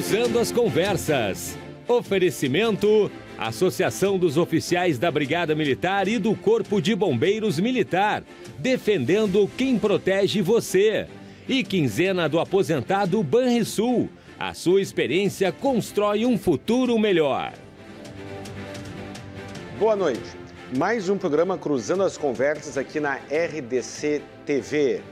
[0.00, 1.58] Cruzando as Conversas.
[1.86, 8.24] Oferecimento: Associação dos Oficiais da Brigada Militar e do Corpo de Bombeiros Militar,
[8.58, 11.06] defendendo quem protege você.
[11.46, 14.08] E quinzena do aposentado Banrisul.
[14.38, 17.52] A sua experiência constrói um futuro melhor.
[19.78, 20.30] Boa noite.
[20.78, 25.02] Mais um programa Cruzando as Conversas aqui na RDC TV.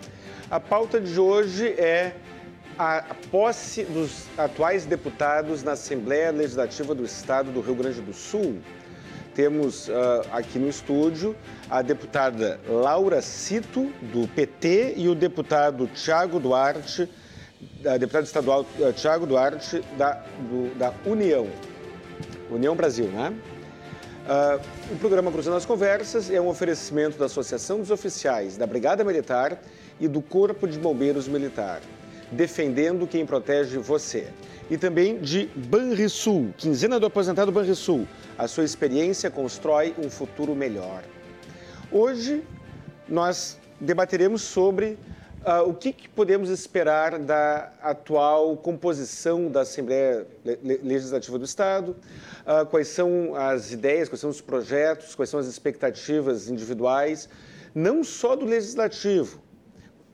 [0.50, 2.14] A pauta de hoje é
[2.78, 8.60] a posse dos atuais deputados na Assembleia Legislativa do Estado do Rio Grande do Sul.
[9.34, 9.92] Temos uh,
[10.30, 11.34] aqui no estúdio
[11.68, 17.08] a deputada Laura Cito, do PT, e o deputado Tiago Duarte,
[17.84, 20.12] a deputado estadual uh, Tiago Duarte, da,
[20.48, 21.48] do, da União.
[22.48, 23.34] União Brasil, né?
[24.24, 29.02] Uh, o programa Cruzando as Conversas é um oferecimento da Associação dos Oficiais da Brigada
[29.02, 29.60] Militar
[29.98, 31.80] e do Corpo de Bombeiros Militar
[32.30, 34.28] defendendo quem protege você.
[34.70, 38.06] E também de Banrisul, quinzena do aposentado Banrisul.
[38.36, 41.02] A sua experiência constrói um futuro melhor.
[41.90, 42.44] Hoje
[43.08, 44.98] nós debateremos sobre
[45.44, 50.26] uh, o que, que, podemos esperar da atual composição da Assembleia
[50.82, 51.96] Legislativa do Estado,
[52.44, 57.28] uh, quais são as ideias, quais são os projetos, quais são as expectativas individuais,
[57.74, 59.40] não só do Legislativo,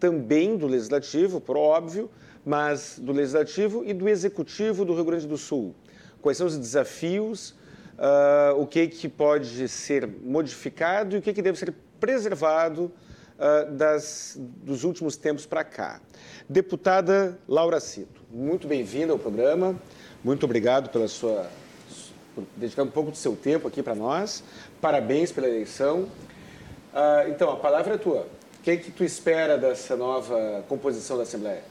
[0.04, 2.10] também do Legislativo, por óbvio,
[2.44, 5.74] mas do Legislativo e do Executivo do Rio Grande do Sul.
[6.20, 7.54] Quais são os desafios,
[7.96, 12.92] uh, o que, que pode ser modificado e o que, que deve ser preservado
[13.38, 16.02] uh, das, dos últimos tempos para cá.
[16.46, 19.74] Deputada Laura Cito, muito bem-vinda ao programa,
[20.22, 21.48] muito obrigado pela sua
[22.34, 24.44] por dedicar um pouco do seu tempo aqui para nós.
[24.82, 26.02] Parabéns pela eleição.
[26.92, 28.26] Uh, então, a palavra é tua.
[28.64, 31.62] Que, é que tu espera dessa nova composição da Assembleia?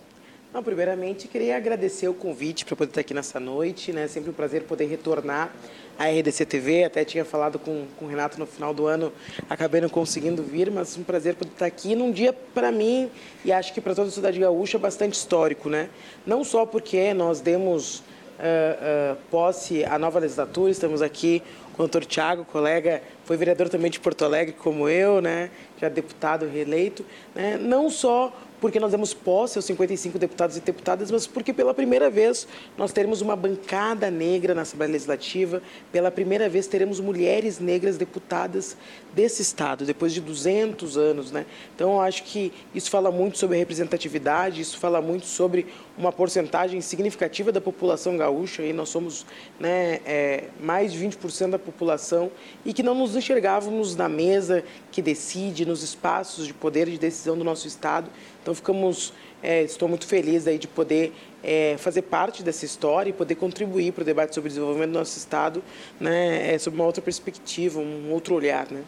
[0.53, 3.91] Não, primeiramente, queria agradecer o convite para poder estar aqui nessa noite.
[3.91, 4.08] Né?
[4.08, 5.52] Sempre um prazer poder retornar
[5.97, 6.84] à RDC TV.
[6.84, 9.12] Até tinha falado com, com o Renato no final do ano,
[9.50, 13.09] acabei não conseguindo vir, mas um prazer poder estar aqui num dia, para mim,
[13.44, 15.69] e acho que para toda a cidade gaúcha, bastante histórico.
[15.69, 15.89] Né?
[16.28, 18.03] Não só porque nós demos
[18.38, 21.41] uh, uh, posse à nova legislatura, estamos aqui
[21.73, 25.50] com o doutor Tiago, colega, foi vereador também de Porto Alegre, como eu, né?
[25.89, 27.05] Deputado reeleito,
[27.35, 27.57] né?
[27.57, 28.33] não só
[28.63, 32.47] porque nós demos posse aos 55 deputados e deputadas, mas porque pela primeira vez
[32.78, 38.78] nós teremos uma bancada negra na Assembleia Legislativa, pela primeira vez teremos mulheres negras deputadas
[39.13, 41.29] desse Estado, depois de 200 anos.
[41.29, 41.46] Né?
[41.75, 46.80] Então, eu acho que isso fala muito sobre representatividade, isso fala muito sobre uma porcentagem
[46.80, 49.25] significativa da população gaúcha, e nós somos
[49.59, 52.31] né, é, mais de 20% da população,
[52.66, 57.38] e que não nos enxergávamos na mesa que decide, nos espaços de poder de decisão
[57.38, 58.09] do nosso Estado.
[58.44, 63.14] Então ficamos, é, estou muito feliz aí de poder é, fazer parte dessa história e
[63.14, 65.64] poder contribuir para o debate sobre o desenvolvimento do nosso estado,
[66.00, 68.84] né, é, sob uma outra perspectiva, um outro olhar, né?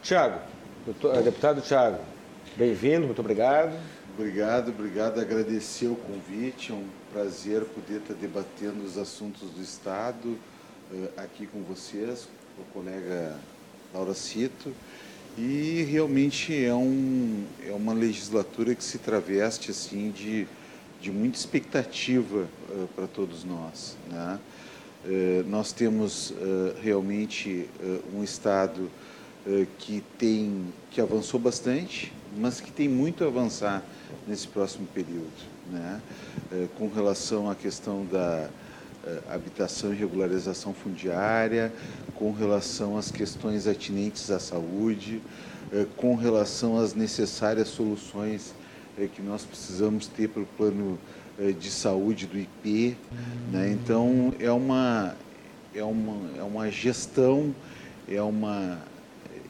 [0.00, 0.38] Tiago,
[1.12, 1.98] é, deputado Tiago,
[2.56, 3.76] bem-vindo, muito obrigado.
[4.16, 5.20] Obrigado, obrigado.
[5.20, 10.38] Agradecer o convite, é um prazer poder estar debatendo os assuntos do Estado
[10.92, 13.36] uh, aqui com vocês, com o colega
[13.92, 14.72] Laura Cito.
[15.36, 20.46] E realmente é, um, é uma legislatura que se traveste assim de,
[21.00, 23.96] de muita expectativa uh, para todos nós.
[24.08, 24.38] Né?
[25.04, 27.68] Uh, nós temos uh, realmente
[28.14, 28.90] um Estado
[29.78, 33.84] que, tem, que avançou bastante, mas que tem muito a avançar
[34.26, 35.54] nesse próximo período.
[35.70, 36.00] Né?
[36.76, 38.50] com relação à questão da
[39.28, 41.72] habitação e regularização fundiária,
[42.14, 45.20] com relação às questões atinentes à saúde,
[45.72, 48.54] eh, com relação às necessárias soluções
[48.98, 50.98] eh, que nós precisamos ter para o plano
[51.38, 52.96] eh, de saúde do IP.
[53.50, 53.72] Né?
[53.72, 55.16] Então, é uma,
[55.74, 57.54] é, uma, é uma gestão,
[58.08, 58.78] é, uma,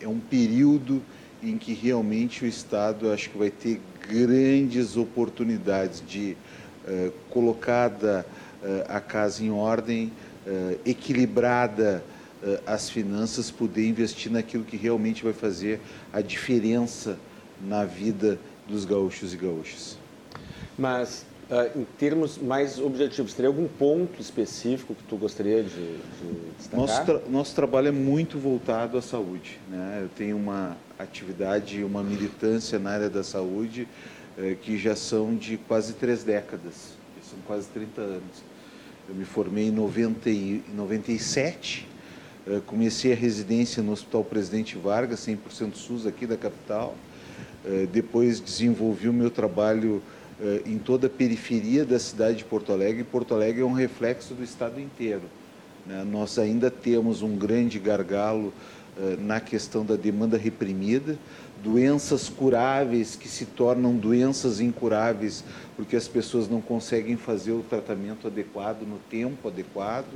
[0.00, 1.02] é um período
[1.42, 6.36] em que realmente o Estado acho que vai ter grandes oportunidades de
[6.88, 8.24] uh, colocada
[8.88, 10.10] a casa em ordem,
[10.46, 12.02] uh, equilibrada
[12.42, 15.80] uh, as finanças, poder investir naquilo que realmente vai fazer
[16.12, 17.18] a diferença
[17.66, 18.38] na vida
[18.68, 19.98] dos gaúchos e gaúchas.
[20.78, 26.50] Mas, uh, em termos mais objetivos, teria algum ponto específico que tu gostaria de, de
[26.58, 26.80] destacar?
[26.80, 29.58] Nosso, tra nosso trabalho é muito voltado à saúde.
[29.70, 30.00] Né?
[30.02, 33.88] Eu tenho uma atividade, uma militância na área da saúde
[34.62, 38.42] que já são de quase três décadas, são quase 30 anos.
[39.06, 41.86] Eu me formei em 90 e, 97
[42.46, 46.94] eh, comecei a residência no Hospital Presidente Vargas, 100% SUS aqui da capital.
[47.66, 50.02] Eh, depois desenvolvi o meu trabalho
[50.40, 53.04] eh, em toda a periferia da cidade de Porto Alegre.
[53.04, 55.24] Porto Alegre é um reflexo do estado inteiro.
[55.86, 56.02] Né?
[56.10, 58.52] Nós ainda temos um grande gargalo
[59.18, 61.18] na questão da demanda reprimida,
[61.64, 65.42] doenças curáveis que se tornam doenças incuráveis
[65.76, 70.14] porque as pessoas não conseguem fazer o tratamento adequado no tempo adequado.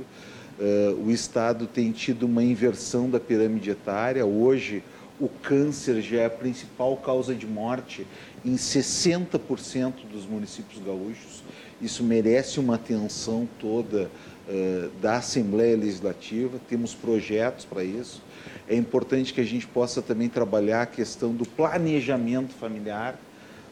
[0.59, 4.25] Uh, o Estado tem tido uma inversão da pirâmide etária.
[4.25, 4.83] Hoje,
[5.19, 8.07] o câncer já é a principal causa de morte
[8.43, 11.43] em 60% dos municípios gaúchos.
[11.81, 14.09] Isso merece uma atenção toda
[14.47, 16.59] uh, da Assembleia Legislativa.
[16.69, 18.21] Temos projetos para isso.
[18.67, 23.17] É importante que a gente possa também trabalhar a questão do planejamento familiar,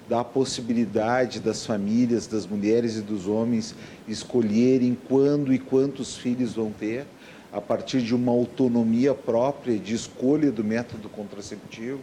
[0.09, 3.75] da possibilidade das famílias, das mulheres e dos homens
[4.07, 7.05] escolherem quando e quantos filhos vão ter,
[7.51, 12.01] a partir de uma autonomia própria de escolha do método contraceptivo.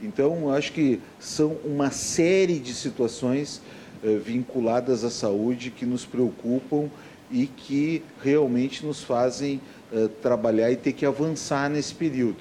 [0.00, 3.60] Então, acho que são uma série de situações
[4.02, 6.88] eh, vinculadas à saúde que nos preocupam
[7.32, 9.60] e que realmente nos fazem
[9.90, 12.36] uh, trabalhar e ter que avançar nesse período.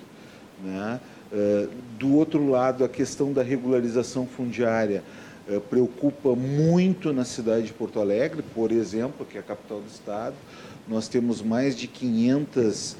[0.61, 0.99] Né?
[1.31, 1.69] Uh,
[2.01, 5.03] do outro lado, a questão da regularização fundiária
[5.47, 9.87] uh, preocupa muito na cidade de Porto Alegre, por exemplo, que é a capital do
[9.87, 10.35] estado.
[10.87, 12.97] Nós temos mais de 500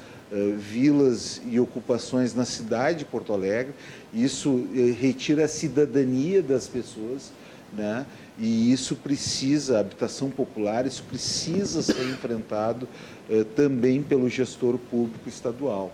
[0.56, 3.74] vilas e ocupações na cidade de Porto Alegre.
[4.14, 4.66] Isso
[4.98, 7.30] retira a cidadania das pessoas,
[7.70, 8.06] né?
[8.38, 12.88] E isso precisa, habitação popular, isso precisa ser enfrentado
[13.30, 15.92] eh, também pelo gestor público estadual.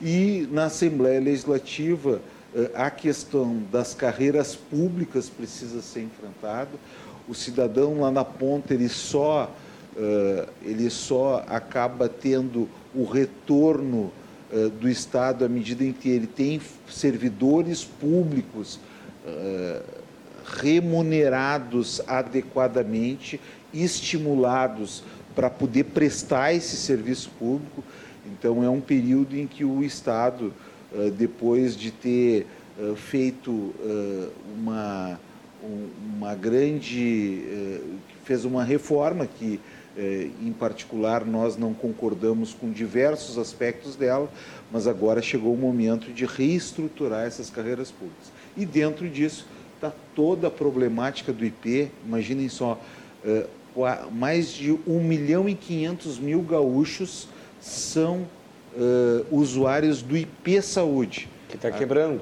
[0.00, 2.39] E na Assembleia Legislativa, eh,
[2.74, 6.70] a questão das carreiras públicas precisa ser enfrentada.
[7.28, 9.48] O cidadão lá na ponta, ele só,
[9.96, 14.12] eh, ele só acaba tendo o retorno
[14.52, 18.80] eh, do Estado à medida em que ele tem servidores públicos
[19.24, 19.82] eh,
[20.44, 23.40] remunerados adequadamente,
[23.72, 25.04] estimulados
[25.36, 27.84] para poder prestar esse serviço público.
[28.26, 30.52] Então, é um período em que o Estado,
[31.16, 32.46] depois de ter
[32.96, 33.74] feito
[34.58, 35.20] uma,
[36.16, 37.80] uma grande.
[38.24, 39.60] fez uma reforma que.
[40.42, 44.30] em particular, nós não concordamos com diversos aspectos dela,
[44.72, 48.32] mas agora chegou o momento de reestruturar essas carreiras públicas.
[48.56, 49.46] E dentro disso,
[49.80, 51.90] está toda a problemática do IP.
[52.04, 52.80] Imaginem só,
[54.12, 57.28] mais de 1 milhão e 500 mil gaúchos
[57.60, 58.26] são
[58.76, 61.28] uh, usuários do IP Saúde.
[61.48, 62.20] Que está quebrando.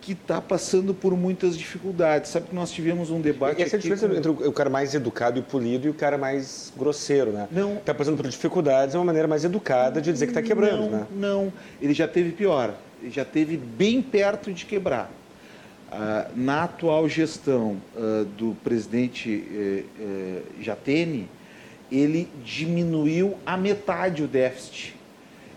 [0.00, 2.30] Que está passando por muitas dificuldades.
[2.30, 3.60] Sabe que nós tivemos um debate.
[3.60, 4.14] E essa é a diferença com...
[4.14, 7.48] entre o cara mais educado e polido e o cara mais grosseiro, né?
[7.50, 7.76] Não.
[7.76, 10.90] Está passando por dificuldades, é uma maneira mais educada de dizer que está quebrando, não,
[10.90, 11.06] né?
[11.14, 12.74] Não, ele já teve pior.
[13.02, 15.10] Ele já teve bem perto de quebrar.
[15.90, 21.28] Ah, na atual gestão ah, do presidente eh, eh, Jatene,
[21.92, 24.95] ele diminuiu a metade o déficit.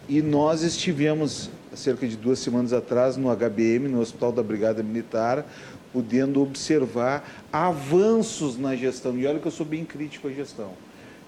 [0.09, 5.45] E nós estivemos, cerca de duas semanas atrás, no HBM, no Hospital da Brigada Militar,
[5.93, 9.15] podendo observar avanços na gestão.
[9.15, 10.71] E olha que eu sou bem crítico à gestão.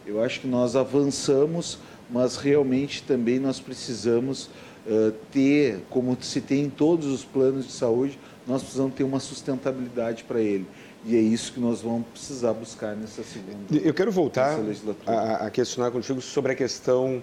[0.04, 1.78] Eu acho que nós avançamos,
[2.10, 4.50] mas realmente também nós precisamos
[4.88, 8.18] uh, ter, como se tem em todos os planos de saúde,
[8.48, 10.66] nós precisamos ter uma sustentabilidade para ele.
[11.06, 13.76] E é isso que nós vamos precisar buscar nessa segunda.
[13.76, 14.60] Eu quero voltar
[15.06, 17.22] a, a, questionar contigo sobre a questão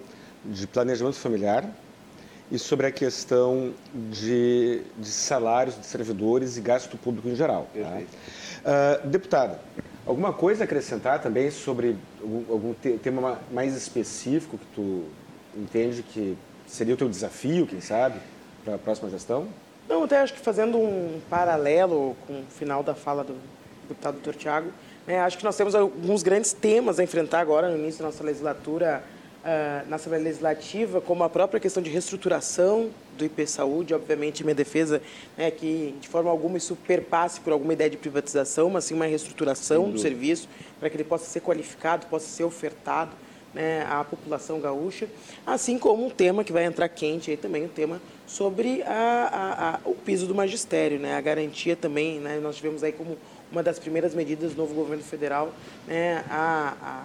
[0.49, 1.65] de planejamento familiar
[2.51, 7.69] e sobre a questão de, de salários de servidores e gasto público em geral.
[7.75, 9.03] Tá?
[9.05, 9.61] Uh, deputada,
[10.07, 15.05] alguma coisa a acrescentar também sobre algum, algum tema mais específico que tu
[15.55, 16.37] entende que
[16.67, 18.19] seria o teu desafio, quem sabe,
[18.65, 19.49] para a próxima gestão?
[19.89, 23.35] Não, até acho que fazendo um paralelo com o final da fala do
[23.89, 24.35] deputado Dr.
[24.35, 24.71] Tiago,
[25.07, 28.23] né, acho que nós temos alguns grandes temas a enfrentar agora no início da nossa
[28.23, 29.03] legislatura,
[29.89, 35.01] na Assembleia Legislativa, como a própria questão de reestruturação do IP Saúde, obviamente, minha defesa
[35.37, 39.07] é que de forma alguma isso perpasse por alguma ideia de privatização, mas sim uma
[39.07, 43.13] reestruturação do serviço para que ele possa ser qualificado, possa ser ofertado
[43.55, 45.09] né, à população gaúcha,
[45.47, 49.75] assim como um tema que vai entrar quente aí também, o tema sobre a, a,
[49.75, 53.17] a, o piso do magistério, né, a garantia também, né, nós tivemos aí como
[53.51, 55.53] uma das primeiras medidas do novo governo federal
[55.87, 57.03] né, a,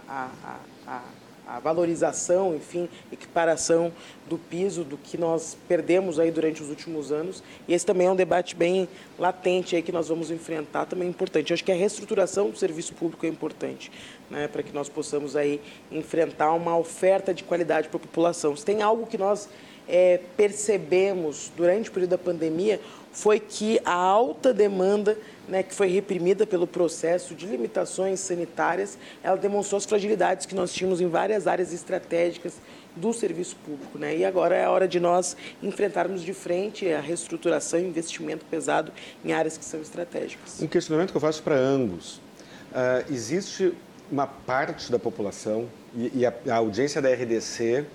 [0.86, 1.02] a,
[1.48, 3.92] a, valorização, enfim, equiparação
[4.28, 7.44] do piso, do que nós perdemos aí durante os últimos anos.
[7.68, 11.52] E esse também é um debate bem latente aí que nós vamos enfrentar, também importante.
[11.52, 13.92] Eu acho que a reestruturação do serviço público é importante,
[14.30, 18.56] né, para que nós possamos aí enfrentar uma oferta de qualidade para a população.
[18.56, 19.50] Se tem algo que nós
[19.88, 22.80] é, percebemos durante o período da pandemia,
[23.12, 29.36] foi que a alta demanda né, que foi reprimida pelo processo de limitações sanitárias, ela
[29.36, 32.56] demonstrou as fragilidades que nós tínhamos em várias áreas estratégicas
[32.96, 33.98] do serviço público.
[33.98, 34.18] Né?
[34.18, 38.92] E agora é a hora de nós enfrentarmos de frente a reestruturação e investimento pesado
[39.24, 40.62] em áreas que são estratégicas.
[40.62, 42.18] Um questionamento que eu faço para ambos.
[42.18, 43.74] Uh, existe
[44.12, 47.86] uma parte da população, e, e a, a audiência da RDC,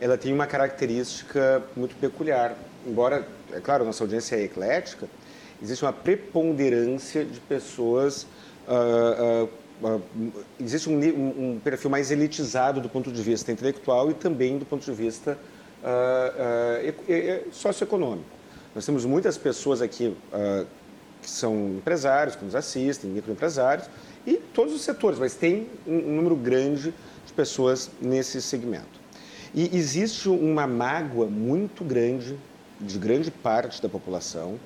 [0.00, 2.56] ela tem uma característica muito peculiar.
[2.86, 5.08] Embora, é claro, nossa audiência é eclética,
[5.62, 8.26] existe uma preponderância de pessoas
[8.68, 9.48] uh,
[9.82, 10.02] uh,
[10.58, 14.84] existe um, um, perfil mais elitizado do ponto de vista intelectual e também do ponto
[14.84, 15.38] de vista
[17.50, 18.28] socioeconômico.
[18.74, 20.14] Nós temos muitas pessoas aqui
[21.22, 23.88] que são empresários, que nos assistem, microempresários,
[24.26, 26.94] e todos os setores, mas tem um, um número grande
[27.26, 29.00] de pessoas nesse segmento.
[29.54, 32.38] E existe uma mágoa muito grande,
[32.80, 34.58] de grande parte da população,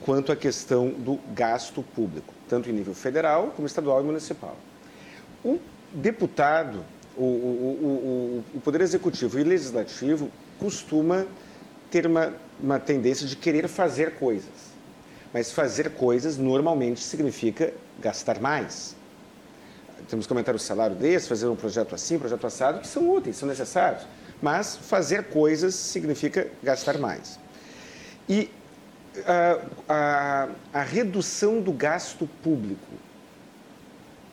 [0.00, 4.56] quanto à questão do gasto público tanto em nível federal como estadual e municipal.
[5.44, 5.58] O
[5.92, 6.84] deputado,
[7.16, 11.26] o, o, o, o Poder Executivo e Legislativo costuma
[11.90, 14.74] ter uma, uma tendência de querer fazer coisas.
[15.32, 18.94] Mas fazer coisas normalmente significa gastar mais.
[20.08, 23.36] Temos que aumentar o salário desse, fazer um projeto assim, projeto assado, que são úteis,
[23.36, 24.06] são necessários.
[24.40, 27.38] Mas fazer coisas significa gastar mais.
[28.28, 28.50] E
[29.88, 32.86] a, a, redução do gasto público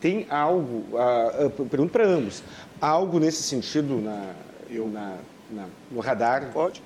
[0.01, 2.43] tem algo, a, pergunto para ambos,
[2.81, 4.33] algo nesse sentido na,
[4.69, 5.17] eu, na,
[5.49, 6.51] na, no radar?
[6.51, 6.83] Pode.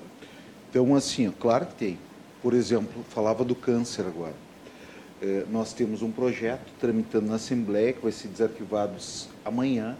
[0.70, 1.98] Então, assim, claro que tem.
[2.42, 4.34] Por exemplo, falava do câncer agora.
[5.20, 8.94] É, nós temos um projeto tramitando na Assembleia, que vai ser desarquivado
[9.44, 9.96] amanhã,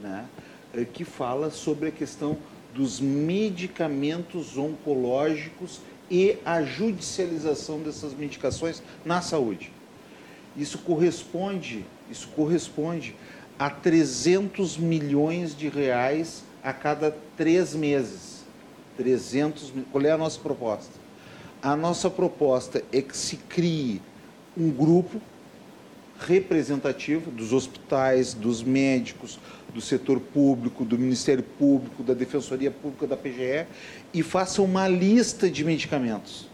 [0.00, 0.24] né,
[0.72, 2.38] é, que fala sobre a questão
[2.74, 5.80] dos medicamentos oncológicos
[6.12, 9.72] e a judicialização dessas medicações na saúde.
[10.54, 13.16] Isso corresponde, isso corresponde
[13.58, 18.44] a 300 milhões de reais a cada três meses.
[18.98, 20.92] 300, qual é a nossa proposta?
[21.62, 24.02] A nossa proposta é que se crie
[24.54, 25.18] um grupo
[26.18, 29.38] representativo dos hospitais, dos médicos,
[29.74, 33.66] do setor público, do Ministério Público, da Defensoria Pública, da PGE,
[34.12, 36.48] e faça uma lista de medicamentos.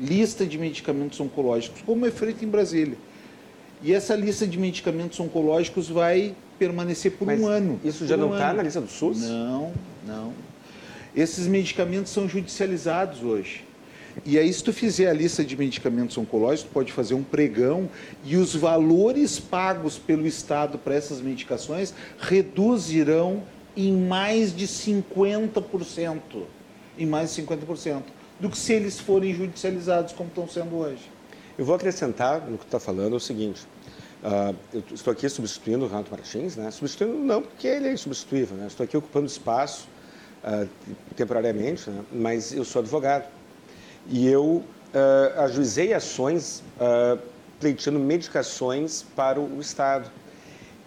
[0.00, 2.96] Lista de medicamentos oncológicos, como é feito em Brasília.
[3.82, 7.80] E essa lista de medicamentos oncológicos vai permanecer por Mas um ano.
[7.84, 9.22] Isso já um não está na lista do SUS?
[9.22, 9.72] Não,
[10.06, 10.32] não.
[11.14, 13.64] Esses medicamentos são judicializados hoje.
[14.24, 17.88] E aí, se tu fizer a lista de medicamentos oncológicos, tu pode fazer um pregão
[18.24, 23.42] e os valores pagos pelo Estado para essas medicações reduzirão
[23.76, 26.20] em mais de 50%.
[26.98, 28.02] Em mais de 50%.
[28.38, 31.10] Do que se eles forem judicializados, como estão sendo hoje.
[31.56, 33.66] Eu vou acrescentar no que está falando o seguinte.
[34.22, 36.70] Uh, eu estou aqui substituindo o Renato Martins, né?
[36.70, 38.66] substituindo não porque ele é insubstituível, né?
[38.66, 39.88] estou aqui ocupando espaço
[40.44, 40.68] uh,
[41.16, 42.04] temporariamente, né?
[42.12, 43.24] mas eu sou advogado.
[44.08, 44.62] E eu
[44.94, 47.18] uh, ajuizei ações uh,
[47.60, 50.10] pleiteando medicações para o Estado.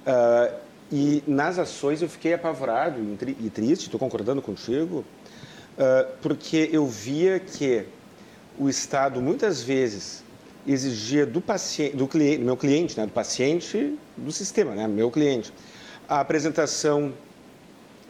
[0.05, 2.99] Uh, e nas ações eu fiquei apavorado
[3.39, 5.05] e triste, estou concordando contigo,
[5.77, 7.85] uh, porque eu via que
[8.59, 10.23] o Estado muitas vezes
[10.67, 15.53] exigia do paciente, do cliente, meu cliente, né, do paciente do sistema, né, meu cliente,
[16.07, 17.13] a apresentação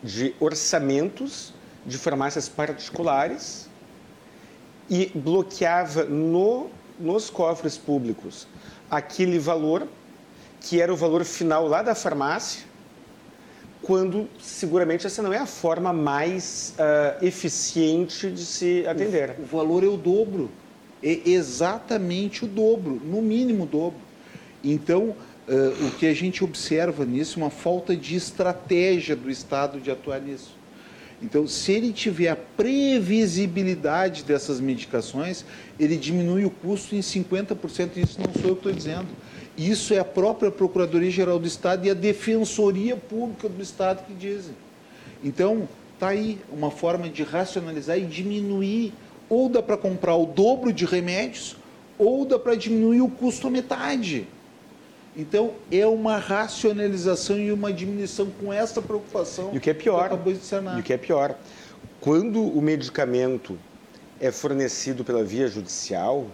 [0.04, 1.54] de orçamentos
[1.86, 3.63] de farmácias particulares
[4.90, 8.48] e bloqueava no, nos cofres públicos
[8.90, 9.88] aquele valor
[10.62, 12.64] que era o valor final lá da farmácia,
[13.82, 19.36] quando seguramente essa não é a forma mais uh, eficiente de se atender.
[19.40, 20.50] O, o valor é o dobro,
[21.02, 24.00] é exatamente o dobro, no mínimo o dobro.
[24.64, 29.82] Então, uh, o que a gente observa nisso é uma falta de estratégia do Estado
[29.82, 30.56] de atuar nisso.
[31.24, 35.46] Então, se ele tiver a previsibilidade dessas medicações,
[35.80, 37.96] ele diminui o custo em 50%.
[37.96, 39.08] Isso não sou eu que estou dizendo.
[39.58, 44.54] Isso é a própria Procuradoria-Geral do Estado e a Defensoria Pública do Estado que dizem.
[45.24, 48.92] Então, está aí uma forma de racionalizar e diminuir.
[49.30, 51.56] Ou dá para comprar o dobro de remédios,
[51.98, 54.28] ou dá para diminuir o custo à metade.
[55.16, 59.52] Então, é uma racionalização e uma diminuição com essa preocupação.
[59.54, 61.38] E o que é pior, que e o que é pior,
[62.02, 63.58] quando o medicamento
[64.20, 66.28] é fornecido pela via judicial,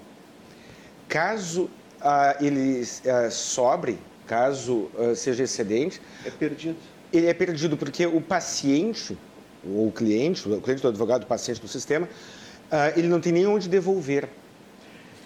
[1.09, 1.69] caso
[2.01, 6.77] ah, ele ah, sobre, caso ah, seja excedente, é perdido.
[7.11, 9.17] Ele é perdido porque o paciente,
[9.65, 12.07] ou o cliente, o cliente do advogado, o paciente do sistema,
[12.71, 14.29] ah, ele não tem nem onde devolver.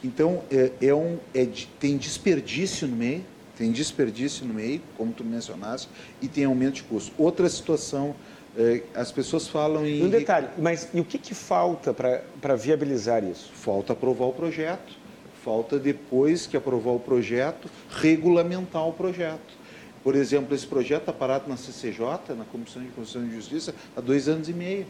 [0.03, 1.47] Então, é, é um, é,
[1.79, 3.23] tem desperdício no meio,
[3.63, 5.87] tem desperdício no meio, como tu mencionaste,
[6.21, 7.13] e tem aumento de custo.
[7.17, 8.13] Outra situação,
[8.57, 10.03] é, as pessoas falam em...
[10.03, 13.53] Um detalhe, mas e o que, que falta para viabilizar isso?
[13.53, 14.97] Falta aprovar o projeto,
[15.45, 19.63] falta depois que aprovar o projeto, regulamentar o projeto.
[20.03, 24.01] Por exemplo, esse projeto está parado na CCJ, na Comissão de Constituição e Justiça, há
[24.01, 24.85] dois anos e meio.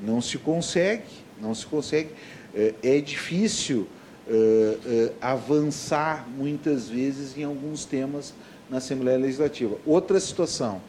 [0.00, 1.02] Não se consegue,
[1.40, 2.10] não se consegue.
[2.54, 3.88] É, é difícil
[4.30, 8.32] uh, uh, avançar muitas vezes em alguns temas
[8.70, 9.76] na Assembleia Legislativa.
[9.84, 10.80] Outra situação,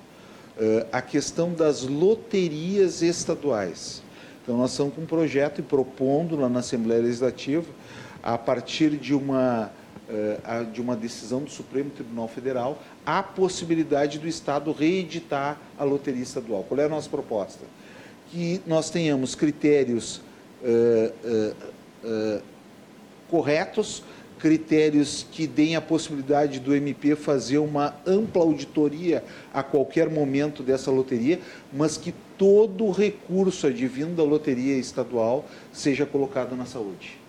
[0.58, 4.04] uh, a questão das loterias estaduais.
[4.44, 7.68] Então, nós estamos com um projeto e propondo lá na Assembleia Legislativa,
[8.24, 9.72] a partir de uma,
[10.74, 16.64] de uma decisão do Supremo Tribunal Federal, a possibilidade do Estado reeditar a loteria estadual.
[16.64, 17.64] Qual é a nossa proposta?
[18.32, 20.22] Que nós tenhamos critérios
[23.32, 24.04] corretos,
[24.38, 29.24] critérios que deem a possibilidade do MP fazer uma ampla auditoria
[29.54, 31.40] a qualquer momento dessa loteria,
[31.72, 37.20] mas que todo recurso advindo da loteria estadual seja colocado na saúde.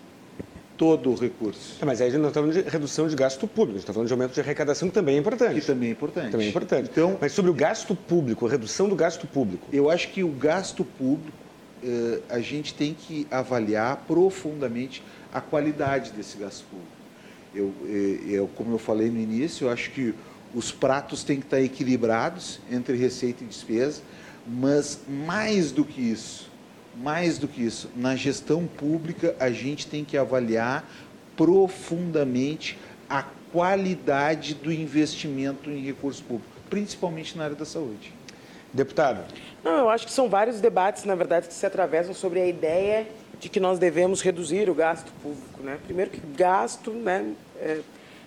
[0.75, 1.77] Todo o recurso.
[1.79, 4.33] É, mas aí nós estamos falando de redução de gasto público, está falando de aumento
[4.33, 5.61] de arrecadação, que também é importante.
[5.61, 6.31] Que também é importante.
[6.31, 6.89] Também é importante.
[6.91, 9.67] Então, mas sobre o gasto público, a redução do gasto público.
[9.71, 11.37] Eu acho que o gasto público,
[11.83, 15.03] eh, a gente tem que avaliar profundamente
[15.33, 16.91] a qualidade desse gasto público.
[17.55, 17.73] Eu,
[18.27, 20.13] eu, como eu falei no início, eu acho que
[20.53, 24.01] os pratos têm que estar equilibrados entre receita e despesa,
[24.47, 26.49] mas mais do que isso,
[26.95, 30.87] mais do que isso, na gestão pública a gente tem que avaliar
[31.35, 32.77] profundamente
[33.09, 38.13] a qualidade do investimento em recursos públicos, principalmente na área da saúde.
[38.71, 39.23] Deputado.
[39.63, 43.07] Não, eu acho que são vários debates, na verdade, que se atravessam sobre a ideia
[43.39, 45.61] de que nós devemos reduzir o gasto público.
[45.61, 45.77] Né?
[45.85, 47.81] Primeiro que gasto, né, é,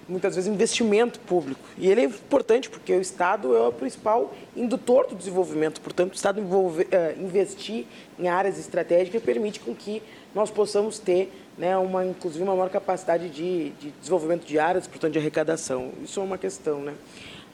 [0.09, 1.61] muitas vezes investimento público.
[1.77, 5.81] E ele é importante porque o Estado é o principal indutor do desenvolvimento.
[5.81, 7.87] Portanto, o Estado envolver, é, investir
[8.19, 10.03] em áreas estratégicas permite com que
[10.35, 15.13] nós possamos ter né, uma, inclusive uma maior capacidade de, de desenvolvimento de áreas, portanto,
[15.13, 15.93] de arrecadação.
[16.03, 16.81] Isso é uma questão.
[16.81, 16.95] Né?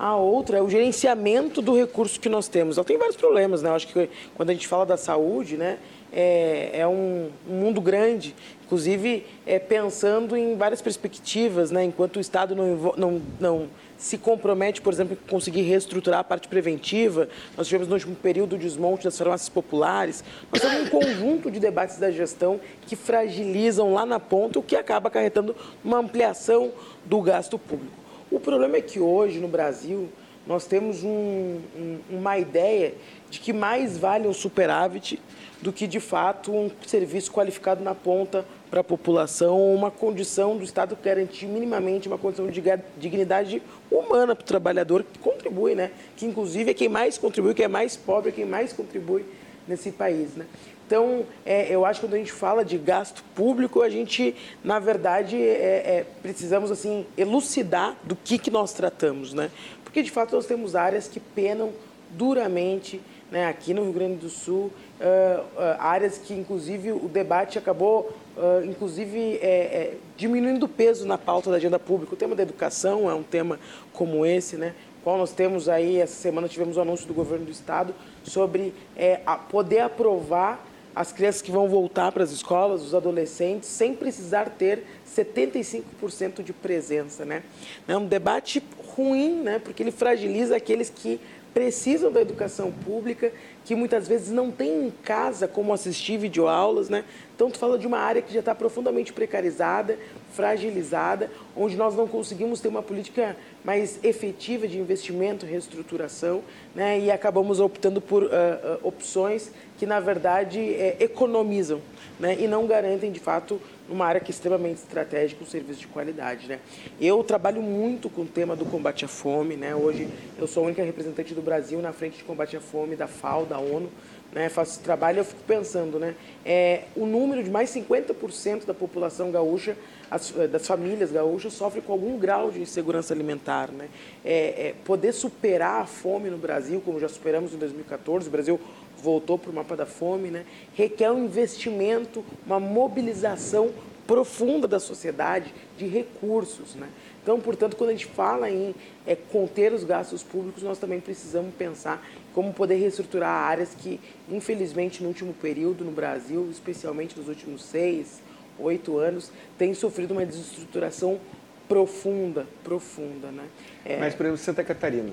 [0.02, 2.76] A outra é o gerenciamento do recurso que nós temos.
[2.76, 3.68] Ela tem vários problemas, né?
[3.70, 5.78] Eu acho que quando a gente fala da saúde, né,
[6.12, 8.34] é, é um, um, mundo grande,
[8.64, 11.84] inclusive é, pensando em várias perspectivas, né?
[11.84, 16.48] enquanto o Estado não, não, não se compromete, por exemplo, em conseguir reestruturar a parte
[16.48, 17.28] preventiva.
[17.56, 20.24] Nós tivemos no último período o desmonte das farmácias populares.
[20.50, 24.74] Nós temos um conjunto de debates da gestão que fragilizam lá na ponta, o que
[24.74, 26.72] acaba acarretando uma ampliação
[27.04, 28.01] do gasto público.
[28.32, 30.08] O problema é que hoje, no Brasil,
[30.46, 32.94] nós temos um, um, uma ideia
[33.28, 35.20] de que mais vale um superávit
[35.60, 40.64] do que, de fato, um serviço qualificado na ponta para a população, uma condição do
[40.64, 42.62] Estado garantir minimamente uma condição de
[42.96, 45.90] dignidade humana para o trabalhador que contribui, né?
[46.16, 49.26] que inclusive é quem mais contribui, que é mais pobre, é quem mais contribui
[49.68, 50.34] nesse país.
[50.34, 50.46] Né?
[50.92, 54.78] Então, é, eu acho que quando a gente fala de gasto público, a gente, na
[54.78, 59.50] verdade, é, é, precisamos assim elucidar do que, que nós tratamos, né?
[59.82, 61.72] Porque, de fato, nós temos áreas que penam
[62.10, 63.00] duramente
[63.30, 68.12] né, aqui no Rio Grande do Sul, uh, uh, áreas que, inclusive, o debate acabou,
[68.36, 72.12] uh, inclusive, é, é, diminuindo o peso na pauta da agenda pública.
[72.12, 73.58] O tema da educação é um tema
[73.94, 74.74] como esse, né?
[75.02, 78.74] Qual nós temos aí, essa semana tivemos o um anúncio do governo do Estado sobre
[78.94, 80.62] é, poder aprovar
[80.94, 86.52] as crianças que vão voltar para as escolas, os adolescentes, sem precisar ter 75% de
[86.52, 87.24] presença.
[87.24, 87.42] Né?
[87.88, 88.62] É um debate
[88.94, 89.58] ruim, né?
[89.58, 91.20] porque ele fragiliza aqueles que
[91.52, 93.32] precisam da educação pública,
[93.64, 97.04] que muitas vezes não têm em casa como assistir videoaulas, né?
[97.34, 99.98] Então, tu fala de uma área que já está profundamente precarizada,
[100.32, 106.42] fragilizada, onde nós não conseguimos ter uma política mais efetiva de investimento, reestruturação,
[106.74, 106.98] né?
[106.98, 109.50] E acabamos optando por uh, uh, opções
[109.82, 111.82] que, na verdade, é, economizam,
[112.20, 112.36] né?
[112.38, 116.46] E não garantem, de fato, uma área que é extremamente estratégica, um serviço de qualidade.
[116.46, 116.60] Né?
[117.00, 119.56] Eu trabalho muito com o tema do combate à fome.
[119.56, 119.74] Né?
[119.74, 123.08] Hoje eu sou a única representante do Brasil na frente de combate à fome da
[123.08, 123.88] FAO, da ONU.
[124.32, 124.48] Né?
[124.48, 126.14] Faço esse trabalho e eu fico pensando, né?
[126.42, 129.76] É, o número de mais 50% da população gaúcha,
[130.10, 133.70] as, eh, das famílias gaúchas, sofre com algum grau de insegurança alimentar.
[133.70, 133.88] Né?
[134.24, 138.60] É, é, poder superar a fome no Brasil, como já superamos em 2014, o Brasil
[139.02, 140.44] voltou para o mapa da fome, né?
[140.74, 143.70] requer um investimento, uma mobilização
[144.06, 146.74] profunda da sociedade de recursos.
[146.74, 146.88] Né?
[147.22, 148.74] Então, portanto, quando a gente fala em
[149.06, 155.02] é, conter os gastos públicos, nós também precisamos pensar como poder reestruturar áreas que, infelizmente,
[155.02, 158.20] no último período no Brasil, especialmente nos últimos seis,
[158.58, 161.20] oito anos, tem sofrido uma desestruturação
[161.68, 163.30] profunda, profunda.
[163.30, 163.44] Né?
[163.84, 163.98] É...
[163.98, 165.12] Mas, por exemplo, Santa Catarina.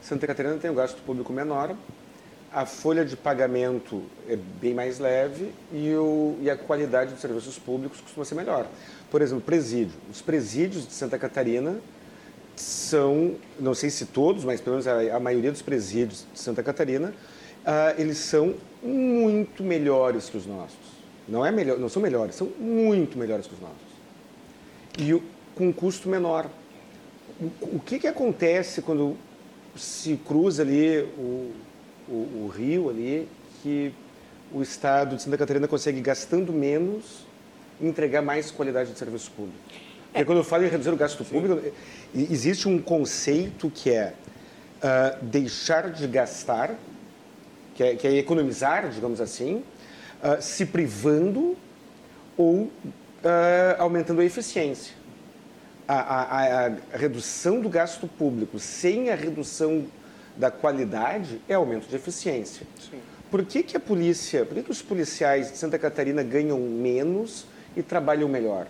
[0.00, 1.74] Santa Catarina tem um gasto público menor,
[2.52, 7.58] a folha de pagamento é bem mais leve e, o, e a qualidade dos serviços
[7.58, 8.66] públicos costuma ser melhor.
[9.10, 9.94] Por exemplo, presídio.
[10.10, 11.78] Os presídios de Santa Catarina
[12.56, 16.62] são, não sei se todos, mas pelo menos a, a maioria dos presídios de Santa
[16.62, 20.98] Catarina, uh, eles são muito melhores que os nossos.
[21.28, 23.76] Não, é melhor, não são melhores, são muito melhores que os nossos.
[24.98, 25.22] E o,
[25.54, 26.46] com um custo menor.
[27.40, 29.16] O, o que, que acontece quando
[29.76, 31.52] se cruza ali o,
[32.08, 33.28] o, o rio ali,
[33.62, 33.92] que
[34.52, 37.26] o Estado de Santa Catarina consegue, gastando menos,
[37.80, 39.58] entregar mais qualidade de serviço público?
[40.10, 41.30] Porque quando eu falo em reduzir o gasto Sim.
[41.30, 41.72] público,
[42.14, 44.14] existe um conceito que é
[44.82, 46.74] uh, deixar de gastar
[47.74, 49.62] que é, que é economizar, digamos assim,
[50.20, 51.56] uh, se privando
[52.36, 52.70] ou uh,
[53.78, 54.94] aumentando a eficiência.
[55.86, 59.86] A, a, a, redução do gasto público sem a redução
[60.38, 62.66] da qualidade é aumento de eficiência.
[62.80, 63.00] Sim.
[63.30, 67.44] Por que, que a polícia, por que, que os policiais de Santa Catarina ganham menos
[67.76, 68.66] e trabalham melhor?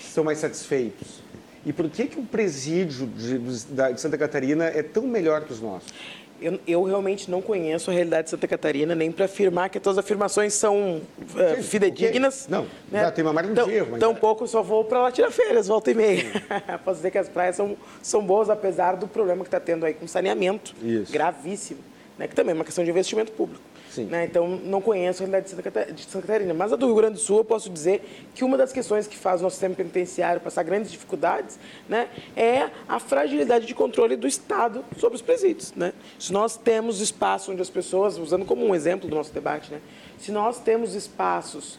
[0.00, 1.20] São mais satisfeitos?
[1.66, 5.60] E por que, que o presídio de, de Santa Catarina é tão melhor que os
[5.60, 5.92] nossos?
[6.40, 9.98] Eu, eu, realmente não conheço a realidade de Santa Catarina, nem para afirmar que todas
[9.98, 12.46] as afirmações são uh, fidedignas.
[12.48, 13.00] Não, né?
[13.00, 13.88] já tem uma margem de erro.
[13.92, 14.00] Mas...
[14.00, 16.24] Tampouco só vou para lá tirar férias, volta e meia.
[16.84, 19.94] Posso dizer que as praias são, são boas, apesar do problema que está tendo aí
[19.94, 20.74] com saneamento.
[20.82, 21.12] Isso.
[21.12, 21.80] Gravíssimo.
[22.18, 22.28] Né?
[22.28, 23.62] Que também é uma questão de investimento público.
[24.04, 24.24] Né?
[24.24, 26.54] Então, não conheço a realidade de Santa, de Santa, Catarina.
[26.54, 28.02] Mas a do Rio Grande do Sul, eu posso dizer
[28.34, 32.68] que uma das questões que faz o nosso sistema penitenciário passar grandes dificuldades né, é
[32.88, 35.72] a fragilidade de controle do Estado sobre os presídios.
[35.74, 35.92] Né?
[36.18, 39.80] Se nós temos espaço onde as pessoas, usando como um exemplo do nosso debate, né,
[40.18, 41.78] se nós temos espaços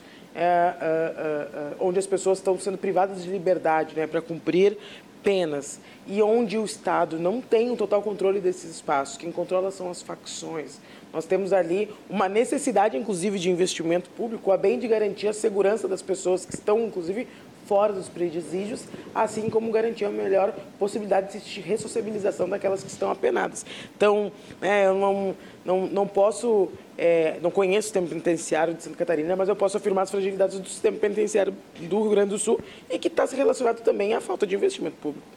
[1.79, 4.77] onde as pessoas estão sendo privadas de liberdade né, para cumprir
[5.23, 5.79] penas.
[6.05, 10.01] E onde o Estado não tem um total controle desses espaços, quem controla são as
[10.01, 10.79] facções,
[11.11, 15.87] nós temos ali uma necessidade, inclusive, de investimento público, a bem de garantir a segurança
[15.87, 17.27] das pessoas que estão, inclusive,
[17.67, 23.65] fora dos presídios, assim como garantir a melhor possibilidade de ressociabilização daquelas que estão apenadas.
[23.95, 28.95] Então, é, eu não, não, não posso, é, não conheço o sistema penitenciário de Santa
[28.95, 32.59] Catarina, mas eu posso afirmar as fragilidades do sistema penitenciário do Rio Grande do Sul
[32.89, 35.27] e que está se relacionado também à falta de investimento público.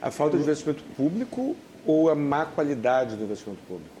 [0.00, 1.54] A falta de investimento público
[1.86, 3.96] ou a má qualidade do investimento público?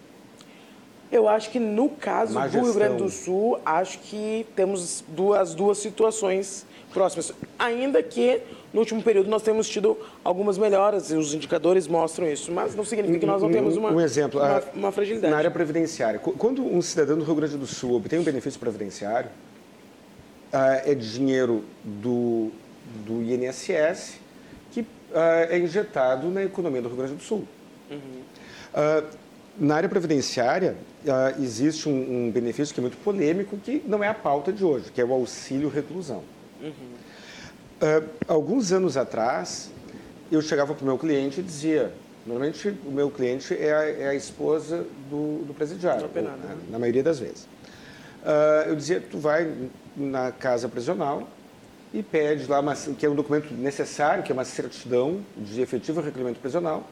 [1.10, 5.78] Eu acho que no caso do Rio Grande do Sul, acho que temos duas, duas
[5.78, 7.30] situações próximas.
[7.58, 8.40] Ainda que
[8.72, 12.86] no último período nós temos tido algumas melhoras e os indicadores mostram isso, mas não
[12.86, 15.30] significa que nós não temos uma, um exemplo, uma, uma fragilidade.
[15.30, 19.28] Na área previdenciária, quando um cidadão do Rio Grande do Sul obtém um benefício previdenciário,
[20.50, 22.50] ah, é dinheiro do,
[23.04, 24.18] do INSS
[24.72, 27.46] que ah, é injetado na economia do Rio Grande do Sul.
[27.90, 28.22] Uhum.
[28.72, 29.04] Ah,
[29.58, 30.76] na área previdenciária,
[31.38, 34.90] existe um, um, benefício que é muito polêmico, que não é a pauta de hoje,
[34.92, 36.22] que é o auxílio reclusão.
[36.60, 36.72] Uhum.
[37.82, 39.70] Uh, alguns anos atrás,
[40.30, 41.92] eu chegava para o meu cliente e dizia,
[42.24, 46.78] normalmente o meu cliente é a, é a esposa do, do presidiário, ou, né, na
[46.78, 47.44] maioria das vezes.
[47.44, 49.52] Uh, eu dizia, tu vai
[49.96, 51.28] na casa prisional
[51.92, 56.00] e pede lá, uma, que é um documento necessário, que é uma certidão de efetivo
[56.00, 56.88] recolhimento prisional,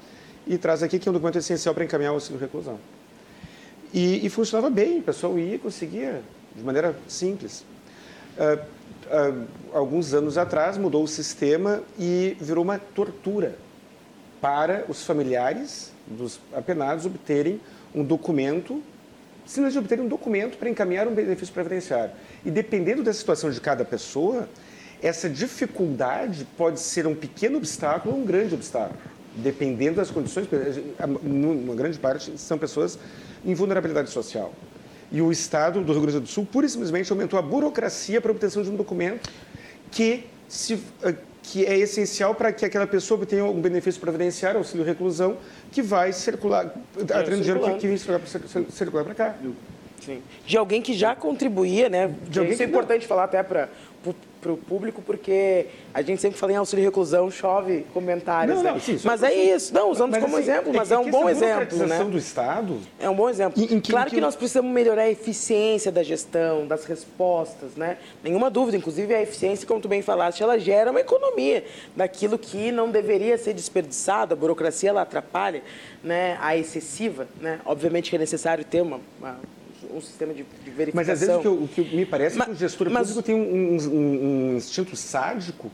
[0.47, 2.79] e traz aqui que é um documento essencial para encaminhar o auxílio reclusão.
[3.93, 6.21] E, e, funcionava bem, o pessoal ia, conseguia,
[6.55, 7.65] de maneira simples.
[8.37, 8.61] Uh,
[9.73, 13.57] alguns anos atrás mudou o sistema e virou uma tortura
[14.41, 17.61] para os familiares dos apenados obterem
[17.95, 18.83] um documento,
[19.47, 22.13] simplesmente obterem um documento para encaminhar um benefício previdenciário.
[22.45, 24.49] E dependendo da situação de cada pessoa,
[25.03, 28.99] essa dificuldade pode ser um pequeno obstáculo ou um grande obstáculo
[29.37, 30.47] dependendo das condições,
[31.23, 32.99] uma grande parte são pessoas
[33.45, 34.53] em vulnerabilidade social.
[35.15, 38.33] E o Estado do Rio Grande do Sul, pura e simplesmente, aumentou a burocracia para
[38.33, 39.31] a obtenção de um documento
[39.89, 44.85] que, se, eh, que é essencial para que aquela pessoa obtenha um benefício previdenciário, auxílio
[44.85, 45.37] reclusão,
[45.71, 48.21] que vai circular, é, atraindo dinheiro que, que vai
[48.69, 49.37] circular para cá.
[50.05, 50.21] Sim.
[50.45, 52.13] De alguém que já contribuía, né?
[52.29, 53.09] De Isso é importante não.
[53.09, 53.69] falar até para
[54.45, 58.79] para o público, porque a gente sempre fala em auxílio reclusão, chove comentários, não, né?
[58.79, 59.73] Sim, mas é isso.
[59.73, 62.05] Não, usamos mas, como assim, exemplo, mas é, é um bom exemplo, né?
[62.05, 62.79] do Estado...
[63.01, 63.63] É um bom exemplo.
[63.63, 67.75] Em, em que, claro que, que, nós precisamos melhorar a eficiência da gestão, das respostas,
[67.75, 67.97] né?
[68.23, 68.77] Nenhuma dúvida.
[68.77, 71.65] Inclusive, a eficiência, como tu bem falaste, ela gera uma economia
[71.97, 74.35] daquilo que não deveria ser desperdiçado.
[74.35, 75.63] A burocracia, ela atrapalha
[76.03, 76.37] né?
[76.41, 77.61] a excessiva, né?
[77.65, 79.39] Obviamente que é necessário ter uma, uma
[79.93, 80.95] um sistema de, de, verificação.
[80.95, 83.09] Mas às vezes o que, o que me parece mas, é que o gestor mas...
[83.09, 85.71] público tem um, um, um, instinto sádico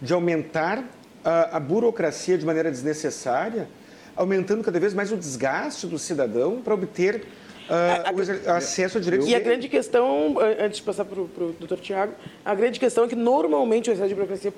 [0.00, 0.84] de aumentar
[1.24, 3.68] a, a burocracia de maneira desnecessária,
[4.16, 7.24] aumentando cada vez mais o desgaste do cidadão para obter
[7.68, 9.28] uh, a, acesso a direitos.
[9.28, 12.12] E a grande questão, antes de passar para o doutor Tiago,
[12.44, 14.52] a grande questão é que normalmente o excesso de burocracia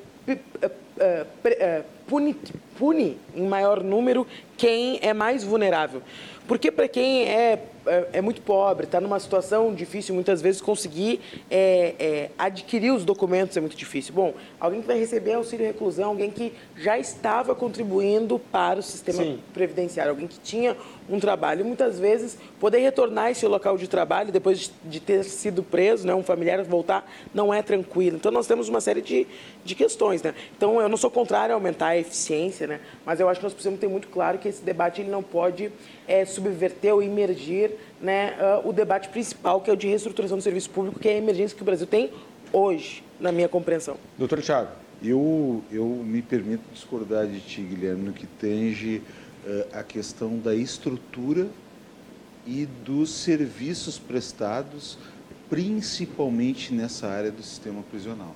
[2.07, 2.37] pune,
[2.79, 6.03] pune em maior número quem é mais vulnerável.
[6.47, 11.21] Porque para quem é, é, é, muito pobre, está numa situação difícil, muitas vezes conseguir
[11.51, 14.15] é, é, adquirir os documentos é muito difícil.
[14.15, 19.25] Bom, alguém que vai receber auxílio reclusão, alguém que já estava contribuindo para o sistema
[19.25, 19.41] Sim.
[19.53, 20.77] previdenciário, alguém que tinha
[21.09, 21.61] um trabalho.
[21.61, 26.07] E muitas vezes poder retornar a esse local de trabalho depois de ter sido preso,
[26.07, 28.17] né, um familiar voltar, não é tranquilo.
[28.17, 29.27] Então nós temos uma série de,
[29.65, 30.23] de questões.
[30.23, 30.33] Né?
[30.57, 32.81] Então eu não sou contrário a aumentar a eficiência, né?
[33.05, 35.71] mas eu acho que nós precisamos ter muito claro que esse debate ele não pode
[36.07, 40.43] é, subverter ou imergir né, uh, o debate principal, que é o de reestruturação do
[40.43, 42.11] serviço público, que é a emergência que o Brasil tem
[42.53, 43.97] hoje, na minha compreensão.
[44.17, 44.71] Doutor Tiago.
[45.03, 49.03] Eu, eu me permito discordar de ti, Guilherme, no que tange
[49.45, 51.49] uh, a questão da estrutura
[52.47, 54.97] e dos serviços prestados,
[55.51, 58.35] principalmente nessa área do sistema prisional.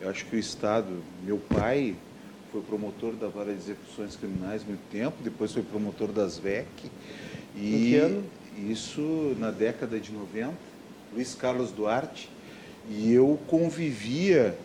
[0.00, 1.96] Eu acho que o Estado, meu pai
[2.56, 6.66] foi promotor da vara de execuções criminais muito tempo, depois foi promotor das VEC.
[7.54, 8.24] E em que ano?
[8.68, 10.54] Isso na década de 90,
[11.12, 12.30] Luiz Carlos Duarte.
[12.88, 14.56] E eu convivia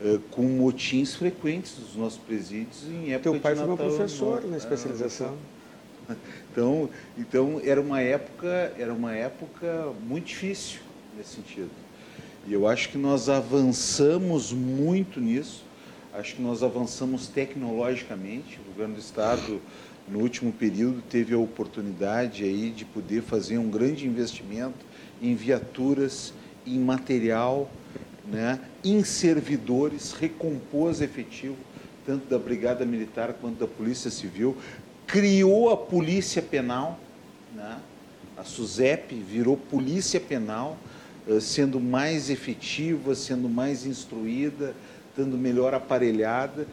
[0.00, 4.44] uh, com motins frequentes dos nossos presídios em época Teu pai de foi meu professor
[4.46, 5.36] na especialização.
[6.50, 10.80] Então, então era uma época, era uma época muito difícil
[11.14, 11.68] nesse sentido.
[12.46, 15.67] E eu acho que nós avançamos muito nisso.
[16.18, 18.58] Acho que nós avançamos tecnologicamente.
[18.58, 19.62] O governo do estado,
[20.08, 24.84] no último período, teve a oportunidade aí de poder fazer um grande investimento
[25.22, 26.34] em viaturas,
[26.66, 27.70] em material,
[28.26, 31.56] né, em servidores, recompôs efetivo,
[32.04, 34.56] tanto da Brigada Militar quanto da Polícia Civil,
[35.06, 36.98] criou a Polícia Penal,
[37.54, 37.78] né,
[38.36, 40.76] a SUSEP virou Polícia Penal,
[41.28, 44.74] eh, sendo mais efetiva, sendo mais instruída,
[45.18, 46.66] estando melhor aparelhada.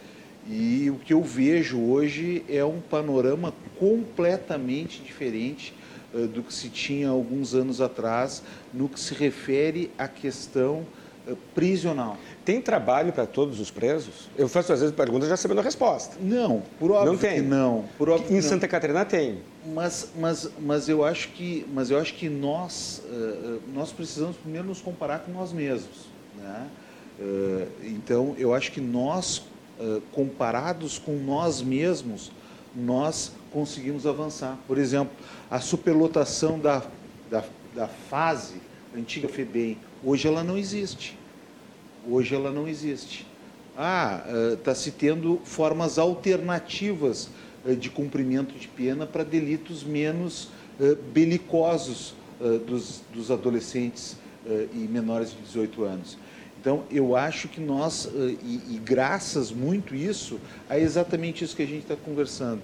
[0.48, 5.74] E o que eu vejo hoje é um panorama completamente diferente
[6.14, 10.86] uh, do que se tinha alguns anos atrás no que se refere à questão
[11.28, 12.16] uh, prisional.
[12.44, 14.30] Tem trabalho para todos os presos?
[14.38, 16.16] Eu faço às vezes perguntas já sabendo a resposta.
[16.22, 17.36] Não, por óbvio não tem.
[17.38, 17.86] que não.
[17.98, 18.42] Por óbvio em não.
[18.44, 19.40] Santa Catarina tem.
[19.66, 24.68] Mas, mas, mas eu acho que, mas eu acho que nós, uh, nós precisamos primeiro
[24.68, 26.06] nos comparar com nós mesmos,
[26.38, 26.68] né?
[27.20, 29.44] Eh, então, eu acho que nós,
[29.80, 32.32] eh, comparados com nós mesmos,
[32.76, 34.58] nós conseguimos avançar.
[34.68, 35.16] Por exemplo,
[35.50, 36.84] a superlotação da,
[37.30, 38.56] da, da fase
[38.96, 41.18] antiga FEBEM, hoje ela não existe.
[42.08, 43.26] Hoje ela não existe.
[43.78, 44.24] Ah,
[44.54, 47.30] está eh, se tendo formas alternativas
[47.80, 50.50] de cumprimento de pena para delitos menos
[51.12, 52.14] belicosos
[52.68, 54.18] dos, dos adolescentes
[54.72, 56.16] e menores de 18 anos.
[56.66, 61.62] Então, eu acho que nós, eh, e, e graças muito isso, a exatamente isso que
[61.62, 62.64] a gente está conversando,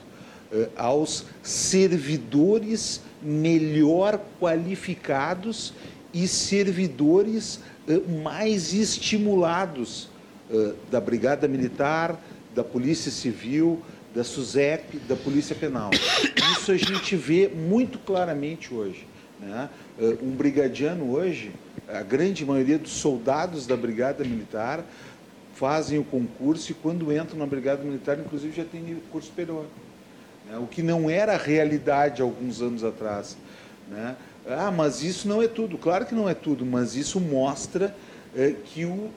[0.52, 5.72] eh, aos servidores melhor qualificados
[6.12, 10.10] e servidores eh, mais estimulados
[10.92, 12.20] da Brigada Militar,
[12.54, 13.82] da Polícia Civil,
[14.14, 15.92] da SUSEP, da Polícia Penal.
[16.52, 19.08] Isso a gente vê muito claramente hoje.
[19.40, 19.70] Né?
[20.22, 21.54] Um brigadiano hoje,
[21.94, 24.84] a grande maioria dos soldados da Brigada Militar
[25.56, 29.66] fazem o concurso e quando entram na Brigada Militar, inclusive, já tem curso superior.
[30.50, 30.58] Né?
[30.58, 33.38] O que não era a realidade alguns anos atrás.
[33.90, 34.16] Né?
[34.48, 35.78] Ah, mas isso não é tudo.
[35.78, 37.96] Claro que não é tudo, mas isso mostra
[38.36, 39.10] é, que, o,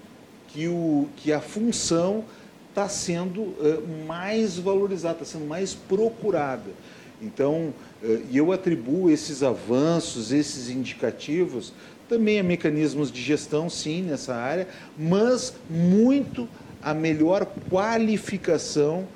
[0.49, 2.25] que, o, que a função
[2.69, 6.71] está sendo é, mais valorizada, está sendo mais procurada.
[7.23, 11.73] Então, é, e eu atribuo esses avanços, esses indicativos,
[12.09, 16.49] também há mecanismos de gestão, sim, nessa área, mas muito
[16.83, 19.07] a melhor qualificação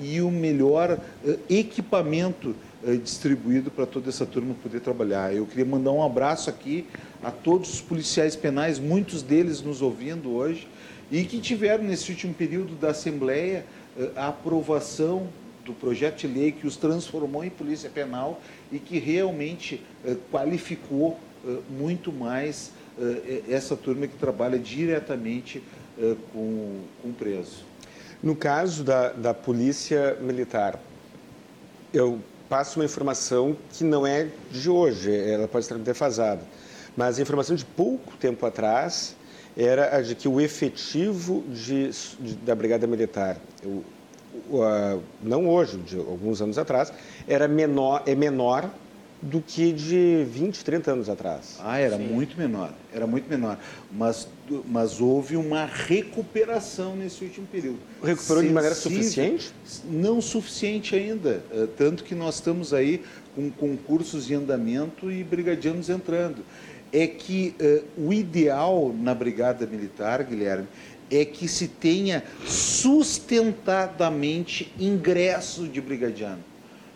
[0.00, 2.54] e o melhor uh, equipamento
[2.84, 5.34] uh, distribuído para toda essa turma poder trabalhar.
[5.34, 6.86] Eu queria mandar um abraço aqui
[7.22, 10.68] a todos os policiais penais, muitos deles nos ouvindo hoje,
[11.10, 13.64] e que tiveram nesse último período da Assembleia
[13.96, 15.28] uh, a aprovação
[15.64, 19.82] do projeto de lei que os transformou em polícia penal e que realmente
[20.30, 21.25] qualificou eh,
[21.70, 25.62] muito mais eh, essa turma que trabalha diretamente
[25.98, 27.64] eh, com, o preso.
[28.22, 30.80] No caso da, da Polícia Militar,
[31.92, 36.40] eu passo uma informação que não é de hoje, ela pode estar defasada.
[36.96, 39.14] Mas a informação de pouco tempo atrás
[39.56, 43.38] era a de que o efetivo de, de, da Brigada Militar,
[45.22, 46.92] não hoje, de alguns anos atrás,
[47.28, 48.70] era menor, é menor
[49.20, 51.58] do que de 20, 30 anos atrás.
[51.60, 52.04] Ah, era Sim.
[52.04, 53.58] muito menor, era muito menor.
[53.90, 54.28] Mas,
[54.66, 57.78] mas houve uma recuperação nesse último período.
[58.02, 59.52] Recuperou Sensível, de maneira suficiente?
[59.84, 61.42] Não suficiente ainda.
[61.50, 63.02] Eh, tanto que nós estamos aí
[63.34, 66.44] com concursos em andamento e brigadianos entrando.
[66.92, 70.68] É que uh, o ideal na Brigada Militar, Guilherme,
[71.10, 76.44] é que se tenha sustentadamente ingresso de brigadiano.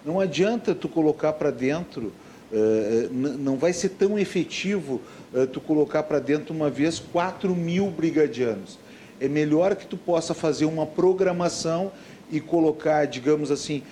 [0.04, 2.12] Não adianta tu colocar para dentro,
[2.52, 5.00] uh, não vai ser tão efetivo
[5.32, 8.78] uh, tu colocar para dentro uma vez 4 mil brigadianos.
[9.20, 11.92] É melhor que tu possa fazer uma programação
[12.32, 13.82] e colocar, digamos assim,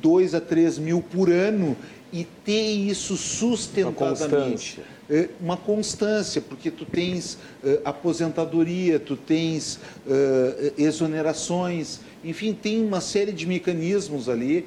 [0.00, 1.76] 2 a 3 mil por ano
[2.12, 4.80] e ter isso sustentadamente.
[5.08, 13.00] Uma, uma constância, porque tu tens uh, aposentadoria, tu tens uh, exonerações, enfim, tem uma
[13.00, 14.66] série de mecanismos ali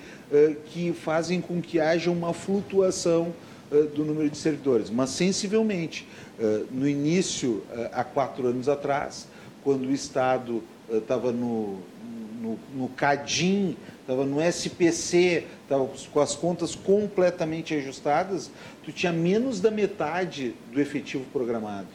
[0.65, 3.33] que fazem com que haja uma flutuação
[3.95, 4.89] do número de servidores.
[4.89, 6.05] Mas, sensivelmente,
[6.69, 9.27] no início, há quatro anos atrás,
[9.63, 11.77] quando o Estado estava no,
[12.41, 18.51] no, no CADIM, estava no SPC, estava com as contas completamente ajustadas,
[18.83, 21.87] tu tinha menos da metade do efetivo programado.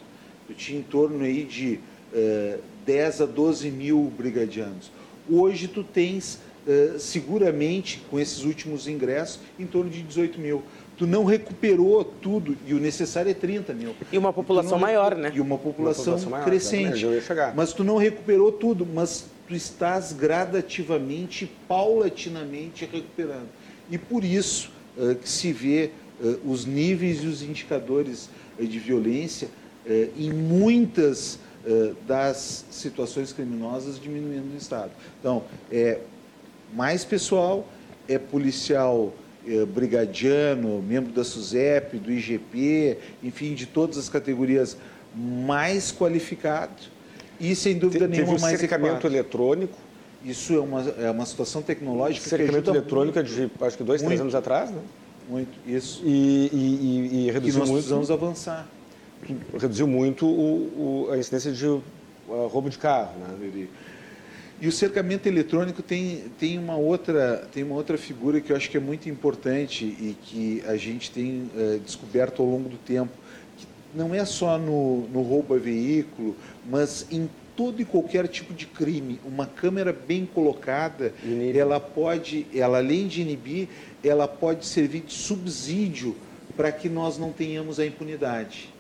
[0.49, 1.79] Tu tinha em torno aí de
[2.13, 4.91] eh, 10 a 12 mil brigadianos.
[5.29, 10.63] Hoje tu tens, uh, seguramente, com esses últimos ingressos, em torno de 18 mil.
[10.97, 13.95] Tu não recuperou tudo, e o necessário é 30 mil.
[14.11, 15.31] E uma população maior, né?
[15.33, 17.07] E uma população, uma população maior, crescente.
[17.55, 23.49] Mas tu não recuperou tudo, mas tu estás gradativamente, paulatinamente recuperando.
[23.91, 28.79] E por isso uh, que se vê uh, os níveis e os indicadores uh, de
[28.79, 29.49] violência
[30.17, 31.39] em muitas
[32.07, 34.91] das situações criminosas diminuindo no Estado.
[35.19, 35.99] Então, é
[36.75, 37.67] mais pessoal,
[38.07, 39.13] é policial
[39.75, 44.77] brigadiano, membro da SUSEP, do IGP, enfim, de todas as categorias
[45.15, 46.83] mais qualificado
[47.41, 49.15] e, sem dúvida Te, nenhuma, mais cercamento equipado.
[49.15, 49.79] eletrônico.
[50.23, 54.03] Isso é uma, é uma situação tecnológica cercamento que eletrônico é de, acho que dois,
[54.03, 54.81] muito, três anos atrás, né?
[55.29, 56.03] Muito, isso.
[56.05, 57.83] E, e, e, e reduziu nós muito...
[57.83, 58.69] precisamos avançar.
[59.59, 61.83] Reduziu muito o, o, a incidência de uh,
[62.29, 63.67] roubo de carro, né?
[64.61, 68.69] E o cercamento eletrônico tem, tem, uma outra, tem uma outra figura que eu acho
[68.69, 73.11] que é muito importante e que a gente tem uh, descoberto ao longo do tempo
[73.95, 76.37] não é só no, no roubo a veículo,
[76.69, 81.59] mas em todo e qualquer tipo de crime, uma câmera bem colocada, Inibe.
[81.59, 83.69] ela pode, ela além de inibir,
[84.03, 86.17] ela pode servir de subsídio
[86.57, 88.73] para que nós não tenhamos a impunidade.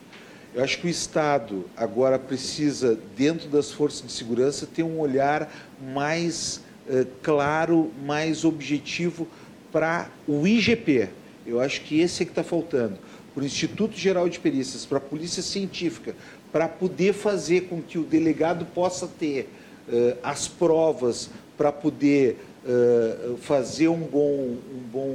[0.55, 5.53] Eu acho que o Estado agora precisa, dentro das forças de segurança, ter um olhar
[5.95, 9.29] mais eh, claro, mais objetivo
[9.71, 11.09] para o IGP.
[11.47, 12.99] Eu acho que esse é que está faltando
[13.35, 16.15] para o Instituto Geral de Perícias, para a Polícia Científica,
[16.53, 19.49] para poder fazer com que o delegado possa ter
[19.89, 25.15] uh, as provas para poder uh, fazer um bom, um, bom,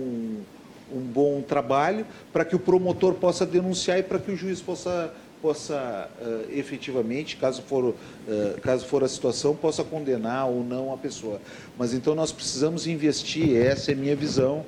[0.93, 5.13] um bom trabalho, para que o promotor possa denunciar e para que o juiz possa,
[5.41, 7.95] possa uh, efetivamente, caso for,
[8.61, 11.41] caso for a situação, possa condenar ou não a pessoa.
[11.77, 14.65] Mas então nós precisamos investir, essa é a minha visão,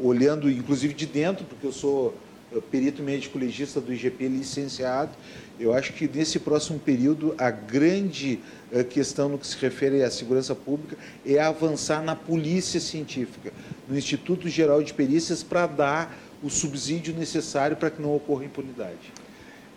[0.00, 2.14] olhando inclusive de dentro, porque eu sou
[2.62, 5.12] perito médico legista do IGP licenciado.
[5.58, 8.40] Eu acho que nesse próximo período a grande
[8.72, 13.52] eh, questão no que se refere à segurança pública é avançar na polícia científica,
[13.88, 19.12] no Instituto Geral de Perícias, para dar o subsídio necessário para que não ocorra impunidade.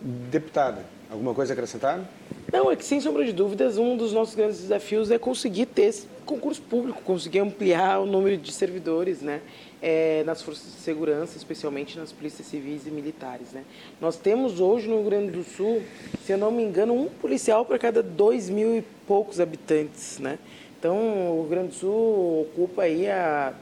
[0.00, 2.08] Deputada, alguma coisa a acrescentar?
[2.52, 5.82] Não, é que sem sombra de dúvidas, um dos nossos grandes desafios é conseguir ter
[5.82, 9.40] esse concurso público, conseguir ampliar o número de servidores, né?
[9.80, 13.52] É, nas forças de segurança, especialmente nas polícias civis e militares.
[13.52, 13.64] Né?
[14.00, 15.82] Nós temos hoje no Rio Grande do Sul,
[16.24, 20.18] se eu não me engano, um policial para cada dois mil e poucos habitantes.
[20.18, 20.38] Né?
[20.78, 23.52] Então, o Rio Grande do Sul ocupa aí a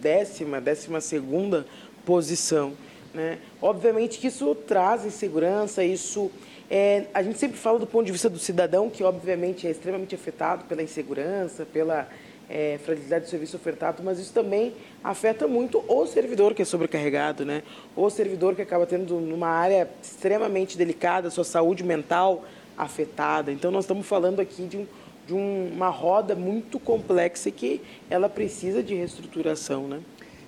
[0.00, 1.66] décima, décima segunda
[2.04, 2.72] posição.
[3.12, 3.38] Né?
[3.60, 6.30] Obviamente que isso traz insegurança, isso
[6.70, 10.14] é, a gente sempre fala do ponto de vista do cidadão, que obviamente é extremamente
[10.14, 12.08] afetado pela insegurança, pela
[12.48, 17.44] é, fragilidade do serviço ofertado, mas isso também afeta muito o servidor que é sobrecarregado,
[17.44, 17.62] né?
[17.94, 22.44] O servidor que acaba tendo numa área extremamente delicada, sua saúde mental
[22.76, 23.50] afetada.
[23.50, 24.86] Então nós estamos falando aqui de, um,
[25.26, 30.00] de um, uma roda muito complexa que ela precisa de reestruturação, né?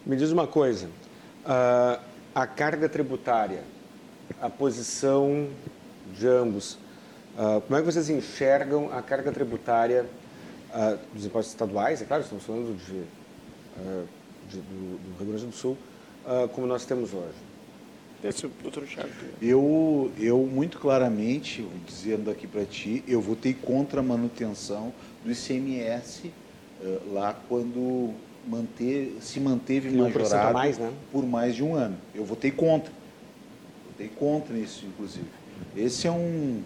[0.07, 2.01] Me diz uma coisa, uh,
[2.35, 3.63] a carga tributária
[4.41, 5.49] a posição
[6.15, 6.75] de ambos.
[7.37, 10.07] Uh, como é que vocês enxergam a carga tributária
[10.71, 12.03] uh, dos impostos estaduais?
[12.03, 12.93] É claro, estamos falando de,
[13.81, 14.07] uh,
[14.49, 15.77] de do, do, Rio Grande do Sul,
[16.53, 17.49] como nós temos hoje.
[18.23, 19.09] Esse, doutor Thiago.
[19.41, 24.93] Eu, eu, muito claramente, dizendo aqui para ti, eu votei contra a manutenção
[25.25, 26.31] do ICMS
[27.11, 28.13] lá quando
[28.49, 30.93] manter, se manteve majorado mais, né?
[31.13, 31.97] por mais de um ano.
[32.15, 32.93] Eu votei contra.
[33.91, 35.27] Votei contra isso, inclusive.
[35.77, 36.63] Esse é um,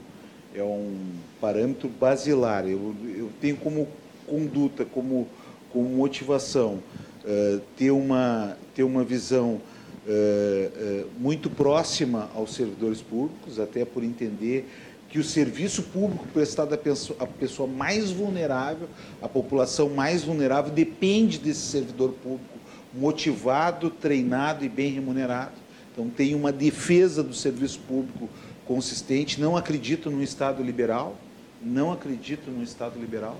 [0.55, 0.96] é um
[1.40, 2.66] parâmetro basilar.
[2.66, 3.88] Eu, eu tenho como
[4.26, 5.26] conduta, como,
[5.72, 6.82] como motivação,
[7.24, 9.61] uh, ter, uma, ter uma visão uh,
[10.07, 14.68] uh, muito próxima aos servidores públicos, até por entender
[15.09, 18.88] que o serviço público prestado à pessoa, à pessoa mais vulnerável,
[19.20, 22.53] à população mais vulnerável, depende desse servidor público
[22.94, 25.53] motivado, treinado e bem remunerado.
[25.92, 28.28] Então, tem uma defesa do serviço público
[28.73, 31.18] consistente, não acredito no Estado liberal,
[31.61, 33.37] não acredito no Estado liberal,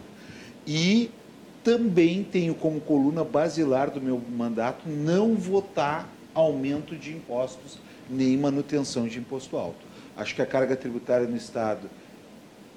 [0.67, 1.11] e
[1.65, 7.79] também tenho como coluna basilar do meu mandato não votar aumento de impostos
[8.11, 9.87] nem manutenção de imposto alto.
[10.15, 11.89] Acho que a carga tributária no Estado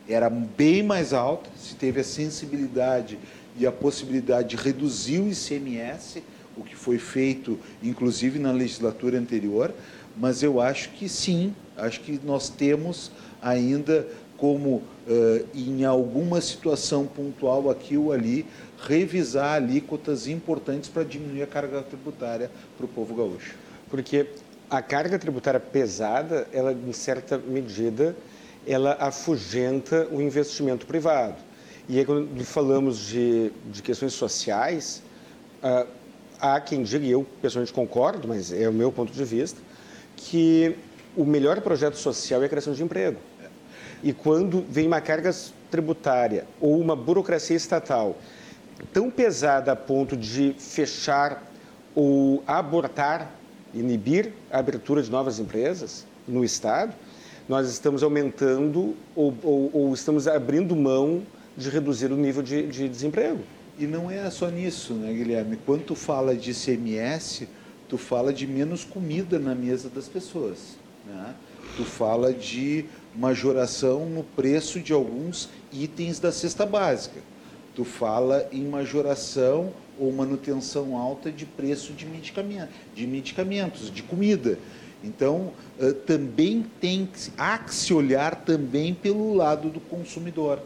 [0.08, 3.20] era bem mais alta, se teve a sensibilidade
[3.58, 6.24] e a possibilidade de reduzir o ICMS,
[6.56, 9.74] o que foi feito inclusive na legislatura anterior,
[10.18, 13.12] mas eu acho que sim, acho que nós temos
[13.42, 14.08] ainda
[14.38, 18.46] como, uh, em alguma situação pontual aqui ou ali,
[18.82, 23.56] revisar alíquotas importantes para diminuir a carga tributária para o povo gaúcho.
[23.90, 24.28] Porque
[24.70, 28.16] a carga tributária pesada, ela, em certa medida,
[28.68, 31.38] ela afugenta o investimento privado.
[31.88, 35.04] E aí, quando falamos de, de questões sociais,
[35.64, 35.88] uh,
[36.40, 39.62] há quem diga, e eu pessoalmente concordo, mas é o meu ponto de vista,
[40.16, 40.76] que
[41.16, 43.18] o melhor projeto social é a criação de emprego.
[44.04, 45.32] E quando vem uma carga
[45.72, 48.18] tributária ou uma burocracia estatal
[48.94, 51.44] tão pesada a ponto de fechar
[51.94, 53.32] ou abortar,
[53.74, 56.94] inibir a abertura de novas empresas no Estado,
[57.48, 61.24] nós estamos aumentando ou, ou, ou estamos abrindo mão
[61.56, 63.40] de reduzir o nível de, de, desemprego.
[63.78, 65.58] E não é só nisso, né, Guilherme?
[65.66, 67.48] Quando fala de ICMS,
[67.88, 70.76] tu fala de menos comida na mesa das pessoas.
[71.06, 71.36] Né?
[71.78, 77.20] Tu fala de majoração no preço de alguns itens da cesta básica.
[77.76, 84.58] Tu fala em majoração ou manutenção alta de preço de, medicamento, de medicamentos, de comida.
[85.04, 85.52] Então,
[86.06, 87.08] também tem
[87.38, 90.60] há que se olhar também pelo lado do consumidor,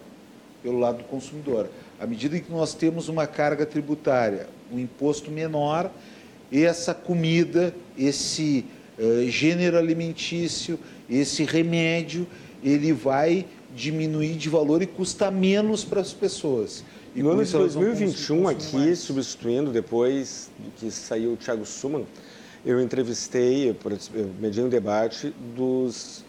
[0.64, 1.68] pelo lado do consumidor.
[2.00, 5.92] À medida que nós temos uma carga tributária, um imposto menor,
[6.52, 8.66] essa comida, esse
[8.98, 10.80] uh, gênero alimentício,
[11.10, 12.28] esse remédio,
[12.64, 13.46] ele vai
[13.76, 16.84] diminuir de valor e custa menos para as pessoas.
[17.16, 19.00] E no ano de 2021, aqui, mais.
[19.00, 22.04] substituindo depois que saiu o Thiago Suman,
[22.66, 23.76] eu entrevistei, eu
[24.40, 26.24] mediei um debate dos,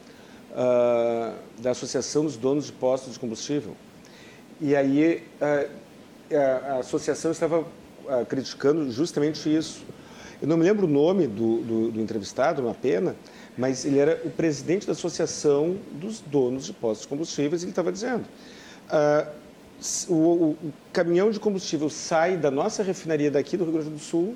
[0.52, 3.76] uh, da Associação dos Donos de Postos de Combustível.
[4.60, 5.70] E aí uh,
[6.34, 7.66] a, a, associação estava uh,
[8.28, 9.82] criticando justamente isso.
[10.40, 13.14] Eu não me lembro o nome do, do, do entrevistado, uma pena,
[13.58, 17.72] mas ele era o presidente da Associação dos Donos de Postos de Combustíveis e ele
[17.72, 18.24] estava dizendo:
[18.88, 19.30] uh,
[20.08, 23.98] o, o, o, caminhão de combustível sai da nossa refinaria daqui do Rio Grande do
[23.98, 24.34] Sul,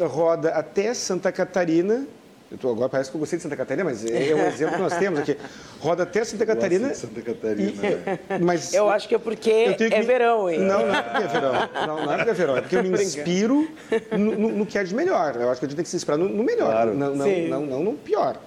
[0.00, 2.06] roda até Santa Catarina
[2.50, 4.76] eu tô, agora parece que eu gostei de Santa Catarina, mas é, é um exemplo
[4.76, 5.36] que nós temos aqui.
[5.80, 6.94] Roda até Santa Catarina.
[6.94, 7.70] Santa Catarina.
[7.70, 8.18] E, né?
[8.40, 10.06] mas, eu acho que é porque é me...
[10.06, 10.60] verão, hein?
[10.60, 11.52] Não, não é porque é verão.
[11.86, 12.56] Não, não é porque é verão.
[12.56, 13.68] É porque eu me inspiro
[14.12, 15.36] no, no, no que é de melhor.
[15.36, 16.94] Eu acho que a gente tem que se inspirar no, no melhor, claro.
[16.94, 18.38] não, não, não, não, no pior.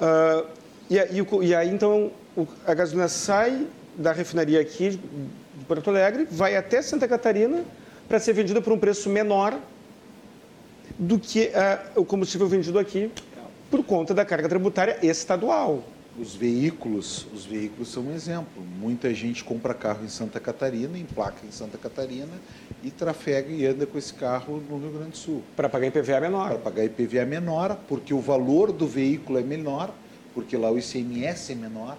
[0.00, 0.46] Uh,
[0.88, 2.12] e, e, e, aí, então,
[2.64, 3.66] a gasolina sai
[3.96, 7.64] da refinaria aqui de Porto Alegre, vai até Santa Catarina
[8.08, 9.58] para ser vendida por um preço menor
[10.96, 13.10] do que uh, o combustível vendido aqui
[13.72, 15.82] por conta da carga tributária estadual.
[16.20, 18.62] Os veículos, os veículos são um exemplo.
[18.78, 22.34] Muita gente compra carro em Santa Catarina, emplaca em Santa Catarina
[22.84, 25.42] e trafega e anda com esse carro no Rio Grande do Sul.
[25.56, 26.48] Para pagar IPVA menor.
[26.50, 29.90] Para pagar IPVA menor, porque o valor do veículo é menor,
[30.34, 31.96] porque lá o ICMS é menor.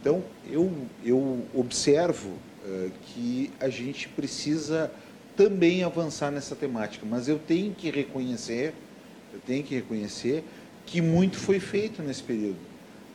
[0.00, 0.72] Então, eu,
[1.04, 4.90] eu observo uh, que a gente precisa
[5.36, 8.72] também avançar nessa temática, mas eu tenho que reconhecer,
[9.34, 10.42] eu tenho que reconhecer
[10.86, 12.56] que muito foi feito nesse período.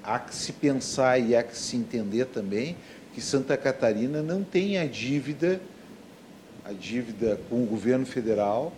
[0.04, 2.76] Há que se pensar e há que se entender também
[3.14, 5.62] que Santa Catarina não tem a dívida,
[6.64, 8.74] a dívida com o governo federal,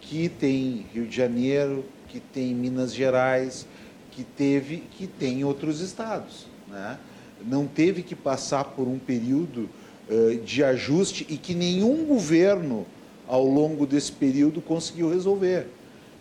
[0.00, 3.66] que tem Rio de Janeiro, que tem Minas Gerais,
[4.10, 6.46] que teve, que tem outros estados.
[6.68, 6.98] Né?
[7.44, 9.68] Não teve que passar por um período
[10.08, 12.86] uh, de ajuste e que nenhum governo,
[13.26, 15.66] ao longo desse período, conseguiu resolver.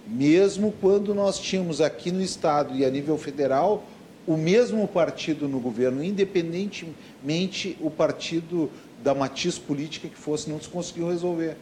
[0.06, 3.84] Mesmo quando nós tínhamos aqui no estado e a nível federal
[4.26, 8.70] o mesmo partido no governo, independentemente o partido
[9.04, 11.58] da matiz política que fosse, não se conseguiu resolver.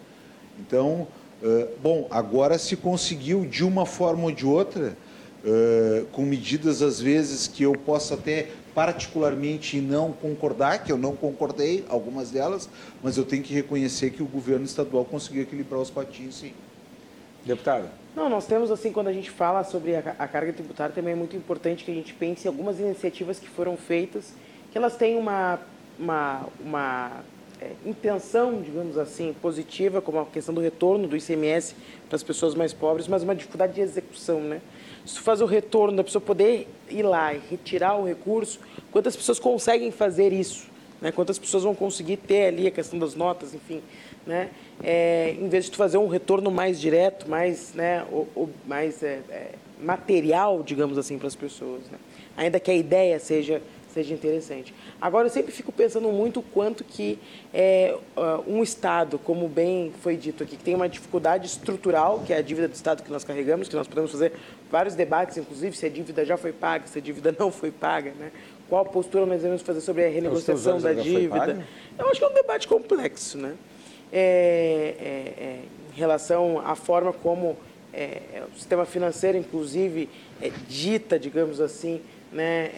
[0.60, 1.08] Então,
[1.82, 4.96] bom, agora se conseguiu de uma forma ou de outra,
[6.12, 11.84] com medidas às vezes que eu possa até particularmente não concordar, que eu não concordei,
[11.89, 12.70] algumas delas,
[13.02, 16.54] mas eu tenho que reconhecer que o governo estadual conseguiu equilibrar os patinhos, sim.
[17.44, 18.01] Deputado.
[18.16, 21.16] Não, nós temos, assim, quando a gente fala sobre a, a carga tributária, também é
[21.16, 24.34] muito importante que a gente pense em algumas iniciativas que foram feitas,
[24.70, 25.59] que elas têm uma,
[25.97, 27.24] uma, uma
[27.62, 31.74] é, intenção, digamos assim, positiva, como a questão do retorno do ICMS
[32.09, 34.62] para as pessoas mais pobres, mas uma dificuldade de execução, né?
[35.05, 38.59] Se faz o retorno da pessoa poder ir lá e retirar o recurso,
[38.91, 40.71] quantas pessoas conseguem fazer isso?
[41.02, 41.12] Né?
[41.12, 43.82] Quantas pessoas vão conseguir ter ali a questão das notas, enfim,
[44.26, 44.52] né?
[44.84, 49.20] é, em vez de tu fazer um retorno mais direto, mais, né, o, mais é,
[49.30, 51.82] é, material, digamos assim, para as pessoas.
[51.91, 51.97] Né?
[52.38, 53.62] Ainda que a ideia seja,
[53.93, 54.74] seja interessante.
[54.99, 57.20] Agora, eu sempre fico pensando muito o quanto que
[57.54, 57.95] é,
[58.47, 62.41] um Estado, como bem foi dito aqui, que tem uma dificuldade estrutural, que é a
[62.41, 64.34] dívida do Estado que nós carregamos, que nós podemos fazer
[64.72, 68.14] vários debates, inclusive, se a dívida já foi paga, se a dívida não foi paga,
[68.18, 68.32] né?
[68.72, 71.68] Qual postura nós devemos fazer sobre a renegociação da dívida.
[72.00, 73.54] Eu acho que é um debate complexo, né?
[74.12, 75.60] é, é, é,
[75.94, 77.58] em relação à forma como
[77.94, 80.10] é, é, o sistema financeiro, inclusive,
[80.42, 82.02] é, dita, digamos assim,
[82.32, 82.72] né,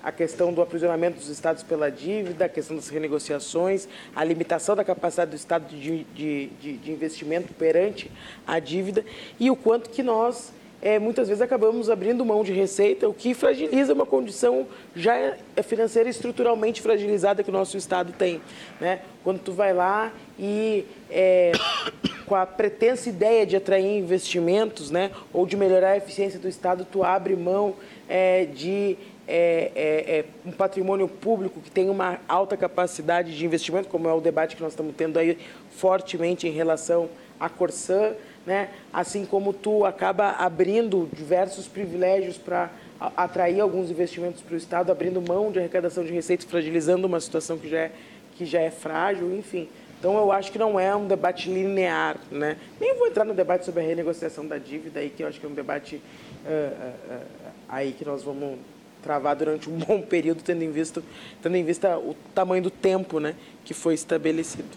[0.00, 4.84] a questão do aprisionamento dos estados pela dívida, a questão das renegociações, a limitação da
[4.84, 8.08] capacidade do estado de, de, de, de investimento perante
[8.46, 9.04] a dívida
[9.40, 10.52] e o quanto que nós
[10.84, 15.62] é, muitas vezes acabamos abrindo mão de receita, o que fragiliza uma condição já é
[15.62, 18.38] financeira estruturalmente fragilizada que o nosso Estado tem.
[18.78, 19.00] Né?
[19.24, 21.52] Quando tu vai lá e é,
[22.26, 26.86] com a pretensa ideia de atrair investimentos né, ou de melhorar a eficiência do Estado,
[26.92, 27.74] tu abre mão
[28.06, 33.88] é, de é, é, é, um patrimônio público que tem uma alta capacidade de investimento,
[33.88, 35.38] como é o debate que nós estamos tendo aí
[35.70, 37.08] fortemente em relação
[37.40, 38.12] à Corsã,
[38.46, 38.70] né?
[38.92, 42.70] assim como tu acaba abrindo diversos privilégios para
[43.16, 47.58] atrair alguns investimentos para o Estado, abrindo mão de arrecadação de receitas, fragilizando uma situação
[47.58, 47.92] que já é,
[48.36, 49.68] que já é frágil, enfim.
[49.98, 52.18] Então, eu acho que não é um debate linear.
[52.30, 52.58] Né?
[52.78, 55.46] Nem vou entrar no debate sobre a renegociação da dívida, aí, que eu acho que
[55.46, 58.58] é um debate uh, uh, uh, aí que nós vamos
[59.02, 61.02] travar durante um bom período, tendo em vista,
[61.42, 63.34] tendo em vista o tamanho do tempo né,
[63.64, 64.68] que foi estabelecido.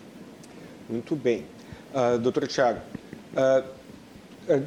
[0.89, 1.45] Muito bem.
[1.93, 2.79] Uh, doutor Tiago,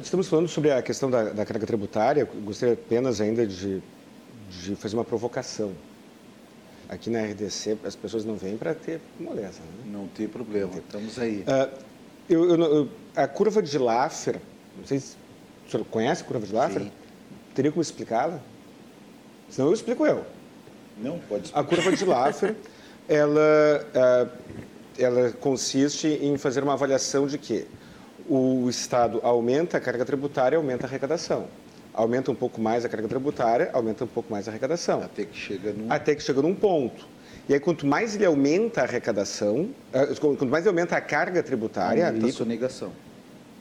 [0.01, 2.27] estamos falando sobre a questão da, da carga tributária.
[2.43, 3.81] Gostaria apenas ainda de,
[4.49, 5.73] de, fazer uma provocação.
[6.89, 9.59] Aqui na RDC, as pessoas não vêm para ter moleza.
[9.61, 9.91] Né?
[9.91, 10.81] Não tem problema, não tem.
[10.81, 11.39] estamos aí.
[11.39, 11.79] Uh,
[12.29, 14.39] eu, eu, eu, a curva de Laffer,
[14.77, 15.15] não sei se
[15.67, 16.81] o senhor conhece a curva de Laffer?
[16.81, 16.91] Sim.
[17.55, 18.39] Teria como explicá-la?
[19.49, 20.25] Senão eu explico eu.
[20.97, 21.59] Não, pode explicar.
[21.59, 22.55] A curva de Laffer,
[23.07, 24.29] ela, uh,
[24.97, 27.67] ela consiste em fazer uma avaliação de que
[28.33, 31.47] o Estado aumenta a carga tributária, aumenta a arrecadação.
[31.93, 35.01] Aumenta um pouco mais a carga tributária, aumenta um pouco mais a arrecadação.
[35.03, 35.91] Até que chega num...
[35.91, 37.05] Até que chega num ponto.
[37.49, 41.43] E aí, quanto mais ele aumenta a arrecadação, eh, quanto mais ele aumenta a carga
[41.43, 42.07] tributária...
[42.07, 42.93] Aumenta a sonegação.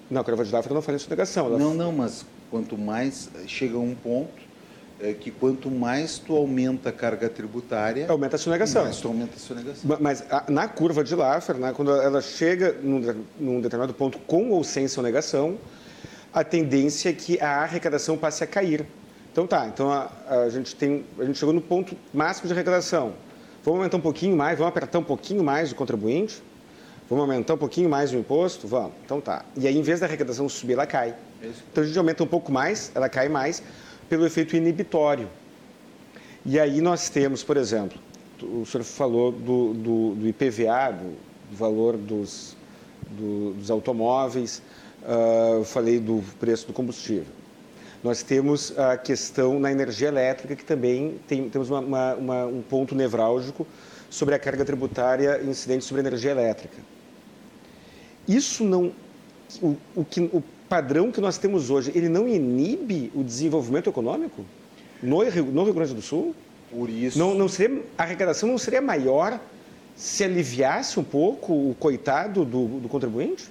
[0.08, 1.46] Não, a Crava de Lafra não falei sonegação.
[1.46, 1.58] Ela...
[1.58, 4.49] Não, não, mas quanto mais chega a um ponto
[5.02, 8.06] é que quanto mais tu aumenta a carga tributária...
[8.08, 8.84] Aumenta a sonegação.
[8.84, 9.98] Mais tu aumenta a sonegação.
[10.00, 14.50] Mas a, na curva de Laffer, né, quando ela chega num, num, determinado ponto com
[14.50, 15.58] ou sem sonegação,
[16.32, 18.86] a tendência é que a arrecadação passe a cair.
[19.32, 23.14] Então tá, então a, a, gente, tem, a gente chegou no ponto máximo de arrecadação.
[23.64, 26.42] Vamos aumentar um pouquinho mais, vamos apertar um pouquinho mais o contribuinte?
[27.08, 28.68] Vamos aumentar um pouquinho mais o imposto?
[28.68, 28.92] Vamos.
[29.04, 29.44] Então tá.
[29.56, 31.14] E aí, em vez da arrecadação subir, ela cai.
[31.42, 33.62] Então a gente aumenta um pouco mais, ela cai mais,
[34.10, 35.28] pelo efeito inibitório.
[36.44, 37.98] E aí nós temos, por exemplo,
[38.42, 41.10] o senhor falou do, do, do IPVA, do,
[41.50, 42.56] do, valor dos,
[43.08, 44.60] do, dos automóveis,
[45.02, 47.32] uh, falei do preço do combustível.
[48.02, 52.62] Nós temos a questão na energia elétrica, que também tem, temos uma, uma, uma, um
[52.62, 53.66] ponto nevrálgico
[54.08, 56.78] sobre a carga tributária incidente sobre a energia elétrica.
[58.26, 58.92] Isso não.
[59.60, 64.44] O, o, que, o padrão que nós temos hoje, ele não inibe o desenvolvimento econômico
[65.02, 66.32] no, no Rio Grande do Sul?
[66.70, 67.18] Por isso.
[67.18, 69.40] Não, não seria, a arrecadação não seria maior
[69.96, 73.50] se aliviasse um pouco o coitado do, do contribuinte?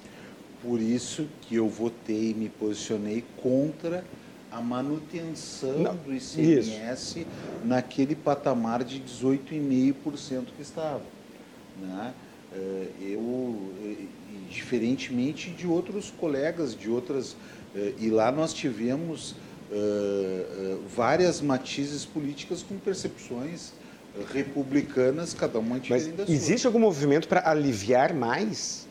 [0.63, 4.05] Por isso que eu votei e me posicionei contra
[4.49, 7.27] a manutenção Não, do ICMS isso.
[7.65, 11.01] naquele patamar de 18,5% que estava.
[11.81, 12.13] Né?
[12.53, 13.73] Eh, eu,
[14.49, 17.35] diferentemente de outros colegas, de outras.
[17.75, 19.35] Eh, e lá nós tivemos
[20.95, 23.71] várias matizes políticas com percepções
[24.33, 28.89] republicanas, cada uma diferente Mas existe algum movimento para aliviar mais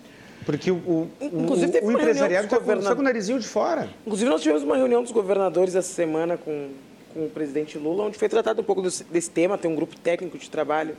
[0.48, 2.94] porque o, o, Inclusive, o, o empresariado está governador...
[2.94, 3.90] com o narizinho de fora.
[4.06, 6.70] Inclusive, nós tivemos uma reunião dos governadores essa semana com,
[7.12, 9.58] com o presidente Lula, onde foi tratado um pouco desse, desse tema.
[9.58, 10.96] Tem um grupo técnico de trabalho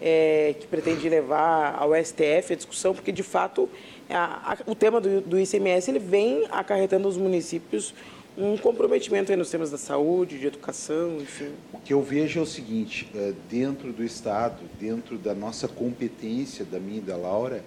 [0.00, 3.68] é, que pretende levar ao STF a discussão, porque, de fato,
[4.12, 7.94] a, o tema do, do ICMS ele vem acarretando aos municípios
[8.36, 11.50] um comprometimento nos temas da saúde, de educação, enfim.
[11.72, 16.64] O que eu vejo é o seguinte, é, dentro do Estado, dentro da nossa competência,
[16.64, 17.62] da minha e da Laura,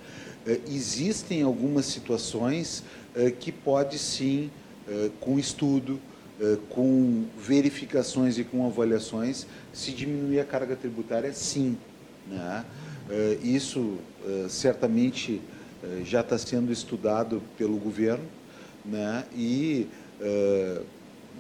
[0.46, 2.84] é, existem algumas situações
[3.16, 4.50] é, que pode sim,
[5.20, 6.00] com estudo,
[6.70, 11.76] com verificações e com avaliações, se diminuir a carga tributária, sim.
[12.28, 12.64] Né?
[13.42, 13.98] Isso
[14.48, 15.42] certamente
[16.04, 18.26] já está sendo estudado pelo governo
[18.86, 19.26] né?
[19.36, 19.88] e
[20.20, 20.86] Uh,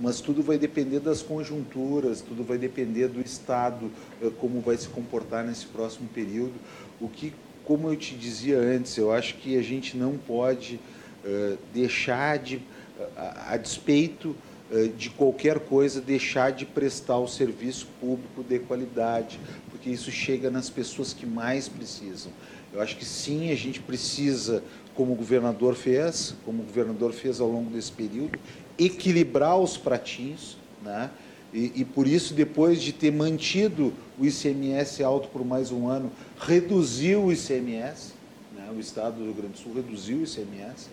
[0.01, 3.89] mas tudo vai depender das conjunturas, tudo vai depender do Estado,
[4.21, 6.53] uh, como vai se comportar nesse próximo período.
[6.99, 7.33] O que,
[7.63, 10.79] como eu te dizia antes, eu acho que a gente não pode
[11.73, 12.61] deixar de,
[13.17, 14.35] a despeito
[14.95, 19.39] de qualquer coisa, deixar de prestar o serviço público de qualidade,
[19.71, 22.31] porque isso chega nas pessoas que mais precisam.
[22.75, 24.61] Eu acho que sim, a gente precisa,
[24.95, 28.37] como o governador fez, como o governador fez ao longo desse período,
[28.77, 31.09] equilibrar os pratinhos, né?
[31.53, 36.11] E, e, por isso, depois de ter mantido o ICMS alto por mais um ano,
[36.37, 38.11] reduziu o ICMS,
[38.53, 38.69] né?
[38.75, 40.89] o Estado do Rio Grande do Sul reduziu o ICMS,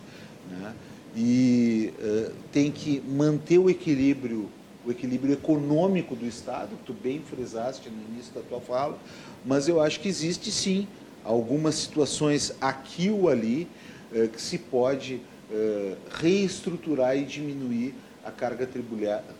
[0.49, 0.73] né?
[1.17, 4.49] e uh, tem que manter o equilíbrio,
[4.87, 8.97] o equilíbrio econômico do Estado, que tu bem frisaste no início da tua fala,
[9.45, 10.87] mas eu acho que existe sim
[11.25, 13.69] algumas situações aqui ou ali
[14.13, 15.21] uh, que se pode
[15.55, 17.95] eh, reestruturar e diminuir
[18.25, 18.67] a carga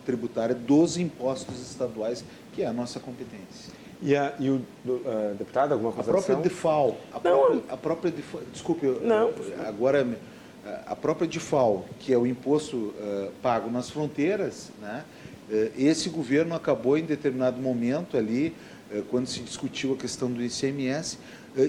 [0.05, 2.23] tributária dos impostos estaduais,
[2.53, 3.73] que é a nossa competência.
[3.99, 6.11] E, a, e o uh, deputado, alguma coisa?
[6.11, 9.31] A própria DEFAL, a própria, a própria DEFAL, desculpe, não.
[9.65, 10.05] agora
[10.85, 15.03] a própria DEFAL, que é o imposto uh, pago nas fronteiras, né?
[15.49, 18.55] Uh, esse governo acabou em determinado momento ali,
[19.09, 21.17] quando se discutiu a questão do ICMS,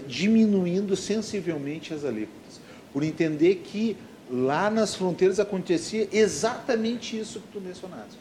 [0.07, 2.61] diminuindo sensivelmente as alíquotas,
[2.93, 3.97] por entender que
[4.30, 8.18] lá nas fronteiras acontecia exatamente isso que tu mencionaste.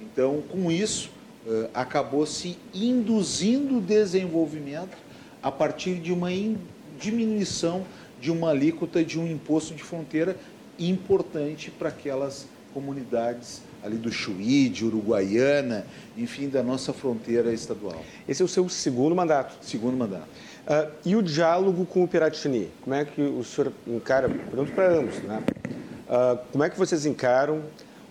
[0.00, 1.10] Então, com isso,
[1.46, 4.96] uh, acabou se induzindo o desenvolvimento
[5.42, 6.28] a partir de uma
[6.98, 7.84] diminuição
[8.20, 10.36] de uma alíquota de um imposto de fronteira
[10.78, 15.84] importante para aquelas comunidades ali do Chuí, de Uruguaiana,
[16.16, 18.02] enfim, da nossa fronteira estadual.
[18.28, 19.54] Esse é o seu segundo mandato?
[19.60, 20.28] Segundo mandato.
[20.62, 22.70] Uh, e o diálogo com o Piratini?
[22.82, 25.42] Como é que o senhor encara, pergunto para ambos, né?
[26.08, 27.62] Uh, como é que vocês encaram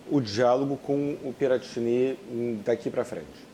[0.09, 2.17] o diálogo com o Piratini
[2.65, 3.51] daqui para frente?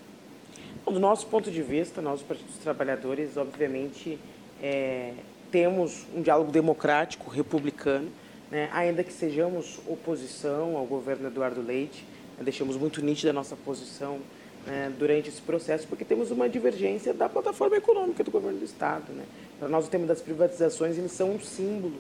[0.84, 4.18] Bom, do nosso ponto de vista, nós, Partido dos Trabalhadores, obviamente,
[4.62, 5.14] é,
[5.52, 8.10] temos um diálogo democrático, republicano,
[8.50, 8.70] né?
[8.72, 12.04] ainda que sejamos oposição ao governo Eduardo Leite,
[12.38, 12.44] né?
[12.44, 14.20] deixamos muito nítida a nossa posição
[14.68, 19.14] né, durante esse processo, porque temos uma divergência da plataforma econômica do governo do Estado.
[19.14, 19.24] Né?
[19.58, 21.96] Para nós, o tema das privatizações eles são um símbolo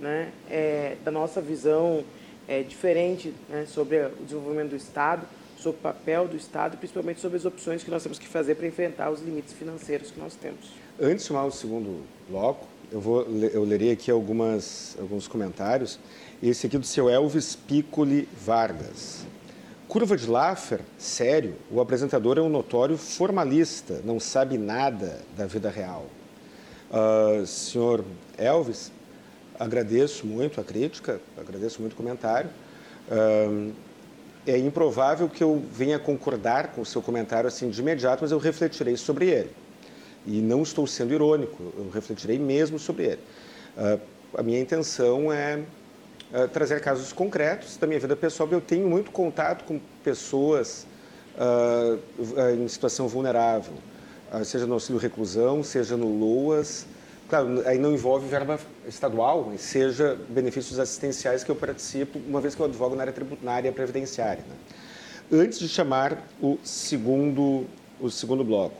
[0.00, 2.04] né, é, da nossa visão
[2.48, 7.38] é, diferente né, sobre o desenvolvimento do Estado, sobre o papel do Estado, principalmente sobre
[7.38, 10.72] as opções que nós temos que fazer para enfrentar os limites financeiros que nós temos.
[11.00, 15.98] Antes de chamar o segundo bloco, eu, vou, eu lerei aqui algumas, alguns comentários.
[16.42, 19.26] Esse aqui do seu Elvis Piccoli Vargas.
[19.88, 25.70] Curva de Laffer, sério, o apresentador é um notório formalista, não sabe nada da vida
[25.70, 26.04] real.
[26.90, 28.04] Uh, senhor
[28.36, 28.92] Elvis,
[29.58, 32.50] agradeço muito a crítica, agradeço muito o comentário.
[33.10, 33.72] Uh,
[34.46, 38.38] é improvável que eu venha concordar com o seu comentário assim de imediato, mas eu
[38.38, 39.50] refletirei sobre ele.
[40.26, 43.20] E não estou sendo irônico, eu refletirei mesmo sobre ele.
[43.74, 43.98] Uh,
[44.36, 45.62] a minha intenção é
[46.32, 48.48] uh, trazer casos concretos da minha vida pessoal.
[48.50, 50.86] Eu tenho muito contato com pessoas
[51.36, 51.98] uh,
[52.54, 53.74] em situação vulnerável,
[54.44, 56.86] seja no auxílio reclusão, seja no LOAS.
[57.28, 62.54] Claro, aí não envolve verba estadual, mas seja benefícios assistenciais que eu participo, uma vez
[62.54, 64.42] que eu advogo na área tributária previdenciária.
[64.48, 65.40] Né?
[65.42, 67.66] Antes de chamar o segundo,
[68.00, 68.76] o segundo bloco,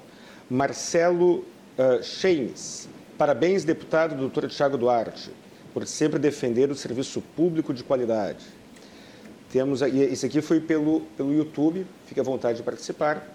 [0.48, 1.44] Marcelo
[1.78, 2.88] uh.
[3.18, 5.30] Parabéns, deputado doutor Tiago Duarte
[5.72, 8.44] por sempre defender o serviço público de qualidade.
[9.50, 13.26] Temos, esse aqui foi pelo, pelo YouTube, fique à vontade de participar.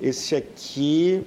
[0.00, 1.22] Esse aqui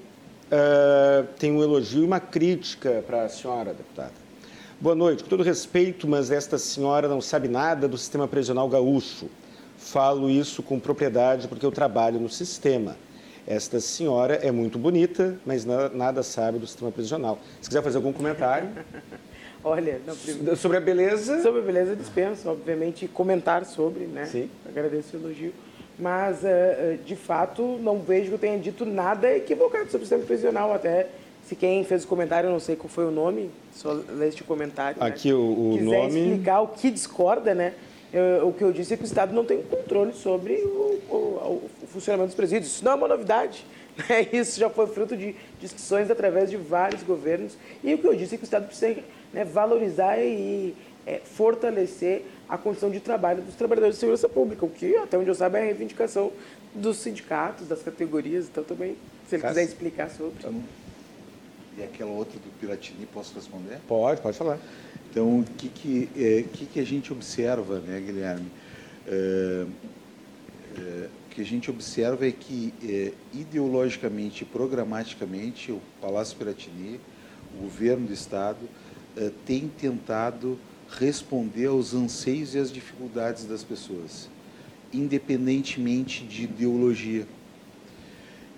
[0.48, 4.14] uh, tem um elogio e uma crítica para a senhora, deputada.
[4.80, 5.24] Boa noite.
[5.24, 9.30] Com todo respeito, mas esta senhora não sabe nada do sistema prisional gaúcho.
[9.78, 12.98] Falo isso com propriedade porque eu trabalho no sistema.
[13.46, 17.40] Esta senhora é muito bonita, mas nada sabe do sistema prisional.
[17.62, 18.70] Se quiser fazer algum comentário.
[19.68, 21.42] Olha, não, sobre a beleza.
[21.42, 24.26] Sobre a beleza dispenso, obviamente, comentar sobre, né?
[24.26, 24.50] Sim.
[24.68, 25.54] Agradeço o elogio.
[26.00, 30.24] Mas, uh, de fato, não vejo que eu tenha dito nada equivocado sobre o sistema
[30.24, 30.74] prisional.
[30.74, 31.08] Até
[31.48, 34.44] se quem fez o comentário, eu não sei qual foi o nome, só lê este
[34.44, 35.00] comentário.
[35.00, 35.08] Né?
[35.08, 35.36] Aqui né?
[35.36, 36.20] o, o Quiser nome.
[36.20, 37.74] explicar o que discorda, né?
[38.12, 41.70] Eu, o que eu disse é que o Estado não tem controle sobre o, o,
[41.84, 42.72] o funcionamento dos presídios.
[42.72, 43.66] Isso não é uma novidade.
[43.98, 44.28] Né?
[44.32, 47.58] Isso já foi fruto de discussões através de vários governos.
[47.84, 49.02] E o que eu disse é que o Estado precisa
[49.38, 50.76] né, valorizar e
[51.06, 55.30] é, fortalecer a condição de trabalho dos trabalhadores de segurança pública, o que, até onde
[55.30, 56.32] eu saiba, é a reivindicação
[56.74, 58.48] dos sindicatos, das categorias.
[58.48, 58.96] Então, também,
[59.30, 60.34] se ele quiser explicar sobre.
[60.40, 60.64] Então,
[61.78, 63.80] e aquela outra do Piratini, posso responder?
[63.88, 64.58] Pode, pode falar.
[65.12, 68.52] Então, o que, que, é, que, que a gente observa, né, Guilherme?
[69.08, 69.66] É,
[70.80, 77.00] é, o que a gente observa é que, é, ideologicamente e programaticamente, o Palácio Piratini,
[77.56, 78.58] o governo do Estado,
[79.18, 80.58] é, tem tentado
[80.90, 84.30] responder aos anseios e às dificuldades das pessoas,
[84.94, 87.28] independentemente de ideologia.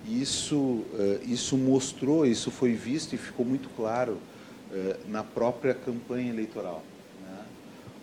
[0.07, 4.18] Isso, é, isso mostrou, isso foi visto e ficou muito claro
[4.72, 6.84] é, na própria campanha eleitoral.
[7.22, 7.38] Né?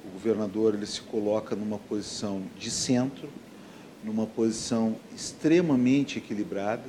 [0.09, 3.29] O governador ele se coloca numa posição de centro,
[4.05, 6.85] numa posição extremamente equilibrada,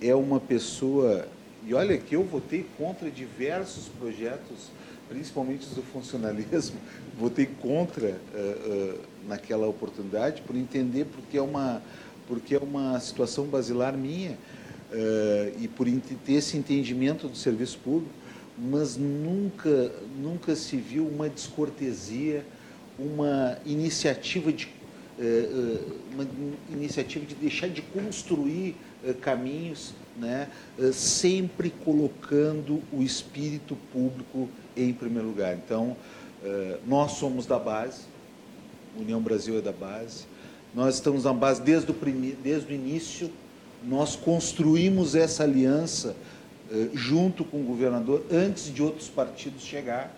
[0.00, 1.28] é uma pessoa
[1.66, 4.70] e olha que eu votei contra diversos projetos,
[5.08, 6.78] principalmente os do funcionalismo,
[7.18, 11.82] votei contra uh, uh, naquela oportunidade por entender porque é uma
[12.26, 15.86] porque é uma situação basilar minha uh, e por
[16.24, 18.14] ter esse entendimento do serviço público,
[18.58, 22.44] mas nunca nunca se viu uma descortesia,
[22.98, 24.68] uma iniciativa de
[26.12, 26.26] uma
[26.72, 28.74] iniciativa de deixar de construir
[29.20, 30.48] caminhos né,
[30.78, 35.54] eh, sempre colocando o espírito público em primeiro lugar.
[35.54, 35.96] Então,
[36.44, 38.02] eh, nós somos da base,
[38.98, 40.24] União Brasil é da base,
[40.74, 43.30] nós estamos na base desde o, primeiro, desde o início,
[43.82, 46.16] nós construímos essa aliança
[46.70, 50.14] eh, junto com o governador antes de outros partidos chegar,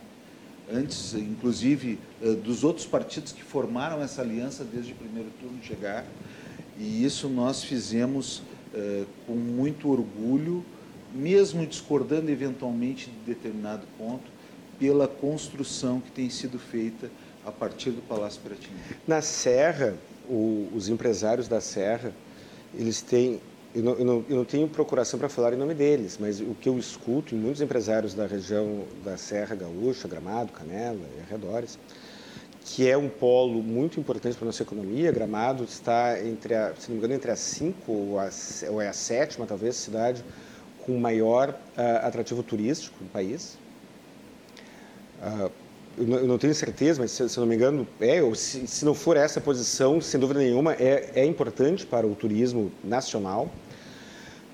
[0.72, 1.96] antes, inclusive,
[2.42, 6.04] dos outros partidos que formaram essa aliança desde o primeiro turno chegar,
[6.76, 8.42] e isso nós fizemos
[8.76, 10.62] é, com muito orgulho,
[11.14, 14.30] mesmo discordando eventualmente de determinado ponto,
[14.78, 17.10] pela construção que tem sido feita
[17.44, 18.76] a partir do Palácio Piratini.
[19.08, 19.94] Na Serra,
[20.28, 22.12] o, os empresários da Serra,
[22.74, 23.40] eles têm
[23.74, 26.56] eu não, eu, não, eu não, tenho procuração para falar em nome deles, mas o
[26.58, 31.78] que eu escuto em muitos empresários da região da Serra Gaúcha, Gramado, Canela e arredores,
[32.66, 35.12] que é um polo muito importante para a nossa economia.
[35.12, 38.28] Gramado está entre a, se não me engano, entre as cinco ou, a,
[38.68, 40.24] ou é a sétima, talvez, cidade
[40.84, 43.56] com maior uh, atrativo turístico no país.
[45.22, 45.50] Uh,
[45.96, 48.66] eu, não, eu, não, tenho certeza, mas se, se não me engano, é, ou se,
[48.66, 53.48] se, não for essa posição, sem dúvida nenhuma, é, é importante para o turismo nacional.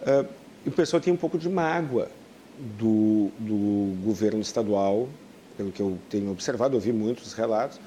[0.02, 0.28] Uh,
[0.66, 2.08] e o pessoal tem um pouco de mágoa
[2.78, 5.08] do, do governo estadual,
[5.57, 7.80] pelo que eu tenho observado, ouvi muitos relatos,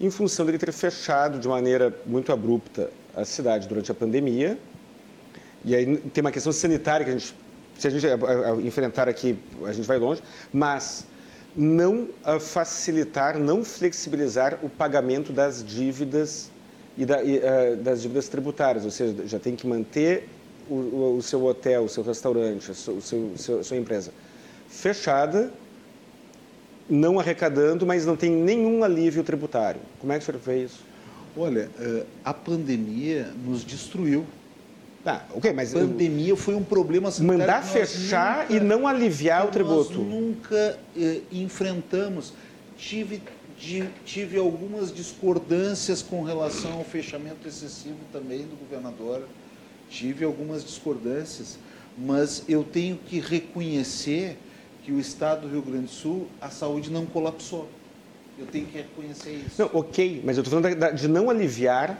[0.00, 4.58] em função dele ter fechado de maneira muito abrupta a cidade durante a pandemia.
[5.64, 7.34] E aí tem uma questão sanitária que a gente,
[7.78, 8.06] se a gente
[8.64, 11.06] enfrentar aqui, a gente vai longe, mas
[11.54, 12.08] não
[12.40, 16.50] facilitar, não flexibilizar o pagamento das dívidas
[16.96, 20.28] e, da, e uh, das dívidas tributárias, ou seja, já tem que manter
[20.68, 22.98] o, o, seu hotel, o seu restaurante, a, seu,
[23.58, 24.12] a sua empresa
[24.68, 25.52] fechada
[26.90, 29.80] não arrecadando, mas não tem nenhum alívio tributário.
[30.00, 30.80] Como é que o senhor vê isso?
[31.36, 34.26] Olha, eh, a pandemia nos destruiu.
[35.04, 35.74] Tá, ok, mas.
[35.74, 37.40] A pandemia foi um problema sanitário.
[37.40, 39.98] Mandar fechar nunca, e não aliviar o tributo.
[39.98, 42.32] Nós nunca eh, enfrentamos.
[42.76, 43.22] Tive,
[43.58, 49.22] de, tive algumas discordâncias com relação ao fechamento excessivo também do governador.
[49.88, 51.58] Tive algumas discordâncias,
[51.96, 54.36] mas eu tenho que reconhecer
[54.84, 57.68] que o estado do Rio Grande do Sul, a saúde não colapsou.
[58.38, 59.60] Eu tenho que reconhecer isso.
[59.60, 61.98] Não, ok, mas eu estou falando de não aliviar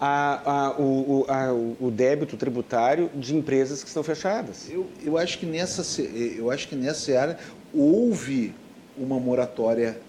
[0.00, 4.70] a, a, o, a, o, débito tributário de empresas que estão fechadas.
[4.70, 7.38] Eu, eu, acho que nessa, eu acho que nessa área
[7.74, 8.54] houve
[8.96, 10.00] uma moratória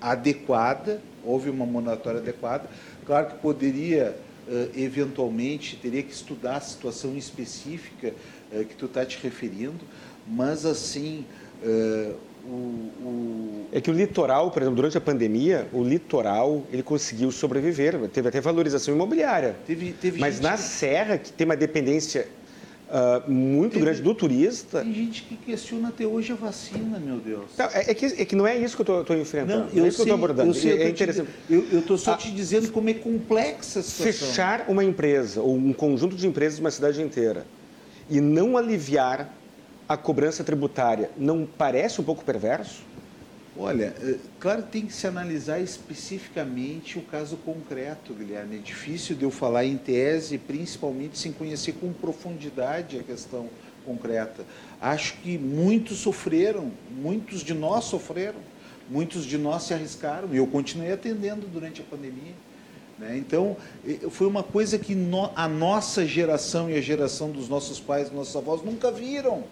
[0.00, 2.68] adequada, houve uma moratória adequada.
[3.06, 4.16] Claro que poderia,
[4.48, 8.12] uh, eventualmente, teria que estudar a situação específica
[8.52, 9.80] uh, que tu está te referindo,
[10.28, 11.24] mas assim,
[11.62, 12.14] uh,
[12.44, 13.66] o, o...
[13.72, 18.28] É que o litoral, por exemplo, durante a pandemia, o litoral ele conseguiu sobreviver, teve
[18.28, 19.56] até valorização imobiliária.
[19.66, 20.62] Teve, teve Mas na que...
[20.62, 22.26] Serra, que tem uma dependência
[22.88, 24.80] uh, muito grande do turista.
[24.82, 27.50] Tem gente que questiona até hoje a vacina, meu Deus.
[27.56, 29.66] Não, é, é, que, é que não é isso que eu estou enfrentando.
[29.66, 30.50] Não, eu é isso sei, que eu estou abordando.
[30.50, 31.30] Eu sei, é, eu interessante.
[31.50, 34.06] eu estou só ah, te dizendo como é complexa a situação.
[34.06, 37.46] Fechar uma empresa ou um conjunto de empresas de uma cidade inteira
[38.10, 39.37] e não aliviar
[39.88, 42.82] a cobrança tributária não parece um pouco perverso?
[43.56, 48.56] Olha, eh, claro que tem que se analisar especificamente o caso concreto, Guilherme.
[48.56, 53.48] É difícil de eu falar em tese, principalmente sem conhecer com profundidade a questão
[53.84, 54.44] concreta.
[54.80, 58.38] Acho que muitos sofreram, muitos de nós sofreram,
[58.88, 62.34] muitos de nós se arriscaram, e eu continuei atendendo durante a pandemia.
[62.96, 63.16] Né?
[63.16, 63.56] Então,
[64.10, 64.96] foi uma coisa que
[65.34, 69.44] a nossa geração e a geração dos nossos pais, dos nossos avós nunca viram.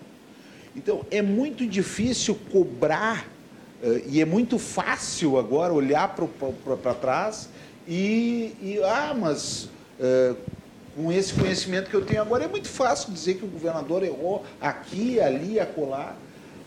[0.77, 3.27] Então, é muito difícil cobrar
[3.83, 7.51] Uh, e é muito fácil agora olhar para trás
[7.87, 9.69] e, e, ah, mas
[10.01, 10.35] uh,
[10.97, 14.45] com esse conhecimento que eu tenho agora, é muito fácil dizer que o governador errou
[14.59, 16.17] aqui, ali, acolá,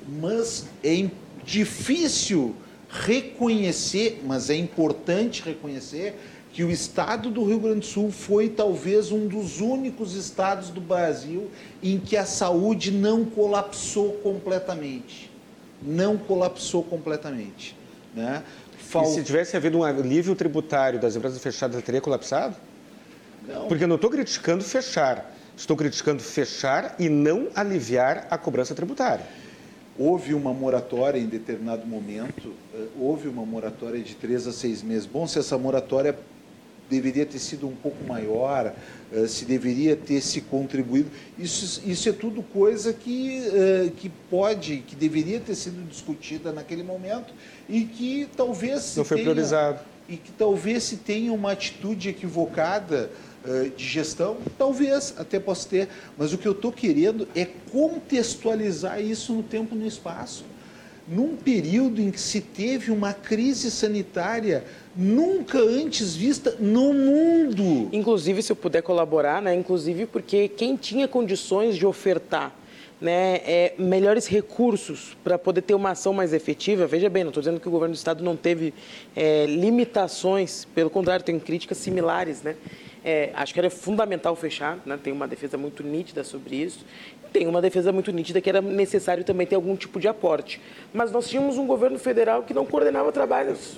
[0.07, 1.09] mas é
[1.43, 2.55] difícil
[2.87, 6.15] reconhecer, mas é importante reconhecer
[6.59, 10.81] que o estado do Rio Grande do Sul foi talvez um dos únicos estados do
[10.81, 11.49] Brasil
[11.81, 15.31] em que a saúde não colapsou completamente
[15.81, 17.77] não colapsou completamente.
[18.13, 18.43] Né?
[18.77, 19.05] Fal...
[19.05, 22.57] E se tivesse havido um alívio tributário das empresas fechadas, teria colapsado?
[23.47, 23.69] Não.
[23.69, 29.25] Porque eu não estou criticando fechar, estou criticando fechar e não aliviar a cobrança tributária.
[29.97, 35.05] Houve uma moratória em determinado momento, eh, houve uma moratória de três a seis meses.
[35.05, 36.19] Bom, se essa moratória
[36.89, 38.73] deveria ter sido um pouco maior,
[39.11, 41.09] uh, se deveria ter se contribuído.
[41.37, 46.83] Isso, isso é tudo coisa que, uh, que pode, que deveria ter sido discutida naquele
[46.83, 47.33] momento
[47.67, 49.79] e que talvez não foi tenha, priorizado.
[50.07, 53.11] e que talvez se tenha uma atitude equivocada
[53.45, 58.99] uh, de gestão, talvez até possa ter, mas o que eu estou querendo é contextualizar
[58.99, 60.43] isso no tempo e no espaço.
[61.07, 64.63] Num período em que se teve uma crise sanitária
[64.99, 67.87] nunca antes vista no mundo.
[67.93, 69.55] Inclusive, se eu puder colaborar, né?
[69.55, 72.53] Inclusive porque quem tinha condições de ofertar
[72.99, 76.85] né, é, melhores recursos para poder ter uma ação mais efetiva.
[76.85, 78.73] Veja bem, não estou dizendo que o governo do estado não teve
[79.15, 82.57] é, limitações, pelo contrário, tem críticas similares, né?
[83.03, 84.99] É, acho que era fundamental fechar, né?
[85.01, 86.85] tem uma defesa muito nítida sobre isso
[87.31, 90.61] tem uma defesa muito nítida que era necessário também ter algum tipo de aporte.
[90.93, 93.77] Mas nós tínhamos um governo federal que não coordenava trabalhos.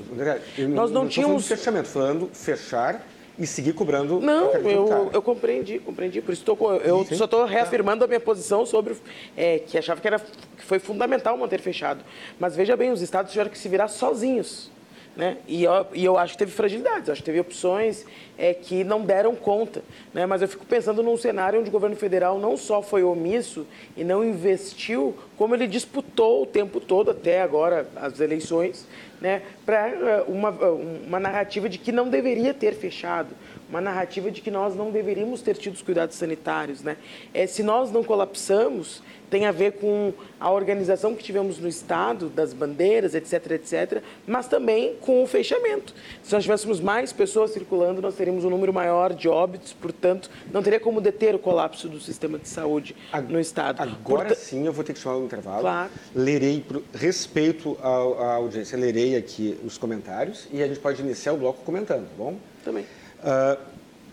[0.58, 3.06] Eu nós não, não tínhamos fechamento, falando fechar
[3.38, 4.20] e seguir cobrando.
[4.20, 6.22] Não, eu, eu compreendi, compreendi.
[6.22, 7.16] Por isso tô, eu Sim.
[7.16, 8.96] só estou reafirmando a minha posição sobre
[9.36, 12.04] é, que achava que era que foi fundamental manter fechado.
[12.40, 14.70] Mas veja bem, os estados tiveram que se virar sozinhos.
[15.16, 15.38] Né?
[15.46, 18.06] E, eu, e eu acho que teve fragilidades, acho que teve opções
[18.38, 19.84] é, que não deram conta.
[20.14, 20.26] Né?
[20.26, 24.06] Mas eu fico pensando num cenário onde o governo federal não só foi omisso e
[24.06, 28.88] não investiu, como ele disputou o tempo todo, até agora, as eleições,
[29.20, 29.42] né?
[29.66, 33.36] para é, uma, uma narrativa de que não deveria ter fechado,
[33.70, 36.82] uma narrativa de que nós não deveríamos ter tido os cuidados sanitários.
[36.82, 36.96] Né?
[37.34, 42.28] É, se nós não colapsamos, tem a ver com a organização que tivemos no Estado,
[42.28, 45.96] das bandeiras, etc, etc, mas também com o fechamento.
[46.22, 50.62] Se nós tivéssemos mais pessoas circulando, nós teríamos um número maior de óbitos, portanto, não
[50.62, 52.94] teria como deter o colapso do sistema de saúde
[53.30, 53.82] no Estado.
[53.82, 54.36] Agora Porta...
[54.36, 55.62] sim, eu vou ter que chamar um intervalo.
[55.62, 55.92] Claro.
[56.14, 61.38] Lerei, por respeito à, audiência, lerei aqui os comentários e a gente pode iniciar o
[61.38, 62.36] bloco comentando, tá bom?
[62.66, 62.84] Também.
[63.24, 63.58] Uh,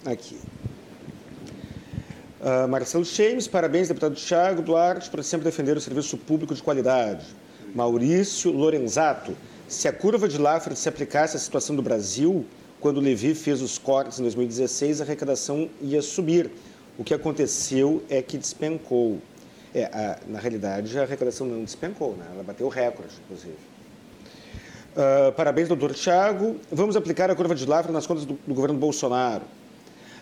[0.06, 0.38] aqui.
[2.40, 7.26] Uh, Marcelo Chemes, parabéns, deputado Thiago Duarte, por sempre defender o serviço público de qualidade.
[7.74, 9.36] Maurício Lorenzato,
[9.66, 12.46] se a curva de Laffer se aplicasse à situação do Brasil,
[12.80, 16.48] quando Levi fez os cortes em 2016, a arrecadação ia subir.
[16.96, 19.18] O que aconteceu é que despencou.
[19.74, 22.24] É, a, na realidade, a arrecadação não despencou, né?
[22.32, 23.56] ela bateu recorde, inclusive.
[24.96, 26.56] Uh, parabéns, doutor Tiago.
[26.70, 29.42] Vamos aplicar a curva de Laffer nas contas do, do governo Bolsonaro.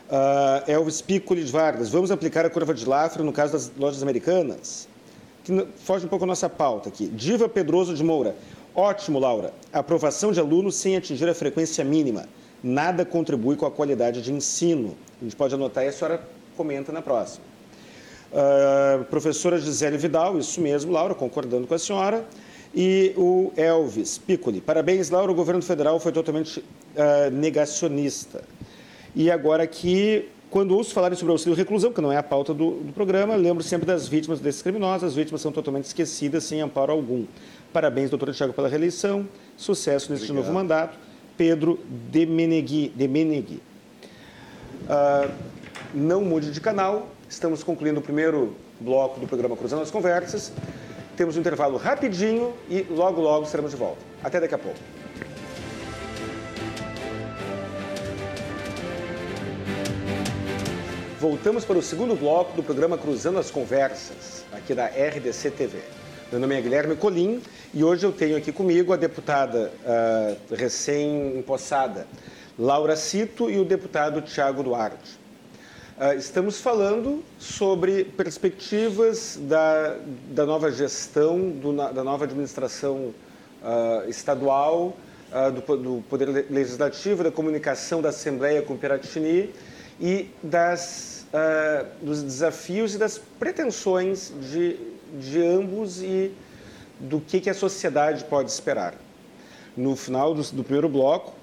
[0.08, 4.88] Uh, Elvis de Vargas, vamos aplicar a curva de Lafra no caso das lojas americanas?
[5.42, 7.08] Que foge um pouco a nossa pauta aqui.
[7.08, 8.36] Diva Pedroso de Moura,
[8.74, 9.52] ótimo, Laura.
[9.72, 12.28] Aprovação de alunos sem atingir a frequência mínima.
[12.62, 14.96] Nada contribui com a qualidade de ensino.
[15.20, 16.20] A gente pode anotar e a senhora
[16.56, 17.44] comenta na próxima.
[18.32, 22.24] Uh, professora Gisele Vidal, isso mesmo, Laura, concordando com a senhora.
[22.74, 24.60] E o Elvis Piccoli.
[24.60, 25.32] Parabéns, Laura.
[25.32, 28.42] O governo federal foi totalmente uh, negacionista.
[29.16, 32.52] E agora aqui, quando ouço falarem sobre o auxílio reclusão, que não é a pauta
[32.52, 35.04] do, do programa, lembro sempre das vítimas desses criminosos.
[35.04, 37.24] As vítimas são totalmente esquecidas, sem amparo algum.
[37.72, 39.26] Parabéns, doutor Tiago, pela reeleição.
[39.56, 40.44] Sucesso neste Obrigado.
[40.44, 40.98] novo mandato.
[41.34, 42.92] Pedro Demenegui.
[42.94, 43.62] Demenegui.
[44.82, 45.32] Uh,
[45.94, 47.08] não mude de canal.
[47.26, 50.52] Estamos concluindo o primeiro bloco do programa Cruzando as Conversas.
[51.16, 53.98] Temos um intervalo rapidinho e logo, logo estaremos de volta.
[54.22, 54.78] Até daqui a pouco.
[61.18, 65.78] Voltamos para o segundo bloco do programa Cruzando as Conversas, aqui da RDC TV.
[66.30, 67.40] Meu nome é Guilherme Colim
[67.72, 72.06] e hoje eu tenho aqui comigo a deputada uh, recém-empossada
[72.58, 75.18] Laura Cito e o deputado Tiago Duarte.
[75.96, 79.96] Uh, estamos falando sobre perspectivas da,
[80.32, 83.14] da nova gestão, do, da nova administração
[83.62, 84.94] uh, estadual,
[85.54, 89.52] do, do, Poder Legislativo, da comunicação da Assembleia com Piratini
[90.00, 91.26] e das,
[92.00, 94.76] dos desafios e das pretensões de,
[95.18, 96.32] de ambos e
[96.98, 98.94] do que, que a sociedade pode esperar.
[99.76, 101.34] No final do, do primeiro bloco,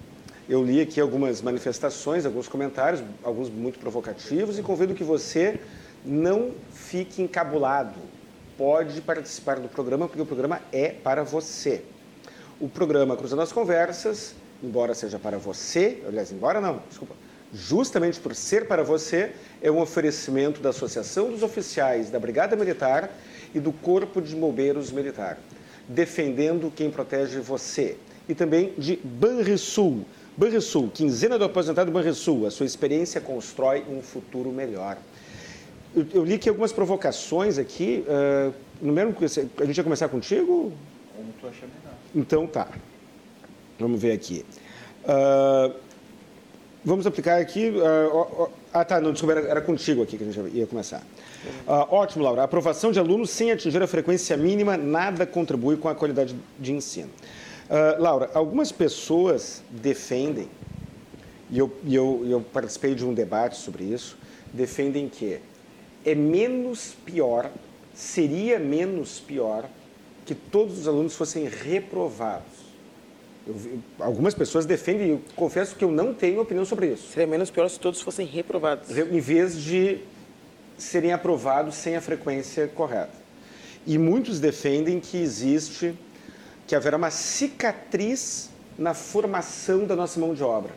[0.50, 5.60] eu li aqui algumas manifestações, alguns comentários, alguns muito provocativos, e convido que você
[6.04, 8.00] não fique encabulado.
[8.58, 11.84] Pode participar do programa, porque o programa é para você.
[12.60, 17.16] O programa Cruzando as Conversas, embora seja para você, aliás, embora não, desculpa,
[17.54, 19.32] justamente por ser para você,
[19.62, 23.12] é um oferecimento da Associação dos Oficiais da Brigada Militar
[23.54, 25.38] e do Corpo de Bombeiros Militar,
[25.88, 27.98] defendendo quem protege você.
[28.28, 34.52] E também de Banrisul, Banrisul, quinzena do aposentado Banrisul, a sua experiência constrói um futuro
[34.52, 34.98] melhor.
[35.96, 39.84] Eu, eu li aqui algumas provocações aqui, uh, no mesmo que você, a gente vai
[39.84, 40.74] começar contigo?
[41.16, 41.98] Como tu acha melhor.
[42.16, 42.68] Então tá,
[43.78, 44.44] vamos ver aqui.
[45.04, 45.76] Uh,
[46.84, 50.56] vamos aplicar aqui, uh, ah tá, não, desculpa, era, era, contigo aqui que a gente
[50.56, 51.02] ia começar.
[51.90, 56.36] ótimo, Laura, aprovação de alunos sem atingir a frequência mínima, nada contribui com a qualidade
[56.60, 57.10] de ensino.
[57.70, 60.50] Uh, Laura, algumas pessoas defendem,
[61.50, 64.18] e eu, eu, eu participei de um debate sobre isso,
[64.52, 65.40] defendem que
[66.06, 67.50] é menos pior,
[67.94, 69.66] seria menos pior
[70.26, 72.53] que todos os alunos fossem reprovados.
[73.46, 73.56] Eu,
[74.00, 77.10] algumas pessoas defendem, eu confesso que eu não tenho opinião sobre isso.
[77.10, 78.90] Seria menos pior se todos fossem reprovados.
[78.90, 80.00] Em vez de
[80.78, 83.24] serem aprovados sem a frequência correta.
[83.86, 85.94] E muitos defendem que existe
[86.66, 90.72] que haverá uma cicatriz na formação da nossa mão de obra.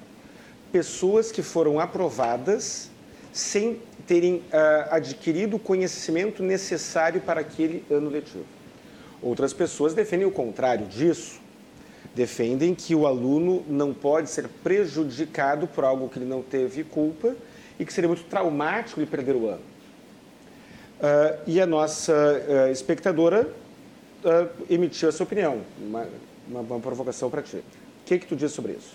[0.73, 2.91] Pessoas que foram aprovadas
[3.33, 4.43] sem terem uh,
[4.91, 8.45] adquirido o conhecimento necessário para aquele ano letivo.
[9.23, 11.41] Outras pessoas defendem o contrário disso.
[12.17, 17.37] Defendem que o aluno não pode ser prejudicado por algo que ele não teve culpa
[17.79, 19.61] e que seria muito traumático ele perder o ano.
[20.99, 23.47] Uh, e a nossa uh, espectadora
[24.25, 26.09] uh, emitiu essa opinião, uma,
[26.49, 27.59] uma, uma provocação para ti.
[27.59, 27.63] O
[28.07, 28.95] que, que tu diz sobre isso?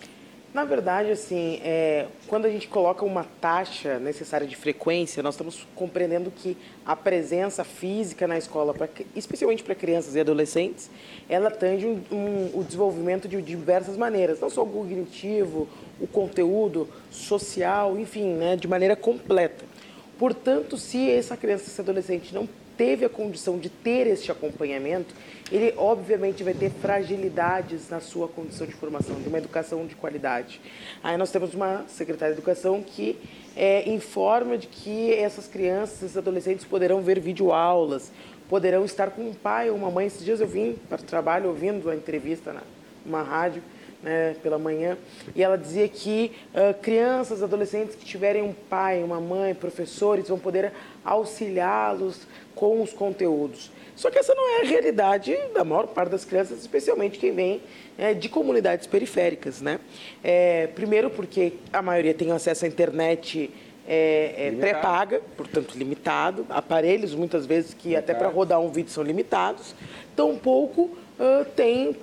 [0.54, 5.66] Na verdade, assim, é, quando a gente coloca uma taxa necessária de frequência, nós estamos
[5.74, 10.90] compreendendo que a presença física na escola, pra, especialmente para crianças e adolescentes,
[11.30, 15.70] ela tange um, um, o desenvolvimento de diversas maneiras, não só o cognitivo,
[16.02, 19.64] o conteúdo social, enfim, né, de maneira completa.
[20.20, 22.48] Portanto, se essa criança, esse adolescente não
[22.82, 25.14] teve a condição de ter este acompanhamento,
[25.52, 30.60] ele obviamente vai ter fragilidades na sua condição de formação, de uma educação de qualidade.
[31.04, 33.20] Aí nós temos uma secretária de educação que
[33.56, 38.12] é, informa de que essas crianças, esses adolescentes poderão ver videoaulas,
[38.50, 40.08] poderão estar com um pai ou uma mãe.
[40.08, 42.64] Esses dias eu vim para o trabalho ouvindo a entrevista na
[43.06, 43.62] uma rádio
[44.04, 44.98] né, pela manhã,
[45.36, 50.40] e ela dizia que uh, crianças, adolescentes que tiverem um pai, uma mãe, professores, vão
[50.40, 50.72] poder
[51.04, 53.72] auxiliá-los com os conteúdos.
[53.96, 57.62] Só que essa não é a realidade da maior parte das crianças, especialmente quem vem
[57.98, 59.62] é, de comunidades periféricas.
[59.62, 59.80] Né?
[60.24, 63.52] É, primeiro porque a maioria tem acesso à internet
[63.88, 68.12] é, é pré-paga, portanto limitado, aparelhos muitas vezes que limitado.
[68.12, 69.76] até para rodar um vídeo são limitados,
[70.16, 71.96] tampouco uh, tem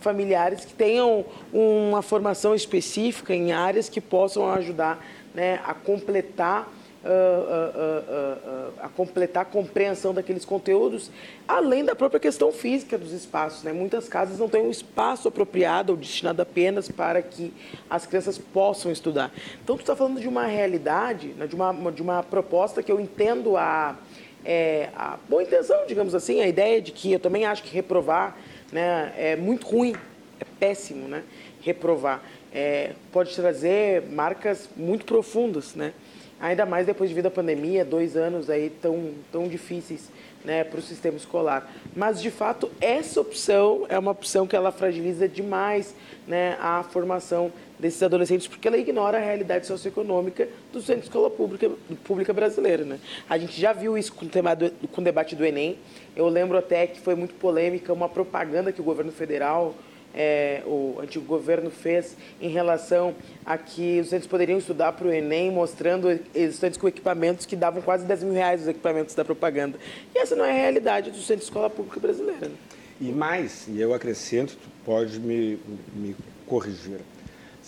[0.00, 5.02] familiares que tenham uma formação específica em áreas que possam ajudar
[5.34, 11.12] né, a completar Uh, uh, uh, a completar a compreensão daqueles conteúdos,
[11.46, 13.62] além da própria questão física dos espaços.
[13.62, 13.72] Né?
[13.72, 17.54] Muitas casas não têm um espaço apropriado ou destinado apenas para que
[17.88, 19.32] as crianças possam estudar.
[19.62, 21.46] Então, tu está falando de uma realidade, né?
[21.46, 23.96] de, uma, de uma proposta que eu entendo a,
[24.44, 28.36] é, a boa intenção, digamos assim, a ideia de que eu também acho que reprovar
[28.72, 29.12] né?
[29.16, 29.94] É muito ruim,
[30.40, 31.22] é péssimo, né?
[31.60, 32.22] Reprovar.
[32.52, 35.92] É, pode trazer marcas muito profundas, né?
[36.40, 40.08] Ainda mais depois de a pandemia, dois anos aí tão, tão difíceis
[40.44, 41.68] né, para o sistema escolar.
[41.96, 45.94] Mas, de fato, essa opção é uma opção que ela fragiliza demais
[46.28, 51.30] né, a formação desses adolescentes, porque ela ignora a realidade socioeconômica do centro de escola
[51.30, 51.70] pública,
[52.04, 52.84] pública brasileira.
[52.84, 52.98] Né?
[53.28, 55.78] A gente já viu isso com o, tema do, com o debate do Enem.
[56.16, 59.74] Eu lembro até que foi muito polêmica uma propaganda que o governo federal
[60.14, 63.14] é, o antigo governo fez em relação
[63.44, 67.82] a que os estudantes poderiam estudar para o Enem, mostrando estudantes com equipamentos que davam
[67.82, 69.78] quase 10 mil reais os equipamentos da propaganda.
[70.14, 72.48] E essa não é a realidade do centro de escola pública brasileira.
[72.48, 72.54] Né?
[73.00, 75.58] E mais, e eu acrescento, tu pode me,
[75.94, 76.16] me
[76.46, 76.98] corrigir,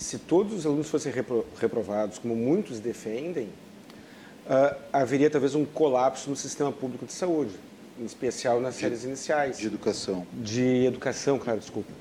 [0.00, 3.48] se todos os alunos fossem repro, reprovados, como muitos defendem,
[4.46, 7.52] uh, haveria talvez um colapso no sistema público de saúde,
[8.00, 9.58] em especial nas de, séries iniciais.
[9.58, 10.26] De educação.
[10.32, 11.92] De educação, claro, desculpa.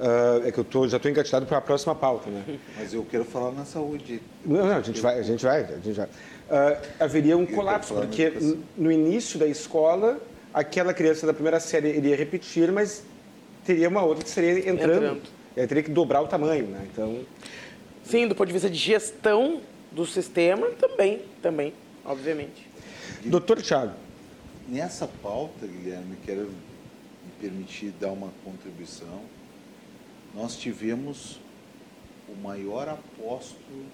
[0.00, 2.58] Uh, é que eu tô, já estou engatilhado para a próxima pauta, né?
[2.76, 4.20] Mas eu quero falar na saúde.
[4.44, 6.06] Não, não, a gente vai, a gente vai, a gente vai.
[6.06, 8.32] Uh, haveria um colapso, porque
[8.76, 10.20] no início da escola,
[10.52, 13.04] aquela criança da primeira série iria repetir, mas
[13.64, 14.96] teria uma outra que seria entrando.
[14.96, 15.43] entrando.
[15.56, 16.86] E aí teria que dobrar o tamanho, né?
[16.92, 17.24] Então...
[18.04, 21.72] Sim, do ponto de vista de gestão do sistema, também, também,
[22.04, 22.68] obviamente.
[23.24, 23.94] Doutor Tiago.
[24.68, 29.22] Nessa pauta, Guilherme, quero me permitir dar uma contribuição
[30.34, 31.38] nós tivemos
[32.28, 33.84] o maior apóstolo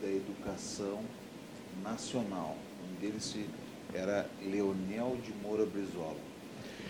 [0.00, 1.00] da educação
[1.82, 2.56] nacional.
[2.82, 3.36] Um deles
[3.92, 6.16] era Leonel de Moura Brizola.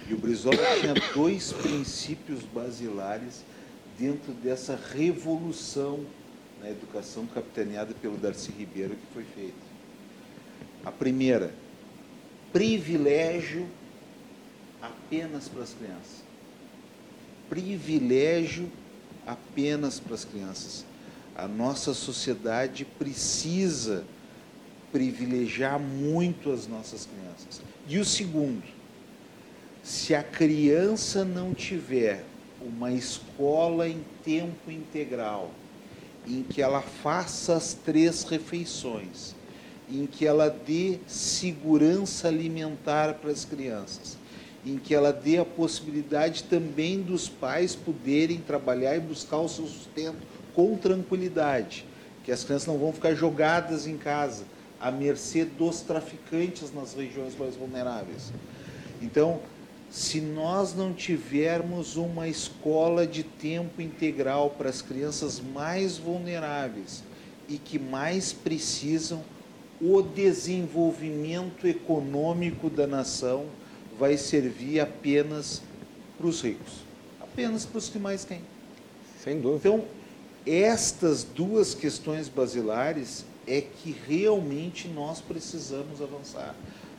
[0.09, 3.43] E o Brizola tinha dois princípios basilares
[3.99, 6.05] dentro dessa revolução
[6.61, 9.75] na educação capitaneada pelo Darcy Ribeiro que foi feita.
[10.85, 11.53] A primeira,
[12.53, 13.69] privilégio
[14.81, 16.25] apenas para as crianças.
[17.49, 18.71] Privilégio
[19.27, 20.85] apenas para as crianças.
[21.37, 24.05] A nossa sociedade precisa
[24.93, 27.61] privilegiar muito as nossas crianças.
[27.89, 28.63] E o segundo,
[29.83, 32.25] se a criança não tiver
[32.65, 35.51] uma escola em tempo integral,
[36.27, 39.35] em que ela faça as três refeições,
[39.91, 44.17] em que ela dê segurança alimentar para as crianças,
[44.65, 49.67] em que ela dê a possibilidade também dos pais poderem trabalhar e buscar o seu
[49.67, 50.17] sustento
[50.55, 51.85] com tranquilidade,
[52.25, 54.45] que as crianças não vão ficar jogadas em casa
[54.81, 58.33] à mercê dos traficantes nas regiões mais vulneráveis.
[59.03, 59.41] Então,
[59.95, 67.05] se nós não tivermos uma escola de tempo integral para as crianças mais vulneráveis
[67.49, 69.23] e que mais precisam,
[69.81, 73.47] o desenvolvimento econômico da nação
[73.97, 75.63] vai servir apenas
[76.19, 76.81] para os ricos,
[77.21, 78.41] apenas para os que mais têm.
[79.23, 79.69] Sem dúvida.
[79.69, 79.85] Então,
[80.45, 86.53] estas duas questões basilares é que realmente nós precisamos avançar.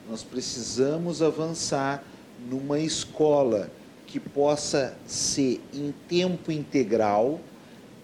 [0.09, 2.01] Nós precisamos avançar
[2.49, 3.69] numa escola
[4.05, 7.39] que possa ser em tempo integral,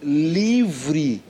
[0.02, 1.22] livre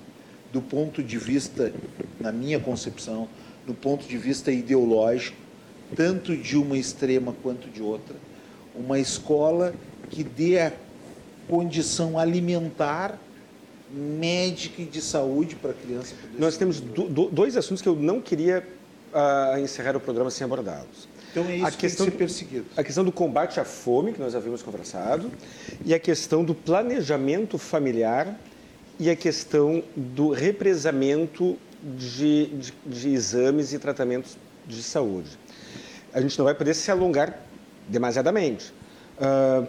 [0.52, 1.72] do ponto de vista,
[2.20, 3.28] na minha concepção,
[3.66, 5.36] do ponto de vista ideológico,
[5.96, 8.16] tanto de uma extrema quanto de outra,
[8.74, 9.74] uma escola
[10.10, 10.72] que dê a
[11.48, 13.18] condição alimentar,
[13.90, 16.14] médica e de saúde para a criança.
[16.38, 18.66] Nós temos do, do, dois assuntos que eu não queria
[19.12, 21.08] uh, encerrar o programa sem abordá-los.
[21.32, 22.66] Então é isso a que questão, tem que ser perseguido.
[22.76, 25.30] A questão do combate à fome, que nós havíamos conversado,
[25.84, 28.38] e a questão do planejamento familiar
[29.00, 34.36] e a questão do represamento de, de, de exames e tratamentos
[34.66, 35.42] de saúde
[36.12, 37.38] a gente não vai poder se alongar
[37.88, 38.72] demasiadamente.
[39.18, 39.66] Uh,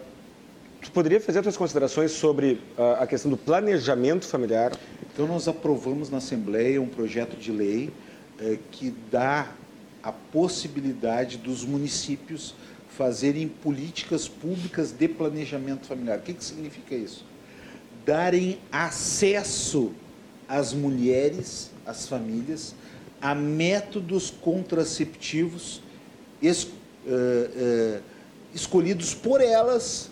[0.80, 4.72] tu poderia fazer as tuas considerações sobre uh, a questão do planejamento familiar?
[5.12, 7.92] Então, nós aprovamos na Assembleia um projeto de lei
[8.40, 9.48] eh, que dá
[10.04, 12.54] a possibilidade dos municípios
[12.90, 16.18] fazerem políticas públicas de planejamento familiar.
[16.18, 17.24] O que, que significa isso?
[18.04, 19.92] Darem acesso
[20.46, 22.74] às mulheres, às famílias,
[23.20, 25.80] a métodos contraceptivos
[26.42, 26.68] es, uh,
[27.06, 28.02] uh,
[28.54, 30.10] escolhidos por elas,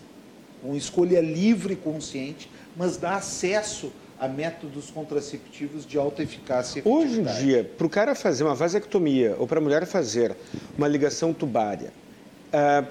[0.63, 6.81] com escolha livre e consciente, mas dá acesso a métodos contraceptivos de alta eficácia.
[6.85, 10.35] E Hoje em dia, para o cara fazer uma vasectomia ou para a mulher fazer
[10.77, 11.91] uma ligação tubária,
[12.53, 12.87] uh,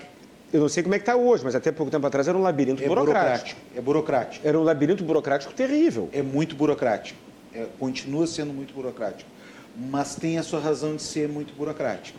[0.52, 2.42] eu não sei como é que está hoje, mas até pouco tempo atrás era um
[2.42, 3.20] labirinto é burocrático.
[3.24, 3.60] burocrático.
[3.76, 4.48] É burocrático.
[4.48, 6.10] Era um labirinto burocrático terrível.
[6.12, 7.18] É muito burocrático.
[7.54, 9.30] É, continua sendo muito burocrático.
[9.74, 12.18] Mas tem a sua razão de ser muito burocrático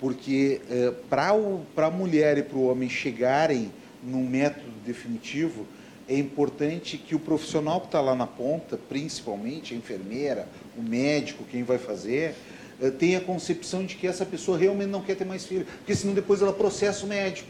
[0.00, 3.70] porque é, para a mulher e para o homem chegarem
[4.02, 5.66] no método definitivo,
[6.08, 11.44] é importante que o profissional que está lá na ponta, principalmente a enfermeira, o médico,
[11.50, 12.34] quem vai fazer,
[12.80, 15.94] eh, tenha a concepção de que essa pessoa realmente não quer ter mais filho, porque
[15.94, 17.48] senão depois ela processa o médico.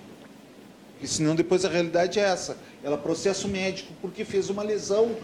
[0.92, 2.56] Porque senão depois a realidade é essa.
[2.82, 5.14] Ela processa o médico porque fez uma lesão,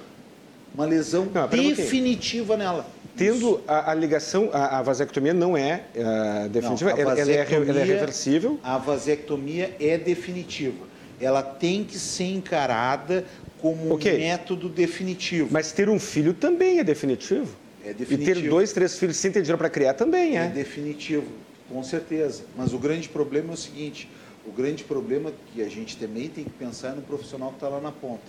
[0.75, 2.87] uma lesão não, definitiva nela.
[3.17, 7.47] Tendo a, a, ligação, a, a, vasectomia não é uh, definitiva, não, ela, ela, é,
[7.51, 8.59] ela é reversível?
[8.63, 10.92] A vasectomia é definitiva.
[11.23, 13.25] Ela tem que ser encarada
[13.61, 14.17] como okay.
[14.17, 15.49] um método definitivo.
[15.53, 17.55] Mas ter um filho também é definitivo?
[17.85, 18.39] É definitivo.
[18.39, 20.47] E ter dois, três filhos sem ter dinheiro para criar também é?
[20.47, 21.27] É definitivo,
[21.69, 22.43] com certeza.
[22.57, 24.09] Mas o grande problema é o seguinte,
[24.45, 27.69] o grande problema que a gente também tem que pensar é no profissional que está
[27.69, 28.23] lá na ponta.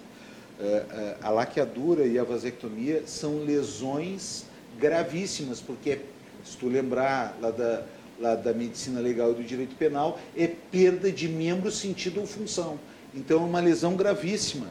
[0.60, 4.46] É, é, a laqueadura e a vasectomia são lesões
[4.80, 6.00] gravíssimas, porque,
[6.46, 7.84] se tu lembrar lá da,
[8.20, 12.80] lá da medicina legal e do direito penal, é perda de membro, sentido ou função.
[13.14, 14.68] Então, é uma lesão gravíssima.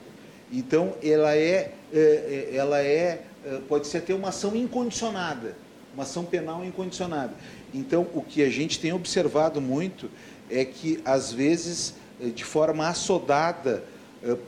[0.52, 3.22] Então, ela é, é ela é,
[3.68, 5.56] pode ser até uma ação incondicionada,
[5.94, 7.34] uma ação penal incondicionada.
[7.72, 10.10] Então, o que a gente tem observado muito
[10.50, 11.94] é que, às vezes,
[12.34, 13.82] de forma assodada,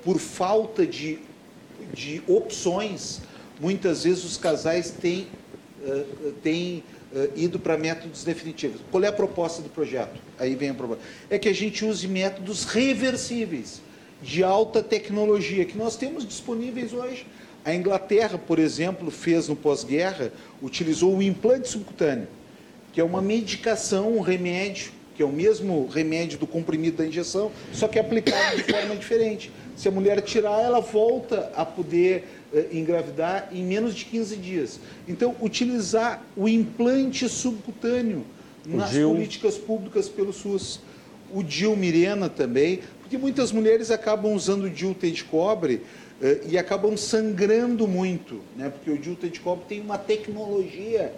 [0.04, 1.18] por falta de,
[1.92, 3.20] de opções,
[3.60, 5.26] muitas vezes os casais têm,
[5.84, 6.04] eh,
[7.14, 8.80] têm ido para métodos definitivos.
[8.90, 10.20] Qual é a proposta do projeto?
[10.38, 11.02] Aí vem o problema.
[11.30, 13.80] É que a gente use métodos reversíveis,
[14.20, 17.26] de alta tecnologia, que nós temos disponíveis hoje.
[17.64, 20.32] A Inglaterra, por exemplo, fez no pós-guerra,
[20.62, 22.28] utilizou o implante subcutâneo,
[22.92, 27.52] que é uma medicação, um remédio que é o mesmo remédio do comprimido da injeção,
[27.72, 29.50] só que é aplicado de forma diferente.
[29.76, 32.24] Se a mulher tirar, ela volta a poder
[32.72, 34.80] engravidar em menos de 15 dias.
[35.08, 38.24] Então, utilizar o implante subcutâneo
[38.66, 39.10] o nas Gil.
[39.10, 40.80] políticas públicas pelo SUS.
[41.32, 45.80] O DIL Mirena também, porque muitas mulheres acabam usando o DIL de cobre
[46.22, 48.70] eh, e acabam sangrando muito, né?
[48.70, 51.12] porque o DIL de cobre tem uma tecnologia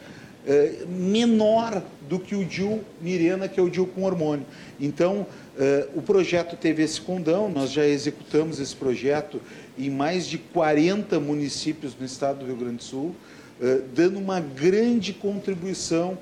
[0.47, 4.47] eh, menor do que o DIU Mirena, que é o DIU com hormônio.
[4.81, 5.27] Então,
[5.59, 9.41] eh, o projeto teve esse condão, nós já executamos esse projeto
[9.79, 13.15] em mais de 40 municípios no estado do Rio Grande do Sul,
[13.61, 16.19] eh, dando uma grande contribuição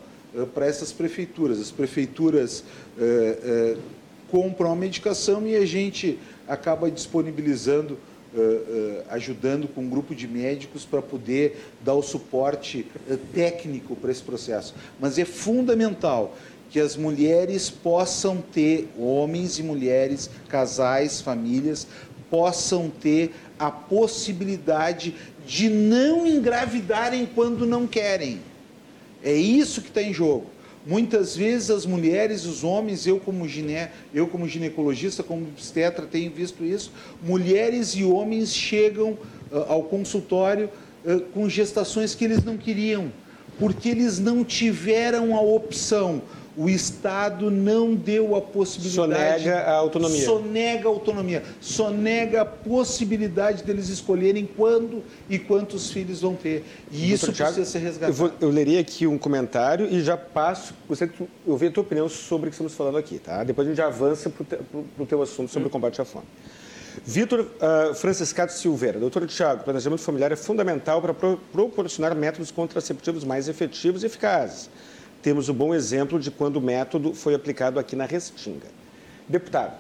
[0.53, 1.61] para essas prefeituras.
[1.61, 2.65] As prefeituras
[4.33, 6.19] compram a medicação e a gente
[6.49, 7.97] acaba disponibilizando
[9.11, 12.85] ajudando com um grupo de médicos para poder dar o suporte
[13.33, 14.75] técnico para esse processo.
[14.99, 16.35] Mas é fundamental
[16.75, 21.87] que as mulheres possam ter, homens e mulheres, casais, famílias,
[22.29, 25.15] possam ter a possibilidade
[25.47, 28.41] de não engravidarem quando não querem.
[29.23, 30.47] É isso que está em jogo.
[30.87, 36.31] Muitas vezes as mulheres, os homens, eu como giné, eu como ginecologista, como obstetra, tenho
[36.31, 39.13] visto isso, mulheres e homens chegam
[39.51, 40.69] uh, ao consultório
[41.07, 43.11] uh, com gestações que eles não queriam,
[43.59, 46.21] porque eles não tiveram a opção
[46.57, 49.43] o Estado não deu a possibilidade.
[49.43, 50.25] Sonega a autonomia.
[50.25, 51.43] Sonega a autonomia.
[51.61, 56.65] Sonega a possibilidade deles escolherem quando e quantos filhos vão ter.
[56.91, 58.13] E isso Thiago, precisa ser resgatado.
[58.13, 60.75] Eu, vou, eu, leria aqui um comentário e já passo.
[60.89, 61.11] Você
[61.47, 63.43] ouvir a tua opinião sobre o que estamos falando aqui, tá?
[63.43, 64.45] Depois a gente já avança para
[64.99, 65.69] o teu assunto sobre hum.
[65.69, 66.27] o combate à fome.
[67.05, 73.25] Vitor uh, Franciscato Silveira, doutor Tiago, planejamento familiar é fundamental para pro proporcionar métodos contraceptivos
[73.25, 74.71] mais efetivos e eficazes
[75.25, 78.67] temos um bom exemplo de quando o método foi aplicado aqui na Restinga.
[79.27, 79.73] Deputado.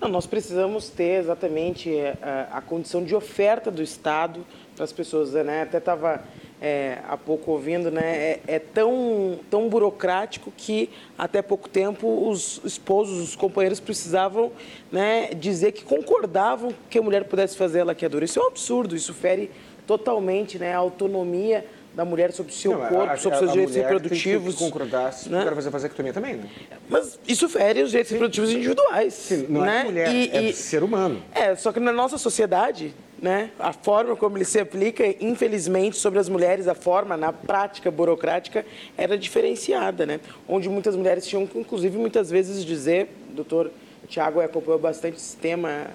[0.00, 4.44] Não, nós precisamos ter exatamente a, é, a, condição de oferta do Estado
[4.74, 5.32] para as pessoas.
[5.32, 5.62] Né?
[5.62, 6.24] Até estava
[6.60, 8.02] é, há pouco ouvindo, né?
[8.02, 14.50] é, é, tão, tão burocrático que até pouco tempo os esposos, os companheiros precisavam
[14.90, 18.24] né, dizer que concordavam que a mulher pudesse fazer a laqueadura.
[18.24, 19.52] Isso é um absurdo, isso fere
[19.86, 21.64] totalmente né, a autonomia
[21.94, 24.44] da mulher sobre o seu não, corpo, a, sobre seus direitos reprodutivos.
[24.44, 25.44] Tem que concordar se né?
[25.44, 26.48] quer fazer vasectomia também, né?
[26.88, 28.14] Mas isso fere os direitos Sim.
[28.14, 29.14] reprodutivos individuais.
[29.14, 29.80] Sim, não é né?
[29.80, 31.22] é mulher, e, é e, ser humano.
[31.32, 36.18] É, só que na nossa sociedade, né, a forma como ele se aplica, infelizmente, sobre
[36.18, 38.64] as mulheres, a forma, na prática burocrática,
[38.96, 40.20] era diferenciada, né?
[40.48, 43.70] Onde muitas mulheres tinham que, inclusive, muitas vezes dizer, doutor
[44.10, 45.86] Tiago acompanhou bastante esse tema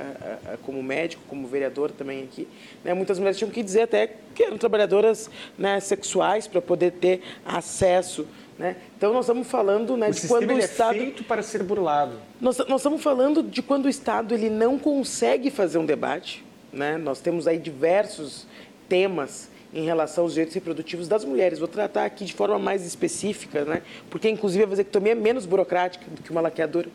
[0.63, 2.47] como médico, como vereador também aqui.
[2.81, 2.93] Né?
[2.93, 8.25] Muitas mulheres tinham que dizer até que eram trabalhadoras né, sexuais para poder ter acesso.
[8.57, 8.77] Né?
[8.97, 10.95] Então, nós estamos falando né, o de quando o é Estado.
[10.95, 12.13] É feito para ser burlado.
[12.39, 16.43] Nós, nós estamos falando de quando o Estado ele não consegue fazer um debate.
[16.71, 16.97] Né?
[16.97, 18.47] Nós temos aí diversos
[18.87, 21.59] temas em relação aos direitos reprodutivos das mulheres.
[21.59, 23.81] Vou tratar aqui de forma mais específica, né?
[24.09, 26.89] porque inclusive a vasectomia é menos burocrática do que uma laqueadura.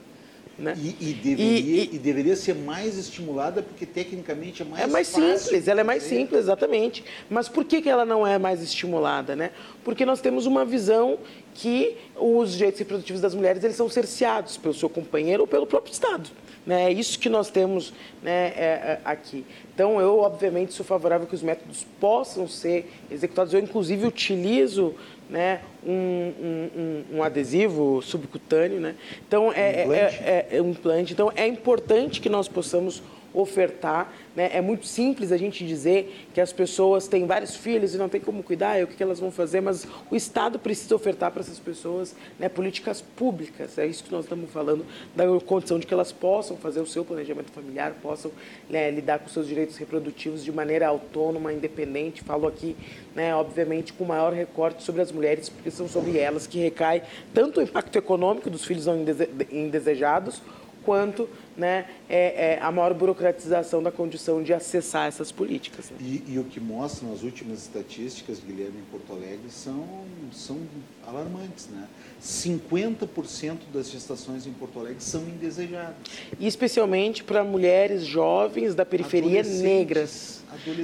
[0.61, 0.77] Né?
[0.77, 5.11] E, e, deveria, e, e, deveria ser mais estimulada porque tecnicamente é mais É mais
[5.11, 7.03] fácil simples, ela é mais simples, exatamente.
[7.31, 9.35] Mas por que, que ela não é mais estimulada?
[9.35, 9.53] Né?
[9.82, 11.19] Porque nós temos uma visão
[11.55, 15.93] que os direitos reprodutivos das mulheres eles são cerceados pelo seu companheiro ou pelo próprio
[15.93, 16.28] Estado.
[16.66, 16.91] Né?
[16.91, 19.47] É isso que nós temos né, é, é, aqui.
[19.74, 23.55] Então, eu, obviamente, sou favorável que os métodos possam ser executados.
[23.55, 24.95] Eu, inclusive, utilizo
[25.31, 28.81] né, um, um, um, adesivo subcutâneo.
[28.81, 28.97] Né?
[29.27, 31.12] Então, é, um é, é, é, um implante.
[31.12, 33.02] Então, é importante que nós possamos
[33.32, 34.12] ofertar.
[34.35, 34.51] Né?
[34.52, 38.20] É muito simples a gente dizer que as pessoas têm vários filhos e não tem
[38.20, 41.59] como cuidar, e o que, elas vão fazer, mas o Estado precisa ofertar para essas
[41.59, 43.77] pessoas né, políticas públicas.
[43.78, 44.85] É isso que nós estamos falando,
[45.16, 48.31] da condição de que elas possam fazer o seu planejamento familiar, possam
[48.69, 52.23] né, lidar com seus direitos reprodutivos de maneira autônoma, independente.
[52.23, 52.77] Falo aqui,
[53.15, 57.02] né, obviamente, com maior recorte sobre as mulheres, porque são sobre elas que recai
[57.35, 59.05] tanto o impacto econômico dos filhos não
[59.51, 60.40] indesejados,
[60.85, 65.90] quanto né, é, é, a maior burocratização da condição de acessar essas políticas.
[65.90, 65.97] Né?
[66.01, 69.86] E, e, o que mostram as últimas estatísticas, Guilherme, em Porto Alegre, são,
[70.32, 70.59] são
[71.07, 71.69] alarmantes.
[71.69, 71.86] Né?
[72.23, 75.97] 50% das gestações em Porto Alegre são indesejadas.
[76.39, 80.40] E especialmente para mulheres jovens da periferia negras.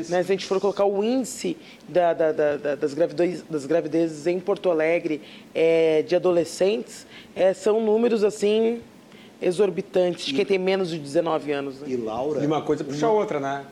[0.09, 1.57] Né, se a gente for colocar o índice
[1.89, 5.21] da, da, da, das, gravidez, das gravidezes em Porto Alegre
[5.53, 7.05] é, de adolescentes,
[7.35, 8.81] é, são números assim
[9.41, 11.81] exorbitantes quem tem menos de 19 anos.
[11.81, 11.89] Né?
[11.91, 12.43] E Laura.
[12.43, 13.65] E uma coisa puxa a outra, né?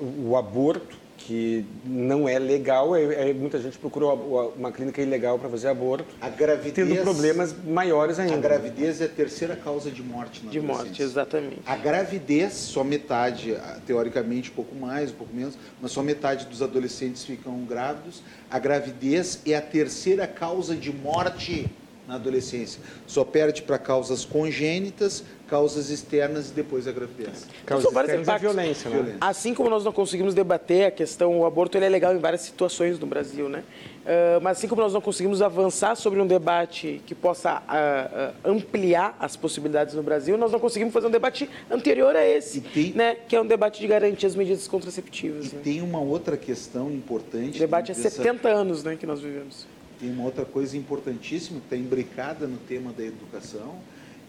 [0.00, 0.96] O aborto,
[1.28, 6.06] que não é legal, é, é muita gente procura uma clínica ilegal para fazer aborto.
[6.20, 6.74] A gravidez.
[6.74, 8.34] Tendo problemas maiores ainda.
[8.34, 11.60] A gravidez é a terceira causa de morte na De morte, exatamente.
[11.66, 13.54] A gravidez, só metade,
[13.86, 18.22] teoricamente um pouco mais, um pouco menos, mas só metade dos adolescentes ficam grávidos.
[18.50, 21.66] A gravidez é a terceira causa de morte
[22.08, 22.80] na adolescência.
[23.06, 27.46] Só perde para causas congênitas, causas externas e depois a gravidez.
[27.66, 28.42] Causas então, externas impactos.
[28.42, 29.16] violência, né?
[29.20, 32.40] Assim como nós não conseguimos debater a questão, o aborto ele é legal em várias
[32.40, 33.62] situações no Brasil, né?
[34.04, 38.52] Uh, mas assim como nós não conseguimos avançar sobre um debate que possa uh, uh,
[38.52, 42.94] ampliar as possibilidades no Brasil, nós não conseguimos fazer um debate anterior a esse, tem...
[42.94, 43.16] né?
[43.28, 45.52] Que é um debate de garantir as medidas contraceptivas.
[45.52, 45.60] E né?
[45.62, 47.56] tem uma outra questão importante.
[47.56, 48.08] O debate há dessa...
[48.08, 49.66] 70 anos, né, que nós vivemos
[49.98, 53.76] tem uma outra coisa importantíssima que está imbricada no tema da educação,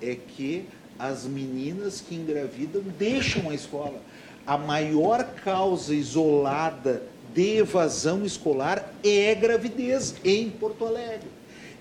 [0.01, 0.65] é que
[0.97, 4.01] as meninas que engravidam deixam a escola.
[4.45, 11.27] A maior causa isolada de evasão escolar é gravidez em Porto Alegre.